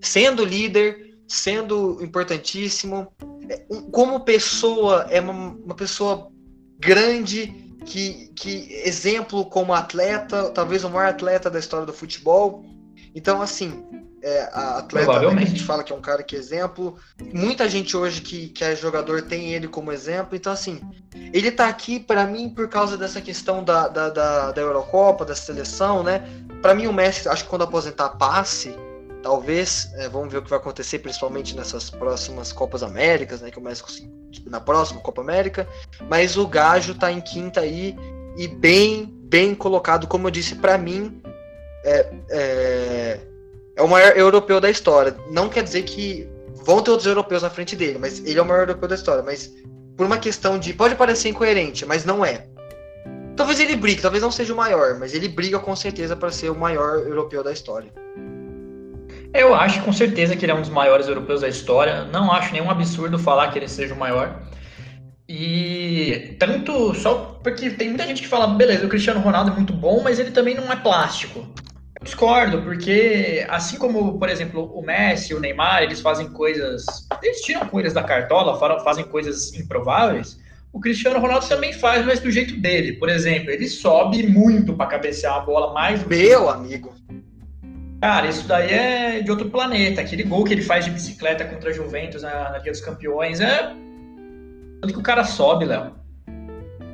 sendo 0.00 0.44
líder, 0.44 1.06
sendo 1.28 2.02
importantíssimo. 2.02 3.12
Como 3.92 4.20
pessoa, 4.20 5.06
é 5.10 5.20
uma, 5.20 5.32
uma 5.32 5.74
pessoa 5.74 6.28
grande, 6.78 7.66
que, 7.86 8.32
que 8.34 8.68
exemplo 8.84 9.44
como 9.46 9.72
atleta, 9.72 10.50
talvez 10.50 10.84
o 10.84 10.90
maior 10.90 11.08
atleta 11.08 11.48
da 11.48 11.58
história 11.58 11.86
do 11.86 11.92
futebol. 11.92 12.64
Então, 13.14 13.40
assim, 13.40 13.84
é, 14.22 14.50
a 14.52 14.78
atleta 14.78 15.20
né, 15.20 15.36
que 15.36 15.44
a 15.44 15.46
gente 15.46 15.64
fala 15.64 15.84
que 15.84 15.92
é 15.92 15.96
um 15.96 16.00
cara 16.00 16.22
que 16.22 16.34
é 16.34 16.38
exemplo. 16.38 16.96
Muita 17.32 17.68
gente 17.68 17.96
hoje 17.96 18.20
que, 18.20 18.48
que 18.48 18.64
é 18.64 18.74
jogador 18.74 19.22
tem 19.22 19.54
ele 19.54 19.68
como 19.68 19.92
exemplo. 19.92 20.34
Então, 20.36 20.52
assim, 20.52 20.80
ele 21.32 21.50
tá 21.50 21.68
aqui 21.68 22.00
para 22.00 22.26
mim 22.26 22.50
por 22.50 22.68
causa 22.68 22.98
dessa 22.98 23.20
questão 23.20 23.62
da, 23.62 23.86
da, 23.88 24.10
da, 24.10 24.52
da 24.52 24.60
Eurocopa, 24.60 25.24
da 25.24 25.34
seleção, 25.34 26.02
né? 26.02 26.22
Para 26.60 26.74
mim, 26.74 26.88
o 26.88 26.92
Messi, 26.92 27.28
acho 27.28 27.44
que 27.44 27.50
quando 27.50 27.62
aposentar, 27.62 28.10
passe. 28.10 28.74
Talvez, 29.26 29.90
é, 29.96 30.08
vamos 30.08 30.30
ver 30.30 30.38
o 30.38 30.42
que 30.42 30.48
vai 30.48 30.56
acontecer, 30.56 31.00
principalmente 31.00 31.56
nessas 31.56 31.90
próximas 31.90 32.52
Copas 32.52 32.84
Américas, 32.84 33.40
né? 33.40 33.50
Que 33.50 33.58
o 33.58 33.60
conseguiu, 33.60 34.08
na 34.46 34.60
próxima 34.60 35.00
Copa 35.00 35.20
América. 35.20 35.66
Mas 36.08 36.36
o 36.36 36.46
Gajo 36.46 36.94
tá 36.94 37.10
em 37.10 37.20
quinta 37.20 37.62
aí 37.62 37.96
e 38.36 38.46
bem, 38.46 39.12
bem 39.24 39.52
colocado, 39.52 40.06
como 40.06 40.28
eu 40.28 40.30
disse, 40.30 40.54
para 40.54 40.78
mim 40.78 41.20
é, 41.84 42.14
é, 42.30 43.20
é 43.74 43.82
o 43.82 43.88
maior 43.88 44.16
europeu 44.16 44.60
da 44.60 44.70
história. 44.70 45.16
Não 45.28 45.48
quer 45.48 45.64
dizer 45.64 45.82
que 45.82 46.28
vão 46.64 46.80
ter 46.80 46.92
outros 46.92 47.08
europeus 47.08 47.42
na 47.42 47.50
frente 47.50 47.74
dele, 47.74 47.98
mas 47.98 48.24
ele 48.24 48.38
é 48.38 48.42
o 48.42 48.46
maior 48.46 48.60
europeu 48.60 48.88
da 48.88 48.94
história. 48.94 49.24
Mas 49.24 49.52
por 49.96 50.06
uma 50.06 50.18
questão 50.18 50.56
de. 50.56 50.72
Pode 50.72 50.94
parecer 50.94 51.30
incoerente, 51.30 51.84
mas 51.84 52.04
não 52.04 52.24
é. 52.24 52.46
Talvez 53.34 53.58
ele 53.58 53.74
brigue, 53.74 54.00
talvez 54.00 54.22
não 54.22 54.30
seja 54.30 54.54
o 54.54 54.56
maior, 54.56 54.96
mas 55.00 55.14
ele 55.14 55.26
briga 55.26 55.58
com 55.58 55.74
certeza 55.74 56.14
para 56.14 56.30
ser 56.30 56.48
o 56.48 56.54
maior 56.54 57.00
europeu 57.00 57.42
da 57.42 57.50
história. 57.50 57.90
Eu 59.36 59.54
acho 59.54 59.82
com 59.82 59.92
certeza 59.92 60.34
que 60.34 60.44
ele 60.44 60.52
é 60.52 60.54
um 60.54 60.60
dos 60.60 60.70
maiores 60.70 61.06
europeus 61.08 61.42
da 61.42 61.48
história. 61.48 62.04
Não 62.04 62.32
acho 62.32 62.52
nenhum 62.52 62.70
absurdo 62.70 63.18
falar 63.18 63.50
que 63.50 63.58
ele 63.58 63.68
seja 63.68 63.94
o 63.94 63.98
maior. 63.98 64.42
E 65.28 66.36
tanto 66.38 66.94
só 66.94 67.38
porque 67.42 67.70
tem 67.70 67.88
muita 67.88 68.06
gente 68.06 68.22
que 68.22 68.28
fala, 68.28 68.46
beleza, 68.46 68.86
o 68.86 68.88
Cristiano 68.88 69.20
Ronaldo 69.20 69.50
é 69.50 69.54
muito 69.54 69.72
bom, 69.72 70.02
mas 70.02 70.18
ele 70.18 70.30
também 70.30 70.54
não 70.54 70.70
é 70.72 70.76
plástico. 70.76 71.40
Eu 71.98 72.04
discordo, 72.04 72.62
porque 72.62 73.44
assim 73.48 73.76
como, 73.78 74.18
por 74.18 74.28
exemplo, 74.28 74.70
o 74.72 74.82
Messi, 74.82 75.34
o 75.34 75.40
Neymar, 75.40 75.82
eles 75.82 76.00
fazem 76.00 76.28
coisas. 76.30 76.84
Eles 77.22 77.40
tiram 77.40 77.66
coisas 77.66 77.92
da 77.92 78.02
cartola, 78.02 78.58
fa- 78.58 78.80
fazem 78.80 79.04
coisas 79.04 79.52
improváveis. 79.54 80.38
O 80.72 80.80
Cristiano 80.80 81.18
Ronaldo 81.18 81.48
também 81.48 81.72
faz, 81.72 82.04
mas 82.04 82.20
do 82.20 82.30
jeito 82.30 82.60
dele. 82.60 82.92
Por 82.94 83.08
exemplo, 83.08 83.50
ele 83.50 83.66
sobe 83.66 84.22
muito 84.26 84.74
para 84.74 84.86
cabecear 84.86 85.36
a 85.36 85.40
bola 85.40 85.72
mais 85.72 86.02
do 86.02 86.08
que 86.08 86.16
Meu 86.16 86.48
amigo. 86.50 86.92
Cara, 88.06 88.28
isso 88.28 88.46
daí 88.46 88.70
é 88.72 89.20
de 89.20 89.28
outro 89.32 89.50
planeta. 89.50 90.00
Aquele 90.00 90.22
gol 90.22 90.44
que 90.44 90.52
ele 90.54 90.62
faz 90.62 90.84
de 90.84 90.92
bicicleta 90.92 91.44
contra 91.44 91.70
a 91.70 91.72
Juventus 91.72 92.22
na, 92.22 92.50
na 92.50 92.58
Liga 92.58 92.70
dos 92.70 92.80
Campeões 92.80 93.40
é. 93.40 93.72
Tanto 94.80 94.94
que 94.94 95.00
o 95.00 95.02
cara 95.02 95.24
sobe, 95.24 95.64
Léo. 95.64 95.92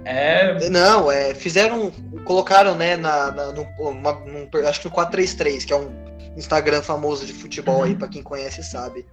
É. 0.07 0.71
Não, 0.71 1.13
é, 1.13 1.35
fizeram. 1.35 1.93
Colocaram, 2.25 2.75
né, 2.75 2.97
na, 2.97 3.31
na, 3.31 3.53
no, 3.53 3.63
uma- 3.79 4.15
num- 4.21 4.49
acho 4.67 4.81
que 4.81 4.87
no 4.87 4.91
433, 4.91 5.67
que 5.67 5.73
é 5.75 5.77
um 5.77 5.91
Instagram 6.35 6.81
famoso 6.81 7.27
de 7.27 7.35
futebol 7.35 7.83
aí, 7.83 7.91
Uhum. 7.93 7.99
pra 7.99 8.09
quem 8.09 8.23
conhece 8.23 8.63
sabe. 8.63 9.05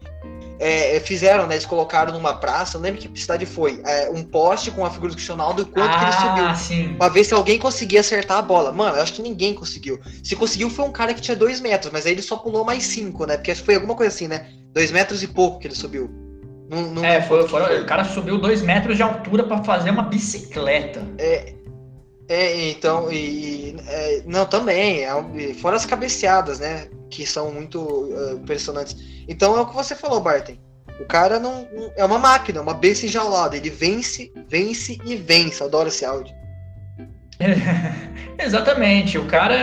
É, 0.59 0.97
é, 0.97 0.99
fizeram, 0.99 1.47
né? 1.47 1.55
Eles 1.55 1.65
colocaram 1.65 2.11
numa 2.11 2.33
praça, 2.33 2.77
não 2.77 2.83
lembro 2.83 2.99
que 2.99 3.19
cidade 3.19 3.45
foi, 3.45 3.81
é, 3.85 4.09
um 4.09 4.21
poste 4.23 4.69
com 4.71 4.85
a 4.85 4.89
figura 4.91 5.09
do 5.11 5.15
Cristiano 5.15 5.41
Ronaldo 5.41 5.61
e 5.61 5.65
quanto 5.65 5.97
que 5.97 6.03
ele 6.03 6.11
subiu. 6.11 6.45
ah, 6.45 6.55
sim. 6.55 6.95
Pra 6.97 7.07
ver 7.07 7.23
se 7.23 7.33
alguém 7.33 7.57
conseguia 7.57 8.01
acertar 8.01 8.37
a 8.39 8.41
bola. 8.41 8.71
Mano, 8.73 8.97
eu 8.97 9.01
acho 9.01 9.13
que 9.13 9.21
ninguém 9.21 9.53
conseguiu. 9.53 9.97
Se 10.21 10.35
conseguiu 10.35 10.69
foi 10.69 10.83
um 10.85 10.91
cara 10.91 11.13
que 11.13 11.21
tinha 11.21 11.37
dois 11.37 11.61
metros, 11.61 11.91
mas 11.93 12.05
aí 12.05 12.11
ele 12.11 12.21
só 12.21 12.35
pulou 12.35 12.65
mais 12.65 12.83
cinco, 12.83 13.25
né? 13.25 13.37
Porque 13.37 13.51
acho 13.51 13.61
que 13.61 13.65
foi 13.67 13.75
alguma 13.75 13.95
coisa 13.95 14.13
assim, 14.13 14.27
né? 14.27 14.47
Dois 14.73 14.91
metros 14.91 15.23
e 15.23 15.27
pouco 15.27 15.59
que 15.59 15.67
ele 15.67 15.75
subiu. 15.75 16.09
Não, 16.69 16.81
não 16.91 17.05
É, 17.05 17.21
foi, 17.21 17.47
foi- 17.47 17.81
o 17.81 17.85
cara 17.85 18.03
subiu 18.03 18.37
dois 18.37 18.61
metros 18.61 18.97
de 18.97 19.01
altura 19.01 19.43
pra 19.45 19.63
fazer 19.63 19.89
uma 19.91 20.03
bicicleta. 20.03 21.01
É, 22.27 22.69
então, 22.69 23.11
e. 23.11 23.75
é, 23.87 24.21
não, 24.25 24.45
também. 24.45 25.03
é 25.03 25.53
fora 25.55 25.75
as 25.77 25.85
cabeceadas, 25.85 26.59
né? 26.59 26.87
Que 27.09 27.25
são 27.25 27.51
muito 27.51 28.09
é, 28.13 28.33
impressionantes. 28.33 28.95
Então 29.27 29.57
é 29.57 29.61
o 29.61 29.65
que 29.65 29.75
você 29.75 29.95
falou, 29.95 30.21
Barton. 30.21 30.53
O 30.99 31.05
cara 31.05 31.39
não, 31.39 31.67
não- 31.73 31.91
É 31.95 32.03
uma 32.03 32.19
máquina, 32.19 32.61
uma 32.61 32.73
besta 32.73 33.05
enjaulada. 33.05 33.55
Ele 33.55 33.69
vence, 33.69 34.31
vence 34.47 34.97
e 35.05 35.15
vence. 35.15 35.63
Adoro 35.63 35.87
esse 35.87 36.03
áudio. 36.05 36.33
Exatamente. 38.37 39.17
O 39.17 39.25
cara, 39.25 39.55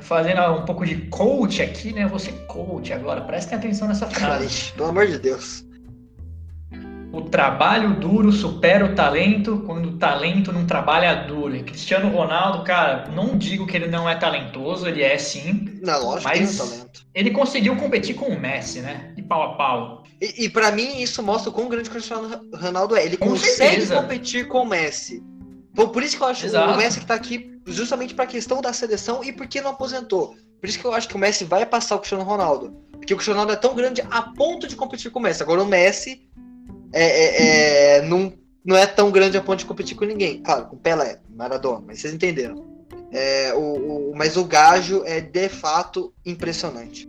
fazendo 0.00 0.40
um 0.52 0.64
pouco 0.64 0.84
de 0.84 0.96
coach 1.08 1.62
aqui, 1.62 1.92
né? 1.92 2.06
Você 2.08 2.32
coach 2.48 2.92
agora. 2.92 3.20
Prestem 3.20 3.58
atenção 3.58 3.88
nessa 3.88 4.06
frase. 4.08 4.72
Pelo 4.72 4.88
amor 4.88 5.06
de 5.06 5.18
Deus. 5.18 5.64
O 7.18 7.22
trabalho 7.30 7.94
duro 7.98 8.30
supera 8.30 8.84
o 8.84 8.94
talento 8.94 9.64
quando 9.66 9.88
o 9.88 9.98
talento 9.98 10.52
não 10.52 10.64
trabalha 10.64 11.14
duro. 11.26 11.56
E 11.56 11.64
Cristiano 11.64 12.08
Ronaldo, 12.14 12.62
cara, 12.62 13.08
não 13.10 13.36
digo 13.36 13.66
que 13.66 13.76
ele 13.76 13.88
não 13.88 14.08
é 14.08 14.14
talentoso, 14.14 14.86
ele 14.86 15.02
é 15.02 15.18
sim. 15.18 15.80
Não, 15.82 16.00
lógico 16.04 16.28
Mas- 16.28 16.50
que 16.52 16.56
tem 16.56 16.64
um 16.66 16.70
talento. 16.70 17.06
Ele 17.14 17.30
conseguiu 17.32 17.76
competir 17.76 18.14
com 18.14 18.26
o 18.26 18.38
Messi, 18.40 18.80
né? 18.80 19.12
De 19.16 19.22
pau 19.24 19.42
a 19.42 19.56
pau. 19.56 20.04
E, 20.20 20.44
e 20.44 20.48
para 20.48 20.70
mim 20.70 21.00
isso 21.02 21.20
mostra 21.22 21.50
o 21.50 21.52
quão 21.52 21.68
grande 21.68 21.88
o 21.88 21.92
Cristiano 21.92 22.40
Ronaldo 22.54 22.94
é. 22.94 23.04
Ele 23.04 23.16
Com 23.16 23.30
consegue 23.30 23.52
certeza. 23.56 23.96
competir 24.00 24.46
com 24.46 24.62
o 24.62 24.66
Messi. 24.66 25.20
Por, 25.74 25.88
por 25.88 26.02
isso 26.04 26.16
que 26.16 26.22
eu 26.22 26.28
acho 26.28 26.46
Exato. 26.46 26.72
o 26.72 26.76
Messi 26.76 27.00
que 27.00 27.06
tá 27.06 27.14
aqui 27.14 27.50
justamente 27.66 28.14
pra 28.14 28.26
questão 28.26 28.60
da 28.60 28.72
seleção 28.72 29.24
e 29.24 29.32
porque 29.32 29.60
não 29.60 29.72
aposentou. 29.72 30.36
Por 30.60 30.68
isso 30.68 30.78
que 30.78 30.84
eu 30.84 30.94
acho 30.94 31.08
que 31.08 31.16
o 31.16 31.18
Messi 31.18 31.44
vai 31.44 31.66
passar 31.66 31.96
o 31.96 31.98
Cristiano 31.98 32.22
Ronaldo. 32.24 32.76
Porque 32.92 33.12
o 33.12 33.16
Cristiano 33.16 33.40
Ronaldo 33.40 33.58
é 33.58 33.60
tão 33.60 33.74
grande 33.74 34.02
a 34.10 34.22
ponto 34.22 34.66
de 34.68 34.76
competir 34.76 35.10
com 35.10 35.18
o 35.18 35.22
Messi. 35.22 35.42
Agora 35.42 35.62
o 35.62 35.66
Messi 35.66 36.27
é, 36.92 37.04
é- 37.04 37.96
é- 37.98 38.02
não, 38.02 38.32
não 38.64 38.76
é 38.76 38.86
tão 38.86 39.10
grande 39.10 39.36
a 39.36 39.40
ponto 39.42 39.58
de 39.60 39.66
competir 39.66 39.96
com 39.96 40.04
ninguém. 40.04 40.42
Claro, 40.42 40.66
com 40.66 40.76
Pelé, 40.76 41.18
Maradona, 41.30 41.82
mas 41.86 42.00
vocês 42.00 42.12
entenderam. 42.14 42.66
É, 43.10 43.52
o, 43.54 44.10
o- 44.10 44.12
mas 44.16 44.36
o 44.36 44.44
Gajo 44.44 45.02
é 45.06 45.20
de 45.20 45.48
fato 45.48 46.12
impressionante. 46.24 47.08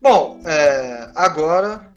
Bom, 0.00 0.40
é, 0.44 1.08
agora. 1.14 1.92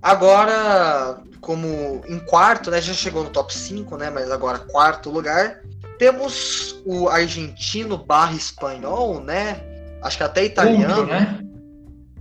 Agora, 0.00 1.18
como 1.40 2.02
em 2.08 2.18
quarto, 2.20 2.70
né? 2.70 2.80
Já 2.80 2.92
chegou 2.92 3.24
no 3.24 3.30
top 3.30 3.52
5, 3.52 3.96
né? 3.96 4.10
Mas 4.10 4.30
agora 4.30 4.58
quarto 4.60 5.10
lugar. 5.10 5.60
Temos 5.98 6.80
o 6.86 7.08
argentino 7.08 7.98
barra 7.98 8.34
espanhol, 8.34 9.20
né? 9.20 9.60
Acho 10.00 10.18
que 10.18 10.22
até 10.22 10.44
italiano 10.44 11.00
Outro, 11.00 11.06
né? 11.12 11.40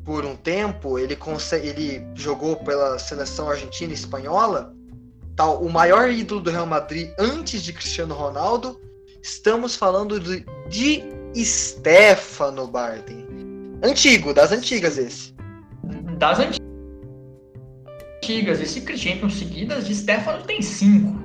Por 0.08 0.26
um 0.26 0.38
tempo, 0.38 0.98
ele, 0.98 1.18
consegue, 1.18 1.68
ele 1.68 2.08
jogou 2.16 2.56
pela 2.56 2.98
seleção 2.98 3.50
argentina 3.50 3.92
e 3.92 3.94
espanhola, 3.94 4.74
tal, 5.36 5.62
o 5.62 5.70
maior 5.70 6.10
ídolo 6.10 6.40
do 6.40 6.50
Real 6.50 6.66
Madrid 6.66 7.10
antes 7.20 7.62
de 7.62 7.74
Cristiano 7.74 8.16
Ronaldo, 8.16 8.80
estamos 9.22 9.76
falando 9.76 10.18
de, 10.18 10.46
de 10.70 11.04
Stefano 11.44 12.66
Barden. 12.68 13.28
Antigo, 13.84 14.34
das 14.34 14.54
antigas 14.54 14.98
esse. 14.98 15.36
Das 16.18 16.40
antigas. 16.40 16.62
Esse 18.62 18.98
Champions 18.98 19.34
seguidas 19.34 19.86
de 19.86 19.94
Stefano 19.94 20.42
tem 20.46 20.62
cinco. 20.62 21.20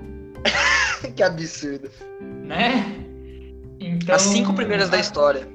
que 1.14 1.22
absurdo. 1.22 1.89
Né? 2.20 2.97
Então, 3.78 4.16
As 4.16 4.22
cinco 4.22 4.53
primeiras 4.55 4.91
da 4.91 4.99
história. 4.99 5.49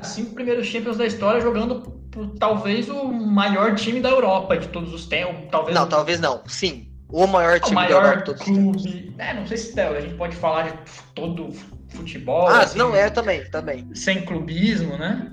As 0.00 0.08
cinco 0.08 0.34
primeiros 0.34 0.66
Champions 0.66 0.96
da 0.96 1.06
história 1.06 1.40
jogando 1.40 1.99
talvez 2.38 2.88
o 2.88 3.04
maior 3.04 3.74
time 3.74 4.00
da 4.00 4.10
Europa 4.10 4.56
de 4.56 4.68
todos 4.68 4.92
os 4.92 5.06
tempos. 5.06 5.48
Talvez 5.50 5.74
não, 5.74 5.84
o... 5.84 5.88
talvez 5.88 6.20
não. 6.20 6.42
Sim. 6.46 6.88
O 7.08 7.26
maior 7.26 7.58
time 7.58 7.72
o 7.72 7.74
maior 7.74 8.02
da 8.02 8.08
Europa 8.08 8.18
de 8.18 8.24
todos 8.24 8.42
clube. 8.42 8.76
os 8.76 8.84
tempos. 8.84 9.14
É, 9.18 9.34
não 9.34 9.46
sei 9.46 9.56
se 9.56 9.80
a 9.80 10.00
gente 10.00 10.14
pode 10.14 10.36
falar 10.36 10.70
de 10.70 10.78
todo 11.14 11.52
futebol. 11.88 12.46
Ah, 12.46 12.60
assim, 12.60 12.78
não, 12.78 12.94
é 12.94 13.10
também, 13.10 13.44
também. 13.50 13.88
Sem 13.94 14.24
clubismo, 14.24 14.96
né? 14.96 15.32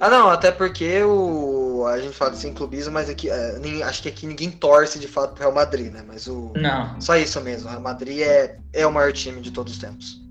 Ah, 0.00 0.10
não, 0.10 0.28
até 0.28 0.50
porque 0.50 1.02
o, 1.02 1.86
a 1.86 1.98
gente 2.00 2.14
fala 2.14 2.32
de 2.32 2.38
sem 2.38 2.52
clubismo, 2.52 2.92
mas 2.92 3.08
aqui, 3.08 3.30
é, 3.30 3.58
nem, 3.58 3.82
acho 3.82 4.02
que 4.02 4.08
aqui 4.08 4.26
ninguém 4.26 4.50
torce 4.50 4.98
de 4.98 5.08
fato 5.08 5.34
pro 5.34 5.42
Real 5.42 5.54
Madrid, 5.54 5.92
né? 5.92 6.04
Mas 6.06 6.26
o. 6.26 6.52
Não. 6.56 7.00
Só 7.00 7.16
isso 7.16 7.40
mesmo, 7.40 7.68
o 7.68 7.70
Real 7.70 7.82
Madrid 7.82 8.20
é, 8.20 8.58
é 8.72 8.86
o 8.86 8.92
maior 8.92 9.12
time 9.12 9.40
de 9.40 9.50
todos 9.50 9.72
os 9.72 9.78
tempos. 9.78 10.23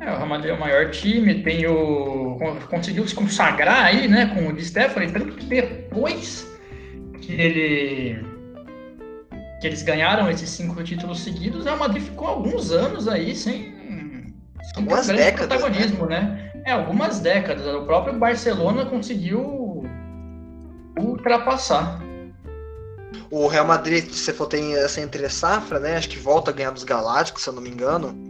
É, 0.00 0.10
o 0.10 0.16
Real 0.16 0.26
Madrid 0.26 0.50
é 0.50 0.54
o 0.54 0.60
maior 0.60 0.90
time, 0.90 1.42
tem 1.42 1.66
o. 1.66 2.38
conseguiu 2.70 3.06
se 3.06 3.14
consagrar 3.14 3.84
aí, 3.84 4.08
né, 4.08 4.34
com 4.34 4.48
o 4.48 4.52
Di 4.52 4.64
Stefano, 4.64 5.12
tanto 5.12 5.36
que 5.36 5.44
depois 5.44 6.50
que 7.20 7.32
ele. 7.34 8.24
que 9.60 9.66
eles 9.66 9.82
ganharam 9.82 10.30
esses 10.30 10.48
cinco 10.48 10.82
títulos 10.82 11.20
seguidos, 11.20 11.60
o 11.60 11.64
Real 11.64 11.76
Madrid 11.76 12.02
ficou 12.02 12.28
alguns 12.28 12.72
anos 12.72 13.06
aí 13.06 13.36
sem. 13.36 13.74
sem 13.74 14.34
Algumas 14.76 15.06
décadas, 15.06 15.60
protagonismo, 15.60 16.06
né? 16.06 16.50
É, 16.64 16.72
algumas 16.72 17.20
décadas. 17.20 17.66
O 17.66 17.84
próprio 17.84 18.18
Barcelona 18.18 18.86
conseguiu 18.86 19.84
ultrapassar. 20.98 22.00
O 23.30 23.46
Real 23.48 23.66
Madrid, 23.66 24.04
se 24.10 24.18
você 24.18 24.32
for 24.32 24.46
ter 24.46 24.60
essa 24.78 25.00
entre 25.00 25.28
safra, 25.28 25.78
né? 25.78 25.96
Acho 25.96 26.08
que 26.08 26.18
volta 26.18 26.50
a 26.50 26.54
ganhar 26.54 26.70
dos 26.70 26.84
Galácticos, 26.84 27.42
se 27.42 27.50
eu 27.50 27.52
não 27.52 27.62
me 27.62 27.68
engano. 27.68 28.29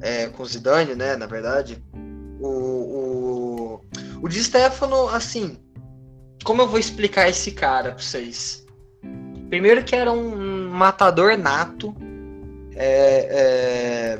É, 0.00 0.26
com 0.28 0.44
Zidane, 0.44 0.94
né? 0.94 1.16
Na 1.16 1.26
verdade. 1.26 1.82
O, 2.40 2.48
o, 2.48 3.84
o 4.22 4.28
Di 4.28 4.42
Stefano, 4.42 5.08
assim. 5.08 5.58
Como 6.44 6.62
eu 6.62 6.68
vou 6.68 6.78
explicar 6.78 7.28
esse 7.28 7.50
cara 7.50 7.92
pra 7.92 8.02
vocês? 8.02 8.64
Primeiro 9.48 9.82
que 9.82 9.96
era 9.96 10.12
um 10.12 10.68
matador 10.70 11.36
nato. 11.36 11.94
É, 12.74 13.28
é, 13.30 14.18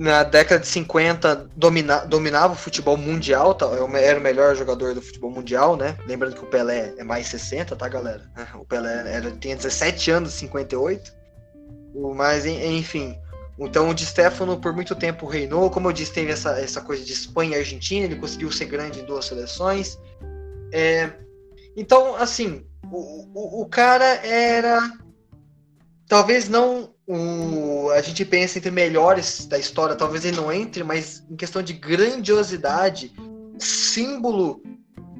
na 0.00 0.22
década 0.22 0.62
de 0.62 0.66
50 0.66 1.50
domina, 1.54 2.06
dominava 2.06 2.54
o 2.54 2.56
futebol 2.56 2.96
mundial, 2.96 3.54
tá? 3.54 3.66
era 4.00 4.18
o 4.18 4.22
melhor 4.22 4.56
jogador 4.56 4.94
do 4.94 5.02
futebol 5.02 5.30
mundial, 5.30 5.76
né? 5.76 5.94
Lembrando 6.06 6.36
que 6.36 6.42
o 6.42 6.46
Pelé 6.46 6.94
é 6.96 7.04
mais 7.04 7.26
60, 7.26 7.76
tá, 7.76 7.86
galera? 7.86 8.22
O 8.58 8.64
Pelé 8.64 9.14
era, 9.14 9.30
tinha 9.32 9.54
17 9.54 10.10
anos, 10.10 10.32
58. 10.32 11.12
Mas, 12.14 12.46
enfim. 12.46 13.14
Então 13.60 13.88
o 13.88 13.94
Di 13.94 14.06
Stefano 14.06 14.58
por 14.58 14.72
muito 14.74 14.94
tempo 14.94 15.26
reinou. 15.26 15.70
Como 15.70 15.88
eu 15.88 15.92
disse, 15.92 16.12
teve 16.12 16.32
essa, 16.32 16.58
essa 16.58 16.80
coisa 16.80 17.04
de 17.04 17.12
Espanha 17.12 17.56
e 17.56 17.60
Argentina, 17.60 18.06
ele 18.06 18.16
conseguiu 18.16 18.50
ser 18.50 18.66
grande 18.66 19.00
em 19.00 19.04
duas 19.04 19.26
seleções. 19.26 19.98
É, 20.72 21.10
então, 21.76 22.16
assim, 22.16 22.64
o, 22.90 23.26
o, 23.34 23.62
o 23.62 23.68
cara 23.68 24.04
era. 24.24 24.80
Talvez 26.06 26.48
não 26.48 26.92
o, 27.06 27.90
a 27.90 28.00
gente 28.00 28.24
pensa 28.24 28.58
entre 28.58 28.70
melhores 28.70 29.44
da 29.46 29.58
história, 29.58 29.96
talvez 29.96 30.24
ele 30.24 30.36
não 30.36 30.52
entre, 30.52 30.84
mas 30.84 31.24
em 31.28 31.34
questão 31.34 31.60
de 31.60 31.72
grandiosidade, 31.72 33.12
símbolo 33.58 34.62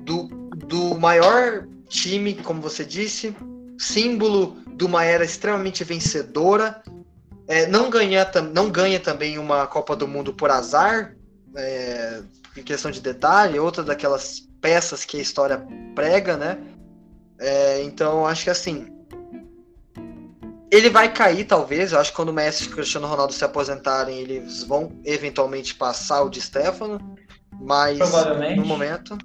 do, 0.05 0.29
do 0.57 0.99
maior 0.99 1.67
time, 1.89 2.35
como 2.35 2.61
você 2.61 2.85
disse, 2.85 3.35
símbolo 3.77 4.57
de 4.77 4.85
uma 4.85 5.05
era 5.05 5.25
extremamente 5.25 5.83
vencedora. 5.83 6.81
É, 7.51 7.67
não, 7.67 7.91
ganha, 7.91 8.25
não 8.55 8.71
ganha 8.71 9.01
também 9.01 9.37
uma 9.37 9.67
Copa 9.67 9.97
do 9.97 10.07
Mundo 10.07 10.33
por 10.33 10.53
azar, 10.53 11.17
é, 11.57 12.23
em 12.57 12.63
questão 12.63 12.93
de 12.93 13.01
detalhe, 13.01 13.59
outra 13.59 13.83
daquelas 13.83 14.49
peças 14.61 15.05
que 15.05 15.17
a 15.17 15.21
história 15.21 15.67
prega, 15.97 16.37
né? 16.37 16.59
É, 17.41 17.83
então, 17.83 18.25
acho 18.25 18.45
que 18.45 18.51
assim, 18.51 18.87
ele 20.71 20.89
vai 20.89 21.13
cair, 21.13 21.45
talvez. 21.45 21.91
Eu 21.91 21.99
acho 21.99 22.11
que 22.11 22.17
quando 22.17 22.29
o 22.29 22.33
Messi 22.33 22.65
e 22.65 22.69
o 22.69 22.71
Cristiano 22.71 23.09
Ronaldo 23.09 23.33
se 23.33 23.45
aposentarem, 23.45 24.21
eles 24.21 24.63
vão 24.63 24.97
eventualmente 25.05 25.75
passar 25.75 26.23
o 26.23 26.31
de 26.31 26.41
Stefano. 26.41 27.01
Mas 27.61 27.99
no 28.57 28.65
momento. 28.65 29.19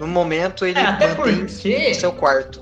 No 0.00 0.06
momento 0.06 0.64
ele 0.64 0.78
é, 0.78 0.86
até 0.86 1.14
porque... 1.14 1.90
o 1.90 1.94
seu 1.94 2.12
quarto. 2.12 2.60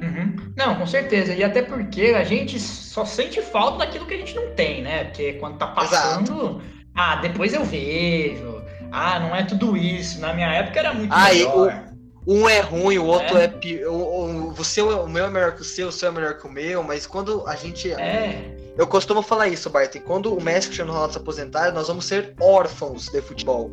Uhum. 0.00 0.36
Não, 0.58 0.74
com 0.74 0.86
certeza. 0.88 1.32
E 1.32 1.44
até 1.44 1.62
porque 1.62 2.06
a 2.16 2.24
gente 2.24 2.58
só 2.58 3.04
sente 3.04 3.40
falta 3.40 3.78
daquilo 3.78 4.04
que 4.06 4.14
a 4.14 4.16
gente 4.18 4.34
não 4.34 4.50
tem, 4.56 4.82
né? 4.82 5.04
Porque 5.04 5.34
quando 5.34 5.56
tá 5.56 5.68
passando. 5.68 6.32
Exato. 6.32 6.62
Ah, 6.96 7.14
depois 7.16 7.54
eu 7.54 7.64
vejo. 7.64 8.60
Ah, 8.90 9.20
não 9.20 9.36
é 9.36 9.44
tudo 9.44 9.76
isso. 9.76 10.20
Na 10.20 10.34
minha 10.34 10.52
época 10.52 10.80
era 10.80 10.92
muito 10.92 11.12
ah, 11.14 11.28
melhor. 11.28 11.84
Um 12.26 12.48
é 12.48 12.58
ruim, 12.58 12.98
o 12.98 13.06
outro 13.06 13.38
é, 13.38 13.44
é 13.44 13.48
pior. 13.48 13.92
O, 13.92 14.50
o, 14.50 14.64
seu, 14.64 15.04
o 15.04 15.08
meu 15.08 15.26
é 15.26 15.30
melhor 15.30 15.54
que 15.54 15.62
o 15.62 15.64
seu, 15.64 15.88
o 15.88 15.92
seu 15.92 16.08
é 16.08 16.12
melhor 16.12 16.36
que 16.36 16.46
o 16.46 16.50
meu, 16.50 16.82
mas 16.82 17.06
quando 17.06 17.46
a 17.46 17.54
gente. 17.54 17.92
É. 17.92 18.56
Eu 18.76 18.86
costumo 18.88 19.22
falar 19.22 19.46
isso, 19.46 19.70
Barton. 19.70 20.00
Quando 20.00 20.34
o 20.34 20.42
Messi 20.42 20.66
o 20.66 20.70
Cristiano 20.70 20.92
Ronaldo 20.92 21.12
se 21.12 21.18
aposentarem, 21.20 21.72
nós 21.72 21.86
vamos 21.86 22.04
ser 22.04 22.34
órfãos 22.40 23.08
de 23.08 23.22
futebol. 23.22 23.70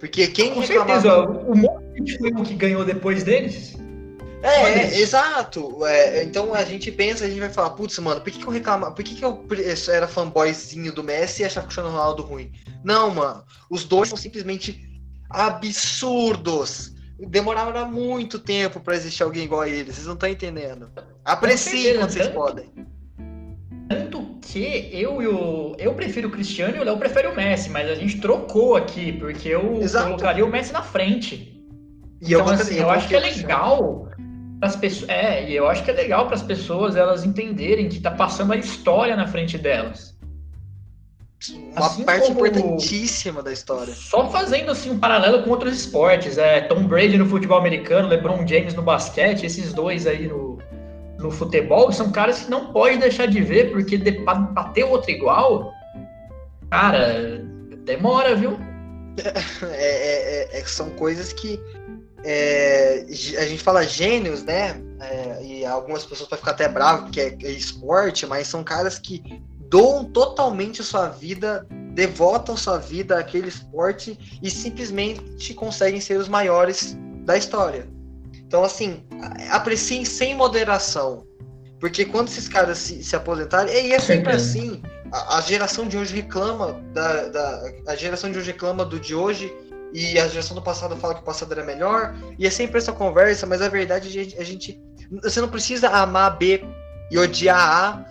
Porque 0.00 0.26
quem 0.26 0.52
Com 0.52 0.60
reclamava... 0.60 1.00
certeza, 1.00 1.30
o 1.30 2.18
foi 2.18 2.30
o 2.32 2.44
que 2.44 2.54
ganhou 2.54 2.84
depois 2.84 3.22
deles. 3.22 3.76
É, 4.42 4.80
é 4.80 5.00
exato. 5.00 5.84
É, 5.86 6.22
então 6.22 6.54
a 6.54 6.64
gente 6.64 6.90
pensa, 6.92 7.24
a 7.24 7.28
gente 7.28 7.40
vai 7.40 7.50
falar, 7.50 7.70
putz, 7.70 7.98
mano, 7.98 8.20
por 8.20 8.30
que, 8.30 8.38
que 8.38 8.46
eu 8.46 8.52
reclamo? 8.52 8.92
Por 8.92 9.04
que, 9.04 9.14
que 9.14 9.24
eu 9.24 9.44
era 9.88 10.06
fanboyzinho 10.06 10.92
do 10.92 11.02
Messi 11.02 11.42
e 11.42 11.44
achava 11.44 11.64
o 11.64 11.68
Cristiano 11.68 11.90
Ronaldo 11.90 12.22
ruim? 12.22 12.52
Não, 12.84 13.14
mano. 13.14 13.42
Os 13.68 13.84
dois 13.84 14.08
são 14.08 14.16
simplesmente 14.16 14.86
absurdos 15.30 16.96
demorava 17.26 17.84
muito 17.84 18.38
tempo 18.38 18.80
para 18.80 18.94
existir 18.94 19.22
alguém 19.22 19.44
igual 19.44 19.62
a 19.62 19.68
ele. 19.68 19.92
Vocês 19.92 20.06
não 20.06 20.14
estão 20.14 20.28
entendendo. 20.28 20.90
Apreciem 21.24 21.96
quando 21.96 22.10
vocês 22.10 22.28
podem. 22.28 22.66
Tanto 23.88 24.38
que 24.40 24.90
eu 24.92 25.20
e 25.22 25.26
o. 25.26 25.74
Eu 25.78 25.94
prefiro 25.94 26.28
o 26.28 26.30
Cristiano 26.30 26.76
e 26.76 26.80
o 26.80 26.84
Léo 26.84 26.98
prefere 26.98 27.26
o 27.26 27.34
Messi, 27.34 27.70
mas 27.70 27.90
a 27.90 27.94
gente 27.94 28.20
trocou 28.20 28.76
aqui, 28.76 29.12
porque 29.12 29.48
eu 29.48 29.80
Exato. 29.82 30.06
colocaria 30.06 30.44
o 30.44 30.48
Messi 30.48 30.72
na 30.72 30.82
frente. 30.82 31.54
E 32.20 32.34
então, 32.34 32.46
eu, 32.46 32.52
assim, 32.52 32.74
eu, 32.74 32.82
eu 32.82 32.90
acho 32.90 33.08
que 33.08 33.16
é 33.16 33.20
legal 33.20 34.08
as 34.60 34.76
pessoas. 34.76 35.08
É, 35.08 35.48
e 35.48 35.54
eu 35.54 35.68
acho 35.68 35.84
que 35.84 35.90
é 35.90 35.94
legal 35.94 36.26
para 36.26 36.34
as 36.34 36.42
pessoas 36.42 36.96
elas 36.96 37.24
entenderem 37.24 37.88
que 37.88 38.00
tá 38.00 38.10
passando 38.10 38.52
a 38.52 38.56
história 38.56 39.16
na 39.16 39.26
frente 39.26 39.56
delas 39.56 40.18
uma 41.52 41.86
assim 41.86 42.04
parte 42.04 42.30
importantíssima 42.30 43.42
da 43.42 43.52
história. 43.52 43.94
Só 43.94 44.28
fazendo 44.28 44.70
assim 44.70 44.90
um 44.90 44.98
paralelo 44.98 45.42
com 45.42 45.50
outros 45.50 45.78
esportes, 45.78 46.36
é 46.36 46.62
Tom 46.62 46.84
Brady 46.84 47.16
no 47.16 47.26
futebol 47.26 47.58
americano, 47.58 48.08
LeBron 48.08 48.46
James 48.46 48.74
no 48.74 48.82
basquete, 48.82 49.46
esses 49.46 49.72
dois 49.72 50.06
aí 50.06 50.26
no, 50.26 50.58
no 51.18 51.30
futebol, 51.30 51.92
são 51.92 52.10
caras 52.10 52.40
que 52.40 52.50
não 52.50 52.72
pode 52.72 52.98
deixar 52.98 53.26
de 53.26 53.40
ver, 53.40 53.70
porque 53.70 53.96
de, 53.96 54.12
pra 54.12 54.34
bater 54.34 54.84
outro 54.84 55.10
igual, 55.10 55.72
cara, 56.70 57.40
demora, 57.84 58.34
viu? 58.34 58.58
É, 59.62 60.52
é, 60.52 60.60
é, 60.60 60.64
são 60.64 60.90
coisas 60.90 61.32
que 61.32 61.60
é, 62.24 63.06
a 63.38 63.44
gente 63.44 63.62
fala 63.62 63.84
gênios, 63.84 64.42
né? 64.42 64.80
É, 65.00 65.44
e 65.44 65.64
algumas 65.64 66.04
pessoas 66.04 66.28
podem 66.28 66.40
ficar 66.40 66.52
até 66.52 66.68
bravas 66.68 67.02
porque 67.02 67.20
é, 67.20 67.36
é 67.42 67.50
esporte, 67.50 68.26
mas 68.26 68.48
são 68.48 68.64
caras 68.64 68.98
que 68.98 69.42
doam 69.68 70.04
totalmente 70.04 70.82
sua 70.82 71.08
vida, 71.08 71.66
devotam 71.94 72.56
sua 72.56 72.78
vida 72.78 73.18
àquele 73.18 73.48
esporte 73.48 74.18
e 74.42 74.50
simplesmente 74.50 75.54
conseguem 75.54 76.00
ser 76.00 76.18
os 76.18 76.28
maiores 76.28 76.96
da 77.24 77.36
história. 77.36 77.86
Então, 78.34 78.64
assim, 78.64 79.04
apreciem 79.50 80.04
sem 80.04 80.34
moderação. 80.34 81.26
Porque 81.78 82.04
quando 82.04 82.28
esses 82.28 82.48
caras 82.48 82.78
se, 82.78 83.04
se 83.04 83.14
aposentarem, 83.14 83.72
e 83.86 83.92
é 83.92 84.00
sempre 84.00 84.32
assim. 84.32 84.82
A, 85.12 85.38
a, 85.38 85.40
geração 85.40 85.86
de 85.86 85.96
hoje 85.96 86.14
reclama 86.14 86.72
da, 86.92 87.28
da. 87.28 87.62
A 87.86 87.94
geração 87.94 88.30
de 88.30 88.38
hoje 88.38 88.52
reclama 88.52 88.84
do 88.84 88.98
de 88.98 89.14
hoje 89.14 89.54
e 89.92 90.18
a 90.18 90.28
geração 90.28 90.54
do 90.54 90.62
passado 90.62 90.96
fala 90.96 91.14
que 91.14 91.20
o 91.20 91.24
passado 91.24 91.52
era 91.52 91.64
melhor. 91.64 92.14
E 92.38 92.46
é 92.46 92.50
sempre 92.50 92.78
essa 92.78 92.92
conversa, 92.92 93.46
mas 93.46 93.62
a 93.62 93.68
verdade 93.68 94.18
é 94.18 94.24
que 94.24 94.38
a 94.38 94.44
gente. 94.44 94.80
Você 95.22 95.40
não 95.40 95.48
precisa 95.48 95.88
amar 95.88 96.36
B 96.36 96.62
e 97.10 97.18
odiar 97.18 97.58
A 97.58 98.04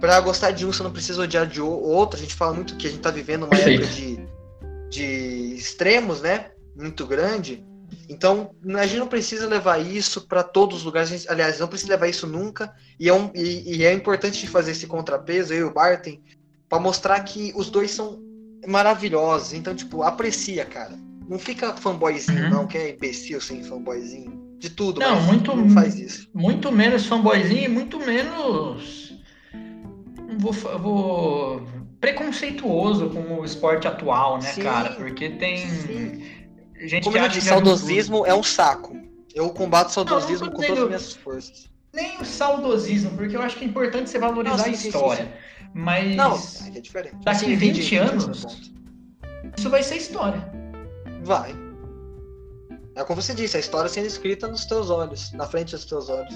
para 0.00 0.20
gostar 0.20 0.50
de 0.50 0.66
um, 0.66 0.72
você 0.72 0.82
não 0.82 0.92
precisa 0.92 1.22
odiar 1.22 1.46
de 1.46 1.60
outro. 1.60 2.18
A 2.18 2.22
gente 2.22 2.34
fala 2.34 2.52
muito 2.52 2.76
que 2.76 2.86
a 2.86 2.90
gente 2.90 3.00
tá 3.00 3.10
vivendo 3.10 3.44
uma 3.44 3.56
época 3.56 3.86
de, 3.86 4.26
de 4.90 5.54
extremos, 5.54 6.20
né? 6.20 6.50
Muito 6.76 7.06
grande. 7.06 7.64
Então, 8.08 8.54
a 8.74 8.86
gente 8.86 8.98
não 8.98 9.06
precisa 9.06 9.46
levar 9.46 9.78
isso 9.78 10.26
para 10.26 10.42
todos 10.42 10.78
os 10.78 10.84
lugares. 10.84 11.08
Gente, 11.08 11.30
aliás, 11.30 11.58
não 11.58 11.68
precisa 11.68 11.92
levar 11.92 12.08
isso 12.08 12.26
nunca. 12.26 12.74
E 12.98 13.08
é, 13.08 13.14
um, 13.14 13.30
e, 13.34 13.76
e 13.76 13.84
é 13.84 13.92
importante 13.92 14.46
fazer 14.46 14.72
esse 14.72 14.86
contrapeso, 14.86 15.52
eu 15.54 15.60
e 15.60 15.64
o 15.64 15.72
Barton, 15.72 16.18
para 16.68 16.80
mostrar 16.80 17.20
que 17.20 17.52
os 17.54 17.70
dois 17.70 17.90
são 17.90 18.20
maravilhosos. 18.66 19.52
Então, 19.52 19.74
tipo, 19.74 20.02
aprecia, 20.02 20.64
cara. 20.64 20.92
Não 21.28 21.38
fica 21.38 21.74
fanboyzinho, 21.76 22.44
uhum. 22.44 22.50
não, 22.50 22.66
que 22.66 22.78
é 22.78 22.90
imbecil 22.90 23.40
sem 23.40 23.62
fanboyzinho. 23.62 24.40
De 24.58 24.70
tudo, 24.70 25.00
não, 25.00 25.16
mas 25.16 25.26
muito, 25.26 25.56
não 25.56 25.68
faz 25.70 25.98
isso. 25.98 26.28
Muito 26.32 26.70
menos 26.70 27.06
fanboyzinho 27.06 27.64
e 27.64 27.68
muito 27.68 27.98
menos. 27.98 29.12
Vou, 30.38 30.52
vou. 30.52 31.66
preconceituoso 32.00 33.10
com 33.10 33.40
o 33.40 33.44
esporte 33.44 33.88
atual, 33.88 34.38
né, 34.38 34.52
sim, 34.52 34.62
cara? 34.62 34.90
Porque 34.90 35.30
tem. 35.30 35.58
Sim. 35.68 36.24
Gente 36.78 37.04
Como 37.04 37.16
que 37.16 37.18
acha 37.18 37.40
que 37.40 37.44
saudosismo 37.44 38.24
é 38.24 38.34
um 38.34 38.42
saco. 38.42 38.96
Eu 39.34 39.50
combato 39.50 39.90
o 39.90 39.92
saudosismo 39.92 40.46
não, 40.46 40.52
não 40.52 40.60
com 40.60 40.66
todas 40.66 40.82
as 40.82 40.86
minhas 40.86 41.12
forças. 41.14 41.70
Nem 41.92 42.20
o 42.20 42.24
saudosismo, 42.24 43.10
porque 43.16 43.36
eu 43.36 43.42
acho 43.42 43.56
que 43.56 43.64
é 43.64 43.68
importante 43.68 44.10
você 44.10 44.18
valorizar 44.18 44.56
não, 44.56 44.64
sim, 44.64 44.70
a 44.70 44.74
história. 44.74 45.32
Mas. 45.74 46.16
Não, 46.16 46.40
é 46.74 46.80
diferente. 46.80 47.16
Daqui 47.24 47.54
20 47.54 47.96
anos, 47.96 48.70
isso 49.56 49.68
vai 49.68 49.82
ser 49.82 49.96
história. 49.96 50.61
Vai. 51.24 51.54
É 52.94 53.04
como 53.04 53.22
você 53.22 53.34
disse, 53.34 53.56
a 53.56 53.60
história 53.60 53.88
sendo 53.88 54.06
escrita 54.06 54.46
nos 54.46 54.64
teus 54.66 54.90
olhos, 54.90 55.32
na 55.32 55.46
frente 55.46 55.72
dos 55.72 55.84
teus 55.84 56.08
olhos. 56.10 56.34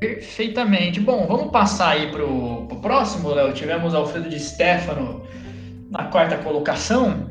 Perfeitamente. 0.00 1.00
Bom, 1.00 1.26
vamos 1.26 1.52
passar 1.52 1.90
aí 1.90 2.10
pro, 2.10 2.66
pro 2.66 2.80
próximo, 2.80 3.30
Léo. 3.30 3.52
Tivemos 3.52 3.94
Alfredo 3.94 4.28
de 4.28 4.40
Stefano 4.40 5.22
na 5.90 6.04
quarta 6.04 6.36
colocação. 6.38 7.28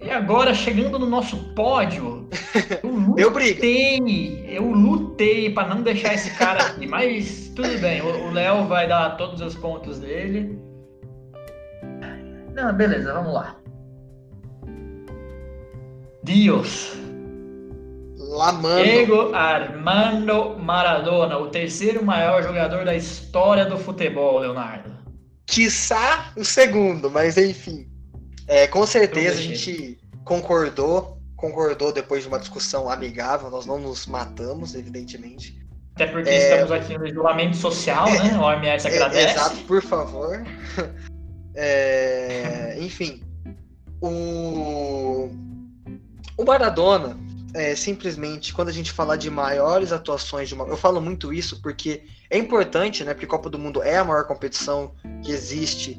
E 0.00 0.10
agora, 0.10 0.54
chegando 0.54 0.98
no 0.98 1.06
nosso 1.06 1.36
pódio, 1.54 2.28
eu 3.16 3.30
lutei, 3.30 4.44
eu, 4.46 4.62
eu 4.62 4.70
lutei 4.70 5.50
para 5.52 5.74
não 5.74 5.82
deixar 5.82 6.14
esse 6.14 6.30
cara 6.36 6.62
aqui, 6.62 6.86
mas 6.86 7.50
tudo 7.56 7.76
bem, 7.80 8.00
o 8.00 8.30
Léo 8.30 8.66
vai 8.66 8.86
dar 8.86 9.16
todos 9.16 9.40
os 9.40 9.56
pontos 9.56 9.98
dele. 9.98 10.56
Não, 12.54 12.72
beleza, 12.72 13.12
vamos 13.12 13.32
lá. 13.32 13.57
Dios. 16.28 16.92
Lamando. 18.18 18.84
Diego 18.84 19.34
Armando 19.34 20.58
Maradona, 20.58 21.38
o 21.38 21.48
terceiro 21.48 22.04
maior 22.04 22.42
jogador 22.42 22.84
da 22.84 22.94
história 22.94 23.64
do 23.64 23.78
futebol, 23.78 24.38
Leonardo. 24.38 24.94
Quiçá 25.46 26.30
o 26.36 26.44
segundo, 26.44 27.10
mas 27.10 27.38
enfim. 27.38 27.88
É, 28.46 28.66
com 28.66 28.86
certeza 28.86 29.38
a 29.38 29.42
gente 29.42 29.98
concordou, 30.22 31.18
concordou 31.34 31.94
depois 31.94 32.24
de 32.24 32.28
uma 32.28 32.38
discussão 32.38 32.90
amigável, 32.90 33.48
nós 33.48 33.64
não 33.64 33.78
nos 33.78 34.06
matamos, 34.06 34.74
evidentemente. 34.74 35.58
Até 35.94 36.08
porque 36.08 36.28
é... 36.28 36.36
estamos 36.36 36.72
aqui 36.72 36.98
no 36.98 37.06
isolamento 37.06 37.56
social, 37.56 38.04
né? 38.04 38.36
O 38.36 38.42
OMS 38.42 38.86
é, 38.86 38.90
agradece. 38.90 39.32
exato, 39.32 39.56
por 39.62 39.82
favor. 39.82 40.44
É, 41.60 42.78
enfim, 42.78 43.20
o 44.00 45.28
o 46.38 46.44
Maradona, 46.44 47.18
é, 47.52 47.74
simplesmente, 47.74 48.54
quando 48.54 48.68
a 48.68 48.72
gente 48.72 48.92
falar 48.92 49.16
de 49.16 49.28
maiores 49.28 49.90
atuações 49.92 50.48
de 50.48 50.54
uma. 50.54 50.64
Eu 50.66 50.76
falo 50.76 51.00
muito 51.00 51.32
isso 51.32 51.60
porque 51.60 52.04
é 52.30 52.38
importante, 52.38 53.02
né? 53.02 53.12
Porque 53.12 53.26
Copa 53.26 53.50
do 53.50 53.58
Mundo 53.58 53.82
é 53.82 53.98
a 53.98 54.04
maior 54.04 54.24
competição 54.24 54.92
que 55.22 55.32
existe. 55.32 55.98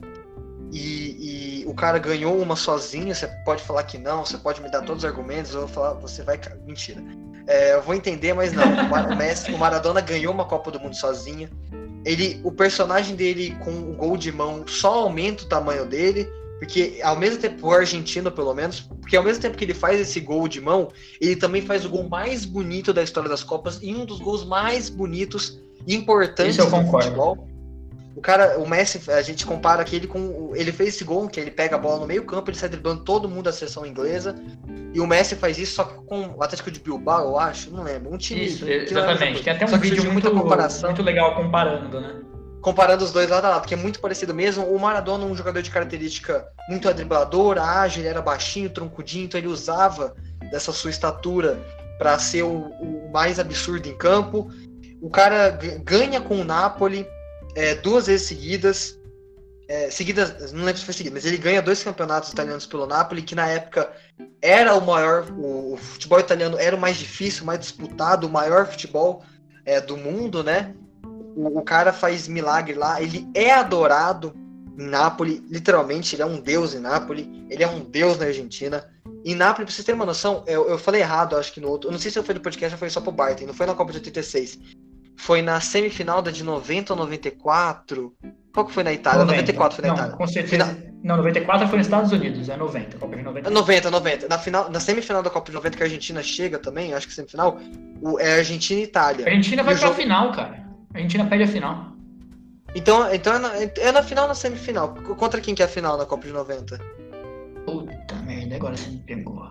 E, 0.71 1.61
e, 1.61 1.65
o 1.65 1.73
cara 1.73 1.97
ganhou 1.97 2.39
uma 2.39 2.55
sozinho. 2.55 3.13
Você 3.13 3.27
pode 3.43 3.61
falar 3.63 3.83
que 3.83 3.97
não, 3.97 4.23
você 4.23 4.37
pode 4.37 4.61
me 4.61 4.71
dar 4.71 4.81
todos 4.81 5.03
os 5.03 5.09
argumentos. 5.09 5.53
Eu 5.53 5.61
vou 5.61 5.69
falar, 5.69 5.93
você 5.95 6.23
vai. 6.23 6.39
Mentira. 6.65 7.03
É, 7.45 7.73
eu 7.73 7.81
vou 7.81 7.93
entender, 7.93 8.33
mas 8.33 8.53
não. 8.53 8.63
O, 8.63 9.15
Messi, 9.17 9.51
o 9.51 9.57
Maradona 9.57 9.99
ganhou 9.99 10.33
uma 10.33 10.45
Copa 10.45 10.71
do 10.71 10.79
Mundo 10.79 10.95
sozinho. 10.95 11.49
Ele, 12.05 12.39
o 12.45 12.51
personagem 12.51 13.15
dele 13.15 13.57
com 13.63 13.71
o 13.71 13.93
gol 13.93 14.15
de 14.15 14.31
mão 14.31 14.65
só 14.65 15.01
aumenta 15.01 15.43
o 15.43 15.47
tamanho 15.47 15.85
dele. 15.85 16.31
Porque 16.59 16.99
ao 17.01 17.15
mesmo 17.15 17.39
tempo, 17.39 17.67
o 17.67 17.71
argentino, 17.71 18.29
pelo 18.29 18.53
menos, 18.53 18.81
porque 18.81 19.15
ao 19.15 19.23
mesmo 19.23 19.41
tempo 19.41 19.57
que 19.57 19.63
ele 19.63 19.73
faz 19.73 19.99
esse 19.99 20.19
gol 20.19 20.47
de 20.47 20.59
mão, 20.59 20.89
ele 21.19 21.35
também 21.35 21.61
faz 21.61 21.85
o 21.85 21.89
gol 21.89 22.07
mais 22.07 22.43
bonito 22.43 22.93
da 22.93 23.01
história 23.01 23.29
das 23.29 23.41
Copas 23.41 23.79
e 23.81 23.95
um 23.95 24.05
dos 24.05 24.19
gols 24.19 24.45
mais 24.45 24.89
bonitos 24.89 25.57
e 25.87 25.95
importantes 25.95 26.57
do 26.57 26.69
futebol. 26.69 27.47
O 28.15 28.21
cara, 28.21 28.59
o 28.59 28.67
Messi, 28.67 29.09
a 29.09 29.21
gente 29.21 29.45
compara 29.45 29.81
aquele 29.81 30.05
com. 30.05 30.51
Ele 30.53 30.73
fez 30.73 30.89
esse 30.89 31.05
gol, 31.05 31.29
que 31.29 31.39
ele 31.39 31.51
pega 31.51 31.77
a 31.77 31.79
bola 31.79 31.99
no 32.01 32.07
meio 32.07 32.25
campo, 32.25 32.49
ele 32.49 32.57
sai 32.57 32.67
driblando 32.67 33.05
todo 33.05 33.29
mundo 33.29 33.43
da 33.43 33.53
seleção 33.53 33.85
inglesa. 33.85 34.35
E 34.93 34.99
o 34.99 35.07
Messi 35.07 35.37
faz 35.37 35.57
isso 35.57 35.75
só 35.75 35.85
que 35.85 36.03
com 36.05 36.35
o 36.35 36.43
Atlético 36.43 36.69
de 36.69 36.81
Bilbao, 36.81 37.29
eu 37.29 37.39
acho, 37.39 37.71
não 37.71 37.83
lembro. 37.83 38.13
Um 38.13 38.17
time. 38.17 38.43
Isso, 38.43 38.67
exatamente. 38.67 39.41
Tem 39.41 39.53
até 39.53 39.65
um 39.65 39.77
vídeo 39.77 40.03
muito, 40.11 40.35
muito 40.35 41.01
legal 41.01 41.35
comparando, 41.35 42.01
né? 42.01 42.21
Comparando 42.61 43.03
os 43.03 43.11
dois 43.11 43.29
lado 43.29 43.45
a 43.45 43.49
lado, 43.49 43.67
que 43.67 43.73
é 43.73 43.77
muito 43.77 43.99
parecido 43.99 44.33
mesmo. 44.33 44.65
O 44.65 44.79
Maradona, 44.79 45.25
um 45.25 45.35
jogador 45.35 45.61
de 45.61 45.71
característica 45.71 46.47
muito 46.67 46.91
driblador, 46.93 47.57
ágil, 47.57 48.01
ele 48.01 48.09
era 48.09 48.21
baixinho, 48.21 48.69
troncudinho, 48.69 49.25
então 49.25 49.39
ele 49.39 49.47
usava 49.47 50.15
dessa 50.51 50.71
sua 50.71 50.89
estatura 50.89 51.59
para 51.97 52.17
ser 52.17 52.43
o, 52.43 52.53
o, 52.53 53.09
mais 53.11 53.39
absurdo 53.39 53.87
em 53.87 53.97
campo. 53.97 54.51
O 55.01 55.09
cara 55.09 55.49
ganha 55.83 56.19
com 56.19 56.41
o 56.41 56.43
Napoli 56.43 57.07
é, 57.55 57.75
duas 57.75 58.07
vezes 58.07 58.27
seguidas. 58.27 58.97
É, 59.67 59.91
seguidas, 59.91 60.51
não 60.51 60.65
lembro 60.65 60.79
se 60.79 60.85
foi 60.85 60.95
seguida, 60.95 61.13
mas 61.13 61.25
ele 61.25 61.37
ganha 61.37 61.61
dois 61.61 61.83
campeonatos 61.83 62.31
italianos 62.31 62.65
pelo 62.65 62.87
Napoli, 62.87 63.21
que 63.21 63.35
na 63.35 63.47
época 63.47 63.91
era 64.41 64.73
o 64.73 64.83
maior, 64.83 65.29
o, 65.29 65.73
o 65.73 65.77
futebol 65.77 66.19
italiano 66.19 66.57
era 66.57 66.75
o 66.75 66.79
mais 66.79 66.97
difícil, 66.97 67.43
o 67.43 67.45
mais 67.45 67.59
disputado, 67.59 68.25
o 68.25 68.31
maior 68.31 68.65
futebol 68.65 69.23
é, 69.65 69.79
do 69.79 69.95
mundo, 69.95 70.43
né? 70.43 70.73
O, 71.35 71.59
o 71.59 71.61
cara 71.61 71.93
faz 71.93 72.27
milagre 72.27 72.73
lá, 72.75 73.01
ele 73.01 73.27
é 73.33 73.51
adorado 73.51 74.33
em 74.79 74.87
Nápoles, 74.87 75.41
literalmente, 75.49 76.15
ele 76.15 76.21
é 76.21 76.25
um 76.25 76.39
deus 76.39 76.73
em 76.73 76.79
Nápoles, 76.79 77.27
ele 77.49 77.63
é 77.63 77.67
um 77.67 77.81
deus 77.81 78.17
na 78.17 78.27
Argentina. 78.27 78.85
Em 79.25 79.35
Nápoles, 79.35 79.65
pra 79.65 79.75
vocês 79.75 79.85
terem 79.85 79.99
uma 79.99 80.05
noção, 80.05 80.43
eu, 80.47 80.69
eu 80.69 80.77
falei 80.77 81.01
errado, 81.01 81.35
acho 81.35 81.51
que 81.51 81.59
no 81.59 81.67
outro. 81.67 81.89
Eu 81.89 81.91
não 81.91 81.99
sei 81.99 82.09
se 82.09 82.17
eu 82.17 82.23
fui 82.23 82.33
no 82.33 82.39
podcast 82.39 82.73
ou 82.73 82.79
foi 82.79 82.89
só 82.89 83.01
pro 83.01 83.11
Barton, 83.11 83.45
não 83.45 83.53
foi 83.53 83.65
na 83.65 83.75
Copa 83.75 83.91
de 83.91 83.97
86. 83.97 84.57
Foi 85.17 85.41
na 85.41 85.59
semifinal 85.59 86.21
da 86.21 86.31
de 86.31 86.45
90 86.45 86.93
ou 86.93 86.99
94. 86.99 88.15
Qual 88.53 88.65
que 88.65 88.71
foi 88.71 88.83
na 88.83 88.93
Itália? 88.93 89.25
90. 89.25 89.41
94 89.41 89.75
foi 89.75 89.81
na 89.81 89.87
não, 89.89 89.95
Itália. 89.95 90.15
Com 90.15 90.27
certeza. 90.27 90.65
Final... 90.65 90.89
Não, 91.03 91.17
94 91.17 91.67
foi 91.67 91.77
nos 91.77 91.87
Estados 91.87 92.11
Unidos, 92.11 92.49
é 92.49 92.57
90, 92.57 92.97
Copa 92.97 93.15
de 93.15 93.23
90. 93.23 93.49
90, 93.49 93.91
90. 93.91 94.27
Na, 94.27 94.37
final, 94.37 94.69
na 94.69 94.79
semifinal 94.79 95.21
da 95.21 95.29
Copa 95.29 95.47
de 95.47 95.55
90 95.55 95.77
que 95.77 95.83
a 95.83 95.85
Argentina 95.85 96.23
chega 96.23 96.57
também, 96.57 96.93
acho 96.93 97.07
que 97.07 97.13
semifinal, 97.13 97.57
o, 98.01 98.19
é 98.19 98.37
Argentina 98.37 98.79
e 98.79 98.83
Itália. 98.83 99.25
A 99.25 99.29
Argentina 99.29 99.63
vai 99.63 99.75
pra 99.75 99.87
jogo... 99.87 99.95
final, 99.95 100.31
cara. 100.31 100.68
A 100.93 100.97
Argentina 100.97 101.25
perde 101.25 101.43
a 101.43 101.47
final. 101.47 101.89
Então, 102.75 103.13
então 103.13 103.35
é, 103.35 103.39
na, 103.39 103.51
é 103.55 103.91
na 103.91 104.03
final 104.03 104.25
ou 104.25 104.29
na 104.29 104.35
semifinal? 104.35 104.93
Contra 105.17 105.41
quem 105.41 105.55
que 105.55 105.61
é 105.61 105.65
a 105.65 105.69
final 105.69 105.97
na 105.97 106.05
Copa 106.05 106.25
de 106.25 106.33
90? 106.33 106.79
Puta 107.65 108.15
merda, 108.25 108.55
agora 108.55 108.77
você 108.77 108.89
me 108.89 108.99
pegou. 108.99 109.49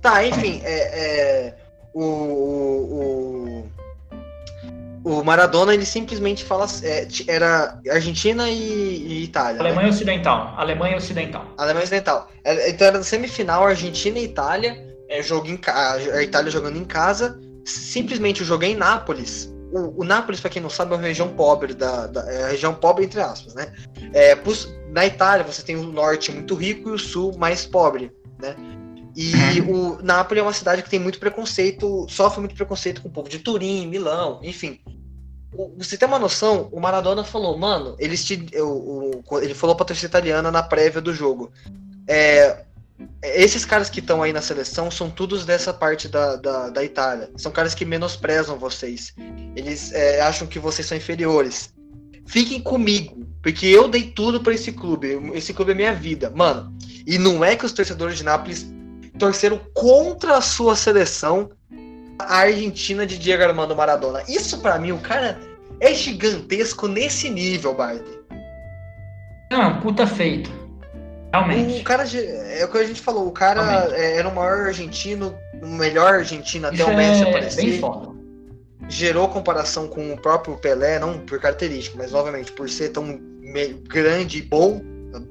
Tá, 0.00 0.24
enfim, 0.24 0.60
é, 0.64 0.74
é 0.74 1.56
o, 1.94 2.02
o, 2.02 3.70
o, 5.04 5.24
Maradona 5.24 5.72
ele 5.72 5.86
simplesmente 5.86 6.44
fala 6.44 6.66
é, 6.82 7.06
era 7.28 7.80
Argentina 7.90 8.50
e, 8.50 8.54
e 8.54 9.24
Itália. 9.24 9.54
Né? 9.54 9.68
Alemanha 9.68 9.88
né? 9.88 9.94
Ocidental. 9.94 10.54
Alemanha 10.56 10.96
Ocidental. 10.96 11.46
Alemanha 11.56 11.84
Ocidental. 11.84 12.28
É, 12.44 12.70
então 12.70 12.86
era 12.86 12.98
na 12.98 13.04
semifinal 13.04 13.64
Argentina 13.64 14.18
e 14.18 14.24
Itália, 14.24 14.76
é, 15.08 15.22
jogo 15.22 15.48
em, 15.48 15.58
a 15.68 16.22
Itália 16.22 16.50
jogando 16.50 16.76
em 16.76 16.84
casa. 16.84 17.40
Simplesmente 17.64 18.42
o 18.42 18.44
jogo 18.44 18.64
é 18.64 18.68
em 18.68 18.76
Nápoles 18.76 19.53
o, 19.74 20.02
o 20.02 20.04
Nápoles, 20.04 20.40
para 20.40 20.50
quem 20.50 20.62
não 20.62 20.70
sabe, 20.70 20.92
é 20.92 20.96
uma 20.96 21.02
região 21.02 21.28
pobre, 21.28 21.74
da, 21.74 22.06
da 22.06 22.32
é 22.32 22.50
região 22.52 22.72
pobre 22.72 23.04
entre 23.04 23.20
aspas, 23.20 23.54
né? 23.54 23.72
É, 24.12 24.36
na 24.90 25.04
Itália 25.04 25.44
você 25.44 25.62
tem 25.62 25.74
o 25.74 25.82
norte 25.82 26.30
muito 26.30 26.54
rico 26.54 26.90
e 26.90 26.92
o 26.92 26.98
sul 26.98 27.36
mais 27.36 27.66
pobre, 27.66 28.12
né? 28.40 28.54
E 29.16 29.60
uhum. 29.60 29.96
o 29.98 30.02
Nápoles 30.02 30.40
é 30.40 30.46
uma 30.46 30.52
cidade 30.52 30.82
que 30.82 30.90
tem 30.90 31.00
muito 31.00 31.18
preconceito, 31.18 32.06
sofre 32.08 32.40
muito 32.40 32.54
preconceito 32.54 33.02
com 33.02 33.08
o 33.08 33.12
povo 33.12 33.28
de 33.28 33.40
Turim, 33.40 33.86
Milão, 33.86 34.40
enfim. 34.42 34.80
você 35.76 35.96
tem 35.96 36.06
uma 36.06 36.18
noção, 36.18 36.68
o 36.72 36.80
Maradona 36.80 37.24
falou, 37.24 37.56
mano, 37.58 37.96
eles 37.98 38.24
te, 38.24 38.46
o, 38.60 39.22
ele 39.40 39.54
falou 39.54 39.74
pra 39.74 39.86
torcida 39.86 40.08
italiana 40.08 40.50
na 40.50 40.62
prévia 40.62 41.00
do 41.00 41.12
jogo. 41.12 41.52
É, 42.08 42.64
esses 43.22 43.64
caras 43.64 43.88
que 43.88 44.00
estão 44.00 44.22
aí 44.22 44.32
na 44.32 44.42
seleção 44.42 44.90
são 44.90 45.10
todos 45.10 45.44
dessa 45.44 45.72
parte 45.72 46.08
da, 46.08 46.36
da, 46.36 46.70
da, 46.70 46.84
Itália. 46.84 47.30
São 47.36 47.50
caras 47.50 47.74
que 47.74 47.84
menosprezam 47.84 48.58
vocês. 48.58 49.14
Eles 49.56 49.92
é, 49.92 50.20
acham 50.20 50.46
que 50.46 50.58
vocês 50.58 50.86
são 50.86 50.96
inferiores. 50.96 51.72
Fiquem 52.26 52.60
comigo, 52.60 53.26
porque 53.42 53.66
eu 53.66 53.88
dei 53.88 54.04
tudo 54.04 54.40
para 54.40 54.54
esse 54.54 54.72
clube. 54.72 55.18
Esse 55.34 55.52
clube 55.52 55.72
é 55.72 55.74
minha 55.74 55.94
vida. 55.94 56.30
Mano, 56.34 56.76
e 57.06 57.18
não 57.18 57.44
é 57.44 57.56
que 57.56 57.66
os 57.66 57.72
torcedores 57.72 58.18
de 58.18 58.24
Nápoles 58.24 58.66
torceram 59.18 59.60
contra 59.74 60.36
a 60.36 60.40
sua 60.40 60.74
seleção, 60.74 61.50
a 62.18 62.38
Argentina 62.38 63.06
de 63.06 63.18
Diego 63.18 63.42
Armando 63.42 63.76
Maradona. 63.76 64.22
Isso 64.28 64.58
para 64.58 64.78
mim, 64.78 64.92
o 64.92 64.98
cara 64.98 65.38
é 65.80 65.92
gigantesco 65.92 66.88
nesse 66.88 67.28
nível, 67.28 67.74
Bart. 67.74 68.02
Não, 69.50 69.80
puta 69.80 70.06
feito. 70.06 70.63
Realmente. 71.34 71.80
O 71.80 71.84
cara, 71.84 72.04
é 72.04 72.64
o 72.64 72.68
que 72.68 72.78
a 72.78 72.86
gente 72.86 73.00
falou, 73.00 73.26
o 73.26 73.32
cara 73.32 73.88
é, 73.92 74.18
era 74.18 74.28
o 74.28 74.34
maior 74.34 74.66
argentino, 74.66 75.36
o 75.60 75.66
melhor 75.66 76.14
argentino 76.14 76.68
até 76.68 76.76
Isso 76.76 76.86
o 76.86 76.96
Messi 76.96 77.24
é 77.24 77.28
aparecer. 77.28 77.64
Bem 77.64 77.80
foda. 77.80 78.14
Gerou 78.88 79.28
comparação 79.28 79.88
com 79.88 80.12
o 80.12 80.16
próprio 80.16 80.56
Pelé, 80.56 81.00
não 81.00 81.18
por 81.18 81.40
característica, 81.40 81.96
mas 81.98 82.14
obviamente 82.14 82.52
por 82.52 82.68
ser 82.68 82.90
tão 82.90 83.18
grande 83.88 84.38
e 84.38 84.42
bom, 84.42 84.80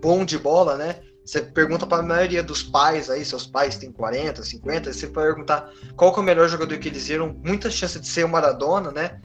bom 0.01 0.25
de 0.25 0.37
bola, 0.37 0.75
né? 0.75 0.97
Você 1.23 1.41
pergunta 1.41 1.87
para 1.87 1.99
a 1.99 2.05
maioria 2.05 2.43
dos 2.43 2.63
pais 2.63 3.09
aí, 3.09 3.23
seus 3.23 3.47
pais 3.47 3.77
têm 3.77 3.91
40, 3.91 4.43
50, 4.43 4.91
você 4.91 5.07
vai 5.07 5.25
perguntar 5.25 5.71
qual 5.95 6.13
é 6.13 6.19
o 6.19 6.23
melhor 6.23 6.49
jogador 6.49 6.77
que 6.79 6.89
eles 6.89 7.07
viram, 7.07 7.33
muita 7.45 7.69
chance 7.69 7.97
de 7.97 8.07
ser 8.07 8.25
o 8.25 8.29
Maradona, 8.29 8.91
né? 8.91 9.21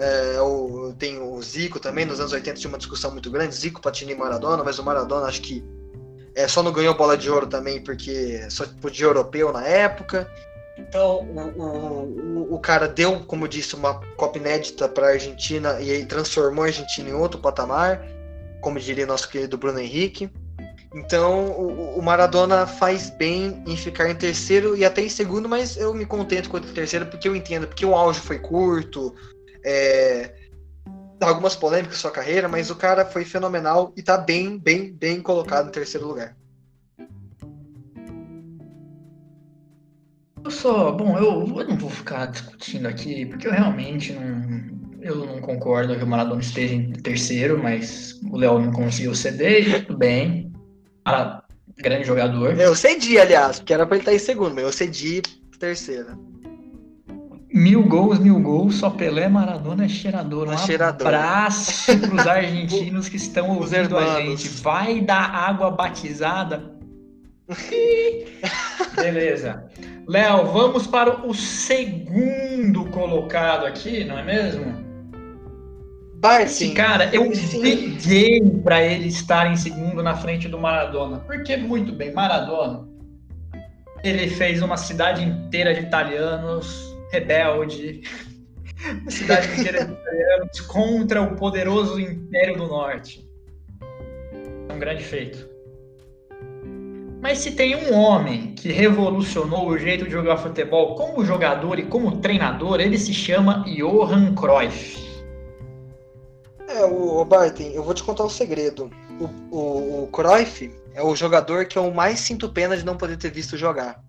É, 0.00 0.40
o, 0.40 0.92
tem 0.98 1.20
o 1.20 1.40
Zico 1.42 1.78
também, 1.78 2.04
nos 2.04 2.18
anos 2.18 2.32
80 2.32 2.58
tinha 2.58 2.68
uma 2.68 2.78
discussão 2.78 3.12
muito 3.12 3.30
grande, 3.30 3.54
Zico, 3.54 3.80
Patini 3.80 4.12
e 4.12 4.16
Maradona, 4.16 4.64
mas 4.64 4.80
o 4.80 4.84
Maradona 4.84 5.26
acho 5.26 5.42
que 5.42 5.62
é, 6.34 6.46
só 6.46 6.62
não 6.62 6.72
ganhou 6.72 6.94
bola 6.94 7.16
de 7.16 7.30
ouro 7.30 7.46
também 7.46 7.82
porque 7.82 8.48
só 8.50 8.64
podia 8.80 9.06
europeu 9.06 9.52
na 9.52 9.66
época. 9.66 10.30
Então 10.78 11.22
o, 11.56 11.62
o, 11.62 12.54
o 12.54 12.60
cara 12.60 12.86
deu, 12.86 13.20
como 13.20 13.48
disse, 13.48 13.74
uma 13.74 14.00
Copa 14.16 14.38
inédita 14.38 14.88
para 14.88 15.08
a 15.08 15.10
Argentina 15.10 15.80
e 15.80 16.04
transformou 16.04 16.64
a 16.64 16.68
Argentina 16.68 17.08
em 17.10 17.14
outro 17.14 17.40
patamar, 17.40 18.06
como 18.60 18.78
diria 18.78 19.06
nosso 19.06 19.28
querido 19.28 19.58
Bruno 19.58 19.80
Henrique. 19.80 20.30
Então 20.94 21.46
o, 21.50 21.98
o, 21.98 22.02
Maradona 22.02 22.66
faz 22.66 23.10
bem 23.10 23.62
em 23.66 23.76
ficar 23.76 24.08
em 24.08 24.14
terceiro 24.14 24.76
e 24.76 24.84
até 24.84 25.02
em 25.02 25.08
segundo, 25.08 25.48
mas 25.48 25.76
eu 25.76 25.92
me 25.92 26.06
contento 26.06 26.48
com 26.48 26.56
o 26.56 26.60
terceiro 26.60 27.06
porque 27.06 27.28
eu 27.28 27.36
entendo, 27.36 27.66
porque 27.66 27.84
o 27.84 27.94
auge 27.94 28.20
foi 28.20 28.38
curto, 28.38 29.14
é, 29.62 30.32
algumas 31.20 31.56
polêmicas 31.56 31.96
na 31.96 32.00
sua 32.00 32.10
carreira, 32.10 32.48
mas 32.48 32.70
o 32.70 32.76
cara 32.76 33.04
foi 33.04 33.24
fenomenal 33.24 33.92
e 33.96 34.02
tá 34.02 34.16
bem, 34.16 34.58
bem, 34.58 34.92
bem 34.92 35.20
colocado 35.20 35.68
em 35.68 35.72
terceiro 35.72 36.06
lugar. 36.06 36.36
Eu 40.44 40.50
só, 40.50 40.92
bom, 40.92 41.18
eu, 41.18 41.58
eu 41.58 41.68
não 41.68 41.76
vou 41.76 41.90
ficar 41.90 42.26
discutindo 42.26 42.86
aqui, 42.86 43.26
porque 43.26 43.46
eu 43.46 43.52
realmente 43.52 44.12
não, 44.12 45.02
eu 45.02 45.16
não 45.26 45.40
concordo 45.40 45.96
que 45.96 46.04
o 46.04 46.06
Maradona 46.06 46.40
esteja 46.40 46.74
em 46.74 46.92
terceiro, 46.92 47.60
mas 47.62 48.18
o 48.30 48.36
Léo 48.36 48.58
não 48.60 48.72
conseguiu 48.72 49.14
ceder 49.14 49.68
e 49.68 49.82
tudo 49.82 49.98
bem. 49.98 50.52
Ah, 51.04 51.42
grande 51.76 52.06
jogador. 52.06 52.58
Eu 52.58 52.74
cedi, 52.74 53.18
aliás, 53.18 53.58
porque 53.58 53.74
era 53.74 53.86
pra 53.86 53.96
ele 53.96 54.02
estar 54.02 54.14
em 54.14 54.18
segundo, 54.18 54.54
mas 54.54 54.64
eu 54.64 54.72
cedi 54.72 55.22
terceiro. 55.58 56.27
Mil 57.52 57.82
gols, 57.82 58.18
mil 58.18 58.38
gols, 58.40 58.74
só 58.74 58.90
Pelé, 58.90 59.26
Maradona 59.26 59.86
é 59.86 59.88
cheirador. 59.88 60.48
Um 60.48 60.52
é 60.52 60.58
cheirador. 60.58 61.06
abraço 61.06 61.96
para 61.98 62.14
os 62.14 62.26
argentinos 62.26 63.08
que 63.08 63.16
estão 63.16 63.56
ouvindo 63.56 63.96
a 63.96 64.20
gente. 64.20 64.48
Vai 64.48 65.00
dar 65.00 65.34
água 65.34 65.70
batizada? 65.70 66.76
Beleza. 68.94 69.64
Léo, 70.06 70.46
vamos 70.46 70.86
para 70.86 71.26
o 71.26 71.34
segundo 71.34 72.84
colocado 72.86 73.64
aqui, 73.64 74.04
não 74.04 74.18
é 74.18 74.22
mesmo? 74.22 74.88
Esse 76.42 76.70
cara, 76.70 77.08
eu 77.14 77.30
peguei 77.30 78.40
para 78.62 78.82
ele 78.82 79.08
estar 79.08 79.50
em 79.50 79.56
segundo 79.56 80.02
na 80.02 80.16
frente 80.16 80.48
do 80.48 80.58
Maradona. 80.58 81.20
Porque, 81.20 81.56
muito 81.56 81.92
bem, 81.92 82.12
Maradona, 82.12 82.88
ele 84.02 84.28
fez 84.28 84.60
uma 84.60 84.76
cidade 84.76 85.22
inteira 85.22 85.72
de 85.72 85.80
italianos, 85.80 86.87
rebelde, 87.10 88.02
uma 89.02 89.10
cidade 89.10 89.48
inteira 89.52 89.84
de 89.84 89.92
italianos 89.92 90.60
contra 90.62 91.22
o 91.22 91.36
poderoso 91.36 92.00
Império 92.00 92.56
do 92.56 92.66
Norte. 92.66 93.28
É 94.68 94.72
um 94.72 94.78
grande 94.78 95.02
feito. 95.02 95.48
Mas 97.20 97.38
se 97.38 97.50
tem 97.50 97.74
um 97.74 97.94
homem 97.94 98.54
que 98.54 98.70
revolucionou 98.70 99.68
o 99.68 99.78
jeito 99.78 100.04
de 100.04 100.10
jogar 100.12 100.36
futebol 100.36 100.94
como 100.94 101.24
jogador 101.24 101.78
e 101.78 101.84
como 101.84 102.20
treinador, 102.20 102.80
ele 102.80 102.96
se 102.96 103.12
chama 103.12 103.64
Johan 103.66 104.34
Cruyff. 104.34 105.08
É, 106.68 106.84
o, 106.84 107.20
o 107.20 107.24
Barton, 107.24 107.64
eu 107.64 107.82
vou 107.82 107.94
te 107.94 108.04
contar 108.04 108.24
um 108.24 108.28
segredo. 108.28 108.90
O, 109.18 109.56
o, 109.56 110.02
o 110.04 110.06
Cruyff 110.08 110.70
é 110.94 111.02
o 111.02 111.16
jogador 111.16 111.64
que 111.64 111.76
eu 111.76 111.90
mais 111.90 112.20
sinto 112.20 112.48
pena 112.48 112.76
de 112.76 112.84
não 112.84 112.96
poder 112.96 113.16
ter 113.16 113.30
visto 113.30 113.56
jogar. 113.56 114.00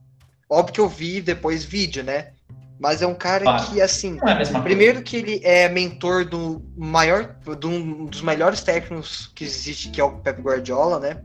Óbvio 0.49 0.73
que 0.73 0.81
eu 0.81 0.89
vi 0.89 1.21
depois 1.21 1.63
vídeo, 1.63 2.03
né? 2.03 2.33
Mas 2.79 3.01
é 3.01 3.07
um 3.07 3.13
cara 3.13 3.43
que, 3.63 3.81
assim, 3.81 4.17
é 4.21 4.59
primeiro 4.61 5.01
que 5.01 5.17
ele 5.17 5.41
é 5.43 5.67
mentor 5.67 6.23
do 6.23 6.61
maior, 6.77 7.35
de 7.59 7.67
um 7.67 8.05
dos 8.05 8.21
melhores 8.21 8.61
técnicos 8.61 9.29
que 9.35 9.43
existe, 9.43 9.89
que 9.89 9.99
é 9.99 10.03
o 10.03 10.13
Pep 10.19 10.41
Guardiola, 10.41 10.99
né? 10.99 11.21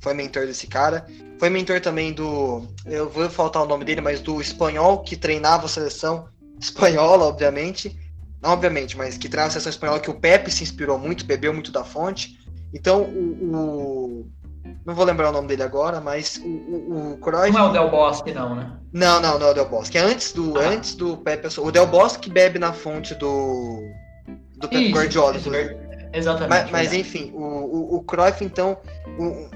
Foi 0.00 0.12
mentor 0.12 0.46
desse 0.46 0.66
cara. 0.66 1.06
Foi 1.38 1.48
mentor 1.48 1.80
também 1.80 2.12
do. 2.12 2.66
Eu 2.84 3.08
vou 3.08 3.30
faltar 3.30 3.62
o 3.62 3.66
nome 3.66 3.84
dele, 3.84 4.02
mas 4.02 4.20
do 4.20 4.40
espanhol 4.40 4.98
que 5.02 5.16
treinava 5.16 5.64
a 5.64 5.68
seleção 5.68 6.28
espanhola, 6.60 7.24
obviamente 7.24 7.98
não 8.40 8.50
obviamente, 8.50 8.96
mas 8.96 9.18
que 9.18 9.28
traz 9.28 9.48
a 9.48 9.50
seleção 9.52 9.70
espanhola 9.70 10.00
que 10.00 10.10
o 10.10 10.14
Pepe 10.14 10.50
se 10.50 10.62
inspirou 10.62 10.98
muito, 10.98 11.26
bebeu 11.26 11.52
muito 11.52 11.70
da 11.70 11.84
fonte. 11.84 12.38
Então, 12.72 13.02
o, 13.02 14.24
o 14.24 14.30
não 14.90 14.96
vou 14.96 15.04
lembrar 15.04 15.30
o 15.30 15.32
nome 15.32 15.46
dele 15.46 15.62
agora, 15.62 16.00
mas 16.00 16.36
o, 16.36 16.48
o, 16.48 17.12
o 17.12 17.18
Cruyff... 17.18 17.52
Não 17.52 17.66
é 17.66 17.68
o 17.68 17.72
Del 17.72 17.90
Bosque, 17.90 18.32
não, 18.32 18.56
né? 18.56 18.72
Não, 18.92 19.20
não, 19.20 19.38
não 19.38 19.46
é 19.46 19.50
o 19.52 19.54
Del 19.54 19.68
Bosque. 19.68 19.96
É 19.96 20.00
antes 20.00 20.32
do, 20.32 20.58
ah. 20.58 20.68
antes 20.68 20.94
do 20.96 21.16
Pepe. 21.16 21.48
O 21.60 21.70
Del 21.70 21.86
Bosque 21.86 22.28
bebe 22.28 22.58
na 22.58 22.72
fonte 22.72 23.14
do, 23.14 23.80
do 24.56 24.68
Pepe 24.68 24.86
isso, 24.86 24.94
Guardiola. 24.94 25.36
Isso, 25.36 25.50
exatamente. 26.12 26.48
Mas, 26.48 26.70
mas 26.70 26.92
enfim, 26.92 27.30
o, 27.32 27.40
o, 27.40 27.96
o 27.96 28.02
Cruyff, 28.02 28.44
então, 28.44 28.76
o, 29.16 29.48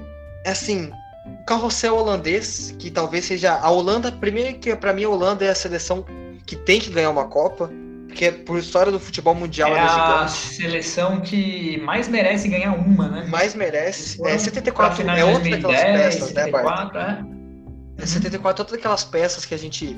assim, 0.49 0.93
o 1.26 1.45
carrossel 1.45 1.97
holandês, 1.97 2.72
que 2.78 2.91
talvez 2.91 3.24
seja 3.24 3.55
a 3.55 3.68
Holanda, 3.68 4.12
primeiro 4.12 4.57
que 4.59 4.74
para 4.76 4.93
mim 4.93 5.03
a 5.03 5.09
Holanda 5.09 5.45
é 5.45 5.49
a 5.49 5.55
seleção 5.55 6.05
que 6.47 6.55
tem 6.55 6.78
que 6.78 6.91
ganhar 6.91 7.11
uma 7.11 7.24
Copa, 7.24 7.68
porque 8.15 8.31
por 8.31 8.59
história 8.59 8.93
do 8.93 9.01
futebol 9.01 9.35
mundial 9.35 9.75
é 9.75 9.81
a 9.81 10.29
seleção 10.29 11.21
que 11.21 11.79
mais 11.79 12.07
merece 12.07 12.49
ganhar 12.49 12.73
uma, 12.73 13.09
né? 13.09 13.27
Mais 13.29 13.57
merece. 13.57 14.25
É 14.25 14.39
74 14.39 15.03
é 15.03 15.25
outra 15.25 15.41
2010, 15.41 15.62
daquelas 15.62 15.83
peças, 15.83 16.29
74, 16.29 16.85
né, 16.85 16.93
Bart? 16.93 17.27
É. 17.99 18.03
é 18.03 18.07
74 18.07 18.62
outra 18.62 18.77
daquelas 18.77 19.05
peças 19.05 19.45
que 19.45 19.53
a 19.53 19.59
gente 19.59 19.97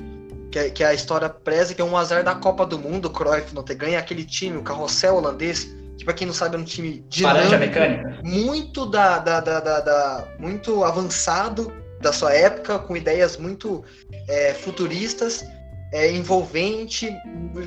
que, 0.51 0.71
que 0.71 0.83
a 0.83 0.95
história 0.95 1.29
preza, 1.29 1.75
que 1.75 1.81
é 1.81 1.85
um 1.85 1.95
azar 1.95 2.23
da 2.23 2.33
Copa 2.33 2.65
do 2.65 2.79
Mundo, 2.79 3.05
o 3.05 3.11
Cruyff 3.11 3.53
não 3.53 3.61
ter 3.61 3.75
ganho 3.75 3.99
aquele 3.99 4.25
time, 4.25 4.57
o 4.57 4.63
carrossel 4.63 5.15
holandês, 5.17 5.75
que 5.95 6.03
pra 6.03 6.13
quem 6.13 6.25
não 6.25 6.33
sabe 6.33 6.55
é 6.55 6.59
um 6.59 6.63
time 6.63 7.05
dinâmico, 7.07 7.57
mecânica. 7.57 8.19
muito 8.23 8.87
da, 8.87 9.19
da, 9.19 9.39
da, 9.39 9.59
da, 9.59 9.79
da 9.79 10.27
muito 10.39 10.83
avançado 10.83 11.71
da 12.01 12.11
sua 12.11 12.33
época, 12.33 12.79
com 12.79 12.97
ideias 12.97 13.37
muito 13.37 13.83
é, 14.27 14.53
futuristas 14.55 15.45
é, 15.91 16.11
envolvente, 16.11 17.15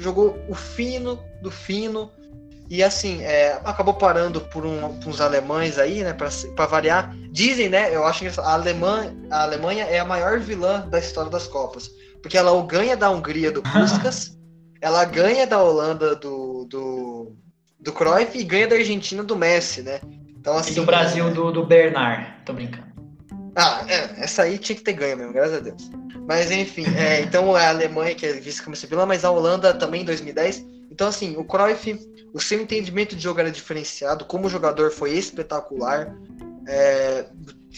jogou 0.01 0.39
o 0.49 0.55
fino 0.55 1.19
do 1.43 1.51
fino. 1.51 2.11
E 2.69 2.85
assim, 2.85 3.21
é, 3.23 3.61
acabou 3.65 3.95
parando 3.95 4.41
por, 4.41 4.65
um, 4.65 5.01
por 5.01 5.09
uns 5.09 5.21
alemães 5.21 5.77
aí, 5.77 6.05
né, 6.05 6.13
para 6.13 6.67
variar. 6.67 7.13
Dizem, 7.33 7.69
né, 7.69 7.95
eu 7.95 8.05
acho 8.07 8.21
que 8.21 8.41
a 8.41 8.53
Alemanha, 8.53 9.17
a 9.31 9.43
Alemanha 9.43 9.85
é 9.85 9.99
a 9.99 10.05
maior 10.05 10.39
vilã 10.39 10.87
da 10.89 10.99
história 10.99 11.31
das 11.31 11.49
Copas. 11.49 11.91
Porque 12.23 12.39
ela 12.39 12.51
ganha 12.65 12.97
da 12.97 13.11
Hungria 13.11 13.51
do 13.51 13.63
Puskas, 13.63 14.39
ela 14.81 15.05
ganha 15.05 15.47
da 15.47 15.61
Holanda 15.61 16.15
do, 16.15 16.65
do, 16.67 17.37
do 17.81 17.93
Cruyff 17.93 18.39
e 18.39 18.45
ganha 18.45 18.69
da 18.69 18.77
Argentina 18.77 19.25
do 19.25 19.35
Messi, 19.35 19.83
né? 19.83 20.01
Então, 20.39 20.57
assim, 20.57 20.73
e 20.73 20.75
do 20.75 20.85
Brasil 20.85 21.31
do, 21.35 21.51
do 21.51 21.67
Bernard, 21.67 22.27
tô 22.47 22.53
brincando. 22.53 22.90
Ah, 23.63 23.85
é, 23.89 24.25
essa 24.25 24.43
aí 24.43 24.57
tinha 24.57 24.75
que 24.75 24.83
ter 24.83 24.95
ganho 24.95 25.19
mesmo, 25.19 25.35
graças 25.35 25.57
a 25.57 25.61
Deus. 25.61 25.91
Mas 26.27 26.51
enfim, 26.51 26.85
é, 26.97 27.21
então 27.21 27.57
é 27.57 27.67
a 27.67 27.71
Alemanha 27.71 28.15
que 28.15 28.25
é 28.25 28.33
vice 28.33 28.63
como 28.63 28.75
vilã, 28.75 29.05
mas 29.05 29.23
a 29.23 29.31
Holanda 29.31 29.75
também 29.75 30.01
em 30.01 30.05
2010. 30.05 30.65
Então, 30.91 31.09
assim, 31.09 31.37
o 31.37 31.45
Cruyff, 31.45 31.99
o 32.33 32.41
seu 32.41 32.61
entendimento 32.61 33.15
de 33.15 33.23
jogo 33.23 33.41
era 33.41 33.51
diferenciado, 33.51 34.25
como 34.25 34.49
jogador 34.49 34.91
foi 34.91 35.13
espetacular. 35.13 36.17
É, 36.67 37.27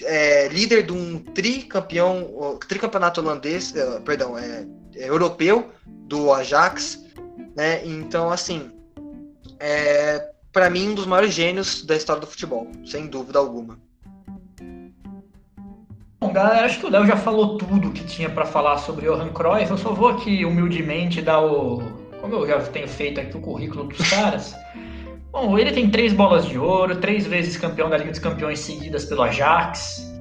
é, 0.02 0.48
líder 0.48 0.84
de 0.84 0.92
um 0.92 1.18
tricampeão, 1.18 2.58
tricampeonato 2.68 3.20
holandês, 3.20 3.74
é, 3.74 4.00
perdão, 4.00 4.38
é, 4.38 4.66
é, 4.94 5.08
europeu 5.08 5.70
do 5.86 6.32
Ajax, 6.32 7.04
né? 7.56 7.84
Então, 7.84 8.30
assim, 8.30 8.70
é, 9.58 10.30
para 10.52 10.70
mim 10.70 10.90
um 10.90 10.94
dos 10.94 11.06
maiores 11.06 11.34
gênios 11.34 11.84
da 11.84 11.96
história 11.96 12.20
do 12.20 12.26
futebol, 12.26 12.70
sem 12.86 13.06
dúvida 13.06 13.38
alguma. 13.38 13.78
Bom, 16.22 16.32
galera, 16.32 16.66
acho 16.66 16.78
que 16.78 16.86
o 16.86 16.88
Léo 16.88 17.04
já 17.04 17.16
falou 17.16 17.58
tudo 17.58 17.90
que 17.90 18.04
tinha 18.04 18.30
para 18.30 18.46
falar 18.46 18.78
sobre 18.78 19.06
Johan 19.06 19.30
Cruyff. 19.30 19.72
Eu 19.72 19.76
só 19.76 19.92
vou 19.92 20.08
aqui 20.08 20.44
humildemente 20.44 21.20
dar 21.20 21.40
o. 21.40 21.82
Como 22.20 22.32
eu 22.32 22.46
já 22.46 22.60
tenho 22.60 22.86
feito 22.86 23.20
aqui 23.20 23.36
o 23.36 23.40
currículo 23.40 23.88
dos 23.88 24.08
caras. 24.08 24.54
Bom, 25.32 25.58
ele 25.58 25.72
tem 25.72 25.90
três 25.90 26.12
bolas 26.12 26.46
de 26.46 26.56
ouro, 26.56 26.94
três 27.00 27.26
vezes 27.26 27.56
campeão 27.56 27.90
da 27.90 27.96
Liga 27.96 28.10
dos 28.10 28.20
Campeões 28.20 28.60
seguidas 28.60 29.04
pelo 29.06 29.22
Ajax, 29.22 30.14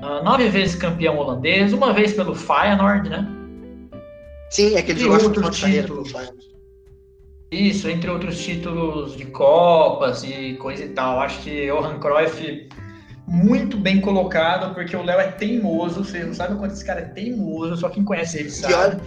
uh, 0.00 0.24
nove 0.24 0.48
vezes 0.48 0.76
campeão 0.76 1.18
holandês, 1.18 1.74
uma 1.74 1.92
vez 1.92 2.14
pelo 2.14 2.34
Feyenoord, 2.34 3.10
né? 3.10 3.28
Sim, 4.48 4.76
é 4.76 4.80
que 4.80 4.92
ele 4.92 5.00
jogou 5.00 5.24
outros 5.24 5.58
títulos. 5.58 6.14
Isso, 7.50 7.90
entre 7.90 8.08
outros 8.08 8.42
títulos 8.42 9.14
de 9.14 9.26
Copas 9.26 10.24
e 10.24 10.54
coisa 10.54 10.84
e 10.84 10.88
tal. 10.88 11.20
Acho 11.20 11.42
que 11.42 11.66
Johan 11.66 11.98
Cruyff 11.98 12.68
muito 13.26 13.76
bem 13.76 14.00
colocado, 14.00 14.74
porque 14.74 14.96
o 14.96 15.02
Léo 15.02 15.20
é 15.20 15.32
teimoso. 15.32 16.04
Você 16.04 16.24
não 16.24 16.34
sabe 16.34 16.54
o 16.54 16.58
quanto 16.58 16.72
esse 16.72 16.84
cara 16.84 17.00
é 17.00 17.04
teimoso, 17.04 17.76
só 17.76 17.88
quem 17.88 18.04
conhece 18.04 18.38
ele 18.38 18.50
sabe. 18.50 18.72
E 18.72 18.76
olha, 18.76 19.00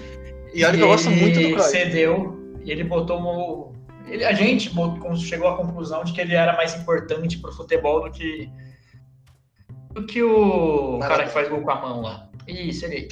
e 0.53 0.65
olha 0.65 0.77
que 0.77 0.83
eu 0.83 0.87
gosto 0.87 1.09
muito 1.09 1.39
do 1.39 1.51
Cruyff. 1.51 1.69
cedeu 1.69 2.55
e 2.63 2.71
ele 2.71 2.83
botou 2.83 3.17
uma, 3.17 3.77
ele, 4.07 4.23
a 4.23 4.33
gente 4.33 4.71
chegou 5.17 5.49
à 5.49 5.57
conclusão 5.57 6.03
de 6.03 6.13
que 6.13 6.21
ele 6.21 6.33
era 6.33 6.55
mais 6.55 6.75
importante 6.75 7.37
para 7.37 7.49
o 7.49 7.53
futebol 7.53 8.03
do 8.03 8.11
que 8.11 8.49
do 9.93 10.05
que 10.05 10.21
o 10.21 10.99
cara 10.99 11.25
que 11.25 11.31
faz 11.31 11.49
gol 11.49 11.61
com 11.61 11.71
a 11.71 11.81
mão 11.81 12.01
lá. 12.01 12.29
Isso, 12.47 12.85
ele. 12.85 13.07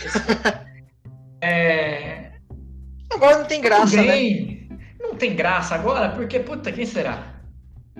é... 1.42 2.32
Agora 3.12 3.40
não 3.40 3.46
tem 3.46 3.62
graça, 3.62 4.02
né? 4.02 4.68
Não 5.00 5.16
tem 5.16 5.36
graça 5.36 5.76
agora, 5.76 6.10
porque, 6.10 6.40
puta, 6.40 6.72
quem 6.72 6.86
será? 6.86 7.36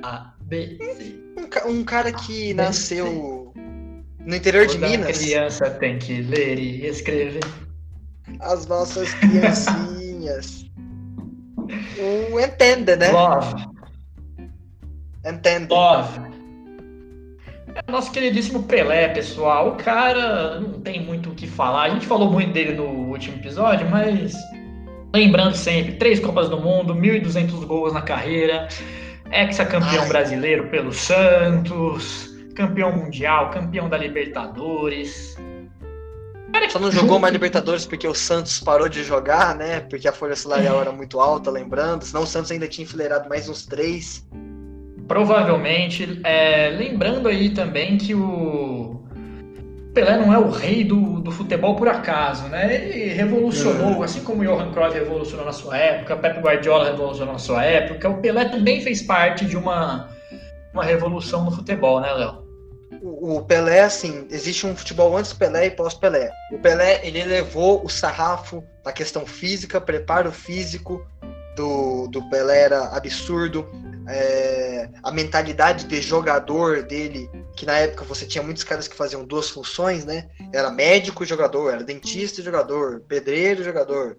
A, 0.04 0.35
B, 0.46 0.78
C. 0.80 1.16
Um, 1.66 1.80
um 1.80 1.84
cara 1.84 2.12
que 2.12 2.52
A, 2.52 2.56
nasceu 2.56 3.52
B, 3.56 3.62
no 4.20 4.36
interior 4.36 4.68
Toda 4.68 4.80
de 4.80 4.98
Minas. 4.98 5.18
criança 5.18 5.70
tem 5.72 5.98
que 5.98 6.22
ler 6.22 6.60
e 6.60 6.86
escrever. 6.86 7.44
As 8.40 8.66
nossas 8.68 9.14
criancinhas. 9.16 10.66
o 12.32 12.40
Entende, 12.40 12.96
né? 12.96 13.12
Love. 13.12 13.66
Entende. 15.26 15.68
Love. 15.70 16.20
É 17.76 17.92
nosso 17.92 18.12
queridíssimo 18.12 18.64
Pelé, 18.64 19.10
pessoal. 19.10 19.70
O 19.70 19.76
cara 19.76 20.62
não 20.62 20.80
tem 20.80 21.04
muito 21.04 21.32
o 21.32 21.36
que 21.36 21.46
falar. 21.46 21.84
A 21.84 21.90
gente 21.90 22.06
falou 22.08 22.32
muito 22.32 22.54
dele 22.54 22.74
no 22.74 22.86
último 22.86 23.36
episódio, 23.38 23.90
mas 23.90 24.34
lembrando 25.14 25.56
sempre, 25.56 25.94
três 25.94 26.20
Copas 26.20 26.50
do 26.50 26.60
Mundo, 26.60 26.96
1.200 26.96 27.66
gols 27.66 27.94
na 27.94 28.02
carreira, 28.02 28.68
ex-campeão 29.36 30.08
brasileiro 30.08 30.68
pelo 30.70 30.94
Santos, 30.94 32.34
campeão 32.56 32.92
mundial, 32.92 33.52
campeão 33.52 33.90
da 33.90 33.98
Libertadores. 33.98 35.36
Só 36.70 36.80
não 36.80 36.92
jogou 36.92 37.20
mais 37.20 37.34
Libertadores 37.34 37.86
porque 37.86 38.08
o 38.08 38.14
Santos 38.14 38.60
parou 38.60 38.88
de 38.88 39.04
jogar, 39.04 39.56
né? 39.56 39.82
Porque 39.82 40.08
a 40.08 40.14
folha 40.14 40.36
salarial 40.36 40.80
era 40.82 40.92
muito 40.92 41.20
alta, 41.20 41.52
lembrando. 41.52 42.06
Senão 42.06 42.24
o 42.24 42.28
Santos 42.28 42.50
ainda 42.52 42.68
tinha 42.68 42.86
enfileirado 42.86 43.28
mais 43.28 43.50
uns 43.50 43.66
três. 43.66 44.26
Provavelmente. 45.08 46.20
É, 46.24 46.70
lembrando 46.70 47.28
aí 47.28 47.50
também 47.50 47.98
que 47.98 48.16
o 48.16 48.75
Pelé 49.96 50.18
não 50.18 50.34
é 50.34 50.38
o 50.38 50.50
rei 50.50 50.84
do, 50.84 51.22
do 51.22 51.32
futebol 51.32 51.74
por 51.78 51.88
acaso, 51.88 52.50
né? 52.50 52.76
Ele 52.76 53.14
revolucionou, 53.14 54.02
é. 54.02 54.06
assim 54.06 54.22
como 54.22 54.42
o 54.42 54.46
Johan 54.46 54.74
Cruyff 54.74 54.94
revolucionou 54.94 55.46
na 55.46 55.54
sua 55.54 55.78
época, 55.78 56.18
Pep 56.18 56.42
Guardiola 56.42 56.92
revolucionou 56.92 57.32
na 57.32 57.40
sua 57.40 57.64
época, 57.64 58.10
o 58.10 58.18
Pelé 58.18 58.44
também 58.44 58.82
fez 58.82 59.02
parte 59.02 59.46
de 59.46 59.56
uma, 59.56 60.10
uma 60.74 60.84
revolução 60.84 61.46
no 61.46 61.52
futebol, 61.52 62.02
né, 62.02 62.12
Léo? 62.12 62.44
O, 63.02 63.38
o 63.38 63.46
Pelé, 63.46 63.84
assim, 63.84 64.28
existe 64.30 64.68
um 64.68 64.76
futebol 64.76 65.16
antes 65.16 65.32
Pelé 65.32 65.68
e 65.68 65.72
pós-Pelé. 65.72 66.30
O 66.52 66.60
Pelé, 66.60 67.00
ele 67.02 67.24
levou 67.24 67.82
o 67.84 67.88
sarrafo 67.88 68.62
da 68.84 68.92
questão 68.92 69.26
física, 69.26 69.80
preparo 69.80 70.30
físico 70.30 71.08
do, 71.56 72.08
do 72.08 72.22
Pelé 72.30 72.64
era 72.64 72.90
absurdo 72.90 73.66
é, 74.08 74.90
a 75.04 75.12
mentalidade 75.12 75.86
de 75.86 76.02
jogador 76.02 76.84
dele, 76.84 77.30
que 77.56 77.66
na 77.66 77.78
época 77.78 78.04
você 78.04 78.26
tinha 78.26 78.44
muitos 78.44 78.64
caras 78.64 78.88
que 78.88 78.96
faziam 78.96 79.26
duas 79.26 79.50
funções, 79.50 80.06
né? 80.06 80.28
Era 80.54 80.70
médico 80.70 81.24
e 81.24 81.28
jogador, 81.28 81.72
era 81.72 81.84
dentista 81.84 82.42
e 82.42 82.44
jogador, 82.44 83.02
pedreiro 83.08 83.62
e 83.62 83.66
jogador. 83.66 84.18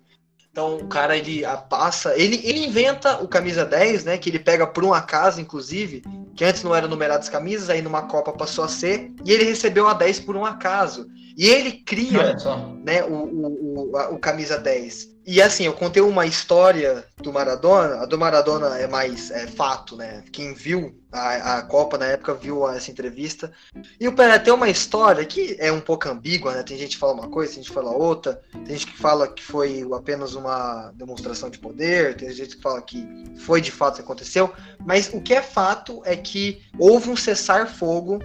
Então 0.50 0.76
o 0.78 0.86
cara 0.86 1.16
ele 1.16 1.42
passa, 1.68 2.16
ele, 2.16 2.40
ele 2.42 2.64
inventa 2.64 3.22
o 3.22 3.28
camisa 3.28 3.64
10, 3.64 4.04
né? 4.04 4.18
Que 4.18 4.30
ele 4.30 4.38
pega 4.38 4.66
por 4.66 4.84
um 4.84 4.94
acaso, 4.94 5.40
inclusive, 5.40 6.02
que 6.34 6.44
antes 6.44 6.62
não 6.62 6.74
era 6.74 6.88
numerado 6.88 7.20
as 7.20 7.28
camisas, 7.28 7.68
aí 7.68 7.82
numa 7.82 8.02
Copa 8.02 8.32
passou 8.32 8.64
a 8.64 8.68
ser, 8.68 9.12
e 9.24 9.32
ele 9.32 9.44
recebeu 9.44 9.86
a 9.86 9.92
10 9.94 10.20
por 10.20 10.36
um 10.36 10.44
acaso. 10.44 11.06
E 11.36 11.46
ele 11.46 11.72
cria 11.84 12.34
né, 12.82 13.04
o, 13.04 13.12
o, 13.12 13.90
o, 13.90 13.96
a, 13.98 14.08
o 14.10 14.18
camisa 14.18 14.56
10. 14.56 15.15
E 15.26 15.42
assim, 15.42 15.64
eu 15.64 15.72
contei 15.72 16.00
uma 16.00 16.24
história 16.24 17.04
do 17.20 17.32
Maradona. 17.32 18.02
A 18.02 18.06
do 18.06 18.16
Maradona 18.16 18.78
é 18.78 18.86
mais 18.86 19.28
é, 19.32 19.48
fato, 19.48 19.96
né? 19.96 20.22
Quem 20.30 20.54
viu 20.54 20.96
a, 21.10 21.58
a 21.58 21.62
Copa 21.62 21.98
na 21.98 22.06
época 22.06 22.32
viu 22.32 22.68
essa 22.70 22.92
entrevista. 22.92 23.50
E 23.98 24.06
o 24.06 24.14
Pelé 24.14 24.38
tem 24.38 24.54
uma 24.54 24.68
história 24.68 25.24
que 25.24 25.56
é 25.58 25.72
um 25.72 25.80
pouco 25.80 26.08
ambígua, 26.08 26.54
né? 26.54 26.62
Tem 26.62 26.78
gente 26.78 26.90
que 26.90 27.00
fala 27.00 27.14
uma 27.14 27.28
coisa, 27.28 27.54
tem 27.54 27.62
gente 27.62 27.70
que 27.70 27.74
fala 27.74 27.90
outra. 27.90 28.40
Tem 28.52 28.66
gente 28.66 28.86
que 28.86 28.96
fala 28.96 29.26
que 29.26 29.42
foi 29.42 29.84
apenas 29.92 30.36
uma 30.36 30.92
demonstração 30.94 31.50
de 31.50 31.58
poder. 31.58 32.14
Tem 32.14 32.30
gente 32.30 32.54
que 32.54 32.62
fala 32.62 32.80
que 32.80 33.04
foi 33.38 33.60
de 33.60 33.72
fato 33.72 33.96
que 33.96 34.02
aconteceu. 34.02 34.52
Mas 34.86 35.10
o 35.12 35.20
que 35.20 35.34
é 35.34 35.42
fato 35.42 36.02
é 36.04 36.14
que 36.14 36.62
houve 36.78 37.10
um 37.10 37.16
cessar-fogo 37.16 38.20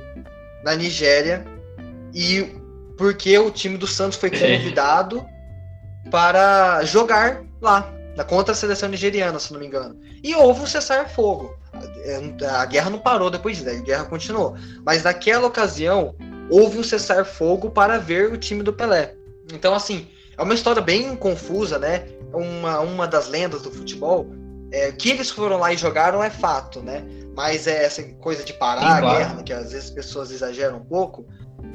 na 0.64 0.76
Nigéria 0.76 1.44
e 2.14 2.62
porque 2.96 3.36
o 3.40 3.50
time 3.50 3.76
do 3.76 3.88
Santos 3.88 4.20
foi 4.20 4.30
convidado 4.30 5.26
para 6.10 6.84
jogar 6.84 7.44
lá, 7.62 7.94
contra 8.28 8.54
a 8.54 8.56
seleção 8.56 8.90
nigeriana, 8.90 9.40
se 9.40 9.54
não 9.54 9.60
me 9.60 9.68
engano. 9.68 10.00
E 10.24 10.34
houve 10.36 10.62
um 10.62 10.66
cessar-fogo. 10.66 11.56
A 12.58 12.66
guerra 12.66 12.90
não 12.90 13.00
parou 13.00 13.30
depois 13.30 13.58
disso, 13.58 13.70
a 13.70 13.74
guerra 13.74 14.06
continuou. 14.06 14.56
Mas 14.86 15.04
naquela 15.04 15.48
ocasião, 15.48 16.16
houve 16.50 16.78
um 16.78 16.84
cessar-fogo 16.84 17.70
para 17.70 17.98
ver 17.98 18.32
o 18.32 18.38
time 18.38 18.64
do 18.64 18.74
Pelé. 18.74 19.16
Então, 19.54 19.74
assim, 19.74 20.08
é 20.38 20.42
uma 20.42 20.54
história 20.54 20.82
bem 20.82 21.16
confusa, 21.16 21.80
né? 21.80 22.06
Uma, 22.34 22.80
uma 22.80 23.08
das 23.08 23.28
lendas 23.28 23.62
do 23.62 23.72
futebol. 23.72 24.28
É, 24.72 24.92
que 24.92 25.10
eles 25.10 25.30
foram 25.30 25.58
lá 25.58 25.74
e 25.74 25.78
jogaram 25.78 26.24
é 26.24 26.30
fato, 26.30 26.82
né? 26.82 27.04
Mas 27.36 27.68
é 27.68 27.84
essa 27.84 28.02
coisa 28.20 28.44
de 28.44 28.54
parar 28.54 28.82
Sim, 28.82 28.88
a 28.88 29.00
claro. 29.00 29.18
guerra, 29.18 29.44
que 29.44 29.54
às 29.54 29.72
vezes 29.72 29.90
as 29.90 29.92
pessoas 29.92 30.32
exageram 30.32 30.78
um 30.78 30.86
pouco. 30.86 31.26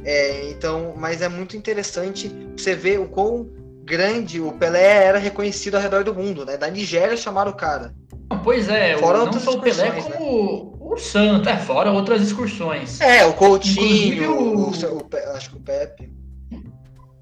É, 0.05 0.51
então, 0.51 0.95
mas 0.97 1.21
é 1.21 1.29
muito 1.29 1.57
interessante 1.57 2.31
você 2.57 2.75
ver 2.75 3.01
o 3.01 3.09
quão 3.09 3.51
grande 3.87 4.41
o 4.41 4.53
Pelé 4.53 5.05
era 5.05 5.19
reconhecido 5.19 5.77
ao 5.77 5.81
redor 5.81 6.03
do 6.03 6.13
mundo, 6.13 6.45
né? 6.45 6.57
Da 6.57 6.69
Nigéria 6.69 7.17
chamaram 7.17 7.53
o 7.53 7.57
cara. 7.57 7.95
Pois 8.43 8.69
é, 8.69 8.99
fora 8.99 9.25
não 9.25 9.33
só 9.33 9.53
o 9.53 9.61
Pelé, 9.61 9.91
como 9.93 10.11
né? 10.11 10.17
o 10.21 10.97
Santo, 10.97 11.49
é, 11.49 11.57
fora 11.57 11.93
outras 11.93 12.21
excursões. 12.21 13.01
É, 13.01 13.25
o 13.25 13.33
Coutinho, 13.35 14.33
o... 14.33 14.57
O, 14.65 14.71
o, 14.71 15.37
acho 15.37 15.51
que 15.51 15.57
o 15.57 15.61
Pepe. 15.61 16.13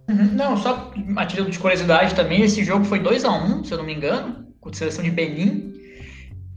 Uhum, 0.08 0.30
não, 0.32 0.56
só 0.56 0.90
a 1.16 1.26
título 1.26 1.50
de 1.50 1.58
curiosidade 1.58 2.14
também, 2.14 2.42
esse 2.42 2.64
jogo 2.64 2.84
foi 2.84 2.98
2 2.98 3.24
a 3.24 3.30
1 3.30 3.44
um, 3.44 3.64
se 3.64 3.72
eu 3.72 3.78
não 3.78 3.84
me 3.84 3.94
engano, 3.94 4.46
com 4.60 4.70
a 4.70 4.72
seleção 4.72 5.04
de 5.04 5.10
Benin. 5.10 5.72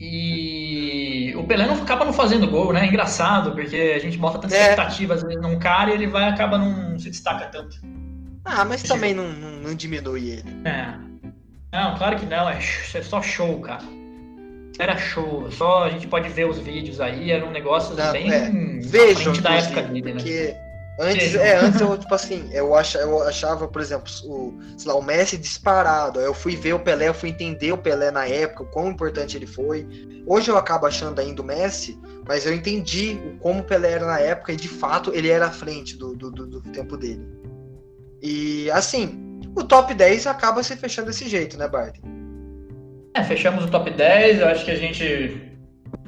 E 0.00 1.34
o 1.36 1.44
Pelé 1.44 1.66
não 1.66 1.74
acaba 1.74 2.04
não 2.04 2.12
fazendo 2.12 2.48
gol, 2.48 2.72
né? 2.72 2.84
É 2.84 2.86
engraçado, 2.86 3.52
porque 3.52 3.94
a 3.96 3.98
gente 3.98 4.16
bota 4.16 4.38
tantas 4.38 4.56
é. 4.56 4.60
expectativas 4.62 5.22
num 5.24 5.58
cara 5.58 5.90
e 5.90 5.94
ele 5.94 6.06
vai 6.06 6.28
acaba 6.28 6.56
não 6.56 6.98
se 6.98 7.10
destaca 7.10 7.46
tanto. 7.46 7.76
Ah, 8.48 8.64
mas 8.64 8.82
também 8.82 9.14
não, 9.14 9.32
não, 9.32 9.50
não, 9.60 9.74
diminui 9.74 10.30
ele. 10.30 10.44
É. 10.64 10.94
Não, 11.72 11.96
claro 11.96 12.18
que 12.18 12.26
não, 12.26 12.48
é, 12.48 12.58
é 12.58 13.02
só 13.02 13.20
show, 13.20 13.60
cara. 13.60 13.82
Era 14.78 14.96
show, 14.96 15.50
só 15.50 15.84
a 15.84 15.90
gente 15.90 16.06
pode 16.06 16.28
ver 16.28 16.48
os 16.48 16.58
vídeos 16.58 17.00
aí, 17.00 17.30
era 17.30 17.44
um 17.44 17.50
negócio 17.50 17.94
não, 17.94 18.12
bem 18.12 18.32
é. 18.32 18.50
Vejam, 18.80 19.32
da 19.34 19.54
época 19.54 19.82
dele, 19.82 20.02
né? 20.02 20.12
Porque 20.12 20.56
Antes, 21.00 21.36
é, 21.36 21.56
antes 21.56 21.80
eu, 21.80 21.96
tipo 21.96 22.12
assim, 22.12 22.50
eu 22.52 22.74
achava, 22.74 23.04
eu 23.04 23.22
achava, 23.22 23.68
por 23.68 23.80
exemplo, 23.80 24.10
o, 24.24 24.58
sei 24.76 24.90
lá, 24.90 24.98
o 24.98 25.02
Messi 25.02 25.38
disparado. 25.38 26.18
Aí 26.18 26.26
eu 26.26 26.34
fui 26.34 26.56
ver 26.56 26.72
o 26.72 26.80
Pelé, 26.80 27.06
eu 27.06 27.14
fui 27.14 27.28
entender 27.28 27.70
o 27.70 27.78
Pelé 27.78 28.10
na 28.10 28.26
época, 28.26 28.64
o 28.64 28.66
quão 28.66 28.90
importante 28.90 29.36
ele 29.36 29.46
foi. 29.46 29.86
Hoje 30.26 30.50
eu 30.50 30.56
acabo 30.58 30.86
achando 30.86 31.20
ainda 31.20 31.40
o 31.40 31.44
Messi, 31.44 31.96
mas 32.26 32.44
eu 32.44 32.52
entendi 32.52 33.16
como 33.38 33.60
o 33.60 33.62
Pelé 33.62 33.92
era 33.92 34.06
na 34.06 34.18
época 34.18 34.52
e 34.52 34.56
de 34.56 34.68
fato 34.68 35.14
ele 35.14 35.28
era 35.28 35.46
à 35.46 35.50
frente 35.52 35.96
do, 35.96 36.16
do, 36.16 36.32
do, 36.32 36.46
do 36.46 36.60
tempo 36.72 36.96
dele. 36.96 37.24
E 38.22 38.70
assim, 38.70 39.40
o 39.56 39.64
top 39.64 39.94
10 39.94 40.26
acaba 40.26 40.62
se 40.62 40.76
fechando 40.76 41.08
desse 41.08 41.28
jeito, 41.28 41.56
né, 41.56 41.68
Bart? 41.68 41.96
É, 43.14 43.22
fechamos 43.22 43.64
o 43.64 43.68
top 43.68 43.90
10, 43.90 44.40
eu 44.40 44.48
acho 44.48 44.64
que 44.64 44.70
a 44.70 44.76
gente 44.76 45.56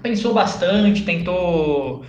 pensou 0.02 0.32
bastante, 0.32 1.04
tentou 1.04 2.04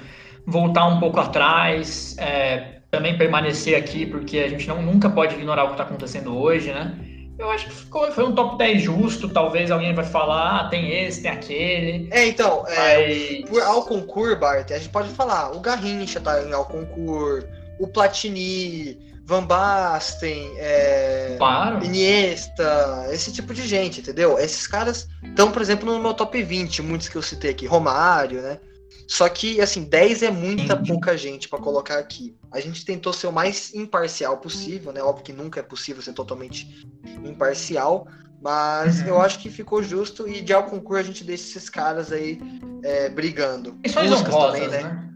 voltar 0.45 0.86
um 0.88 0.99
pouco 0.99 1.20
atrás, 1.20 2.16
é, 2.18 2.82
também 2.89 3.18
permanecer 3.18 3.76
aqui, 3.76 4.06
porque 4.06 4.39
a 4.39 4.49
gente 4.49 4.68
não, 4.68 4.82
nunca 4.82 5.10
pode 5.10 5.36
ignorar 5.36 5.64
o 5.64 5.68
que 5.68 5.74
está 5.74 5.84
acontecendo 5.84 6.38
hoje, 6.38 6.72
né? 6.72 6.97
Eu 7.39 7.49
acho 7.49 7.66
que 7.66 7.74
ficou, 7.74 8.12
foi 8.12 8.24
um 8.24 8.36
top 8.36 8.56
10 8.58 8.84
justo. 8.84 9.28
Talvez 9.28 9.72
alguém 9.72 9.95
vai 9.95 10.06
falar, 10.06 10.60
ah, 10.60 10.70
tem 10.70 11.06
esse, 11.06 11.24
tem 11.24 11.32
aquele. 11.32 12.08
É, 12.12 12.28
então, 12.28 12.64
é, 12.68 13.41
por 13.49 13.64
Alconcur, 13.64 14.38
Bart, 14.38 14.70
a 14.70 14.78
gente 14.78 14.89
pode 14.89 15.10
falar, 15.10 15.52
o 15.56 15.60
Garrincha 15.60 16.20
tá 16.20 16.43
em 16.43 16.54
Alconcur, 16.54 17.43
o 17.80 17.88
Platini, 17.88 18.99
Van 19.24 19.45
Basten, 19.45 20.51
é, 20.57 21.36
claro. 21.38 21.84
Iniesta, 21.86 23.07
esse 23.11 23.32
tipo 23.32 23.53
de 23.53 23.65
gente, 23.67 24.01
entendeu? 24.01 24.38
Esses 24.38 24.67
caras 24.67 25.07
estão, 25.24 25.51
por 25.51 25.61
exemplo, 25.61 25.91
no 25.91 26.01
meu 26.01 26.13
top 26.13 26.41
20, 26.41 26.82
muitos 26.82 27.07
que 27.07 27.15
eu 27.15 27.22
citei 27.22 27.51
aqui, 27.51 27.65
Romário, 27.65 28.41
né? 28.41 28.59
Só 29.07 29.28
que, 29.28 29.59
assim, 29.59 29.84
10 29.84 30.24
é 30.24 30.32
muita 30.32 30.76
pouca 30.78 31.17
gente 31.17 31.49
para 31.49 31.59
colocar 31.59 31.97
aqui. 31.97 32.36
A 32.51 32.59
gente 32.59 32.86
tentou 32.86 33.11
ser 33.11 33.28
o 33.28 33.32
mais 33.32 33.74
imparcial 33.74 34.38
possível, 34.38 34.93
né? 34.93 35.01
Óbvio 35.03 35.26
que 35.26 35.34
nunca 35.34 35.59
é 35.59 35.63
possível 35.63 36.01
ser 36.01 36.13
totalmente 36.13 36.86
imparcial, 37.24 38.07
mas 38.41 39.01
uhum. 39.01 39.07
eu 39.07 39.22
acho 39.22 39.39
que 39.39 39.49
ficou 39.49 39.84
justo 39.84 40.28
e 40.28 40.41
de 40.41 40.53
ao 40.53 40.63
concurso 40.63 41.01
a 41.01 41.03
gente 41.03 41.24
deixa 41.24 41.43
esses 41.43 41.69
caras 41.69 42.11
aí 42.11 42.39
é, 42.84 43.09
brigando. 43.09 43.78
Puskas 43.84 44.34
também, 44.34 44.67
né? 44.67 44.84
né? 44.84 45.11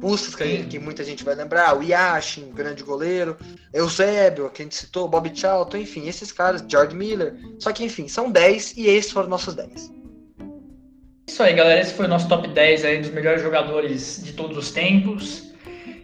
Puskas, 0.00 0.34
que, 0.34 0.64
que, 0.64 0.78
muita 0.78 1.04
gente 1.04 1.24
vai 1.24 1.34
lembrar, 1.34 1.78
o 1.78 1.82
Yashin, 1.82 2.50
grande 2.50 2.82
goleiro, 2.82 3.36
Eusébio, 3.72 4.50
que 4.50 4.62
a 4.62 4.64
gente 4.64 4.74
citou, 4.74 5.08
Bob 5.08 5.30
Charlton, 5.34 5.78
enfim, 5.78 6.08
esses 6.08 6.32
caras, 6.32 6.64
George 6.68 6.94
Miller. 6.94 7.34
Só 7.58 7.72
que, 7.72 7.84
enfim, 7.84 8.08
são 8.08 8.30
10 8.30 8.76
e 8.76 8.86
esses 8.88 9.12
foram 9.12 9.28
nossos 9.28 9.54
10. 9.54 9.92
Isso 11.26 11.42
aí, 11.42 11.54
galera. 11.54 11.80
Esse 11.80 11.94
foi 11.94 12.06
o 12.06 12.08
nosso 12.08 12.28
top 12.28 12.48
10 12.48 12.84
aí 12.84 13.00
dos 13.00 13.10
melhores 13.10 13.42
jogadores 13.42 14.22
de 14.22 14.32
todos 14.32 14.56
os 14.56 14.70
tempos. 14.70 15.52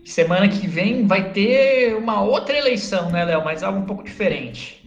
semana 0.05 0.49
que 0.49 0.66
vem 0.66 1.07
vai 1.07 1.32
ter 1.32 1.95
uma 1.95 2.22
outra 2.22 2.57
eleição, 2.57 3.11
né, 3.11 3.24
Léo? 3.24 3.45
Mas 3.45 3.62
algo 3.62 3.80
um 3.80 3.86
pouco 3.86 4.03
diferente. 4.03 4.82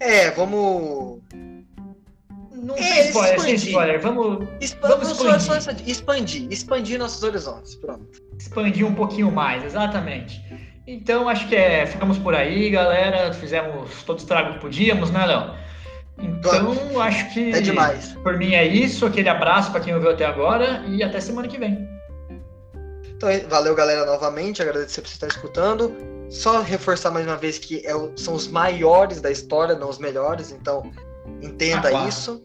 É, 0.00 0.30
vamos. 0.30 1.20
Não 2.62 2.74
é, 2.76 2.82
sem 2.82 3.06
spoiler, 3.08 3.40
sem 3.40 3.54
spoiler. 3.54 4.00
Vamos, 4.00 4.48
Expa 4.60 4.88
vamos 4.88 5.10
expandir. 5.10 5.40
Só, 5.40 5.60
só 5.60 5.70
expandir. 5.86 6.48
Expandir 6.50 6.98
nossos 6.98 7.22
horizontes. 7.22 7.74
Pronto. 7.76 8.06
Expandir 8.38 8.86
um 8.86 8.94
pouquinho 8.94 9.30
mais, 9.30 9.64
exatamente. 9.64 10.42
Então, 10.86 11.28
acho 11.28 11.46
que 11.48 11.54
é, 11.54 11.86
ficamos 11.86 12.18
por 12.18 12.34
aí, 12.34 12.70
galera. 12.70 13.32
Fizemos 13.32 14.02
todo 14.04 14.16
o 14.16 14.20
estrago 14.20 14.54
que 14.54 14.60
podíamos, 14.60 15.10
né, 15.10 15.26
Léo? 15.26 15.54
Então, 16.18 17.00
acho 17.00 17.32
que. 17.32 17.52
É 17.52 17.60
demais. 17.60 18.14
Por 18.22 18.36
mim 18.36 18.54
é 18.54 18.66
isso. 18.66 19.06
Aquele 19.06 19.28
abraço 19.28 19.70
para 19.70 19.80
quem 19.80 19.94
ouviu 19.94 20.10
até 20.10 20.24
agora 20.24 20.82
e 20.88 21.02
até 21.02 21.20
semana 21.20 21.46
que 21.46 21.58
vem. 21.58 21.86
Então, 23.16 23.28
valeu, 23.48 23.74
galera, 23.74 24.06
novamente. 24.06 24.62
Agradecer 24.62 25.02
por 25.02 25.08
você 25.08 25.14
estar 25.14 25.26
escutando. 25.26 25.94
Só 26.30 26.62
reforçar 26.62 27.10
mais 27.10 27.26
uma 27.26 27.36
vez 27.36 27.58
que 27.58 27.86
é, 27.86 27.92
são 28.16 28.34
os 28.34 28.48
maiores 28.48 29.20
da 29.20 29.30
história, 29.30 29.74
não 29.74 29.88
os 29.88 29.98
melhores. 29.98 30.50
Então, 30.50 30.90
entenda 31.42 31.88
ah, 31.88 32.08
isso. 32.08 32.42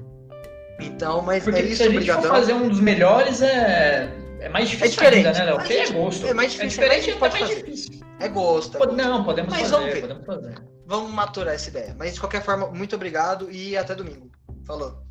Então, 0.87 1.21
mas 1.21 1.43
Porque 1.43 1.59
é 1.59 1.63
isso, 1.63 1.83
se 1.83 1.89
a 1.89 1.91
gente 1.91 2.11
for 2.11 2.21
fazer 2.21 2.53
um 2.53 2.69
dos 2.69 2.79
melhores, 2.79 3.41
é, 3.41 4.09
é 4.39 4.49
mais 4.49 4.69
difícil 4.69 4.87
é 4.87 4.89
diferente. 4.89 5.27
ainda, 5.27 5.39
né, 5.39 5.45
Léo? 5.45 5.57
Porque 5.57 5.73
é 5.73 5.89
gosto. 5.91 6.27
É 6.27 6.33
mais 6.33 6.51
difícil. 6.51 6.83
É 6.83 6.89
diferente, 6.89 7.17
é 7.17 7.29
mais 7.29 7.49
difícil. 7.49 7.99
É 8.19 8.27
gosto. 8.27 8.77
É 8.77 8.91
não, 8.91 9.23
podemos 9.23 9.51
mas 9.51 9.61
fazer, 9.61 9.75
vamos 9.75 9.93
ver. 9.93 10.01
podemos 10.01 10.25
fazer. 10.25 10.55
Vamos 10.85 11.11
maturar 11.11 11.53
essa 11.53 11.69
ideia. 11.69 11.95
Mas, 11.97 12.13
de 12.13 12.19
qualquer 12.19 12.43
forma, 12.43 12.67
muito 12.67 12.95
obrigado 12.95 13.49
e 13.49 13.77
até 13.77 13.95
domingo. 13.95 14.29
Falou. 14.65 15.01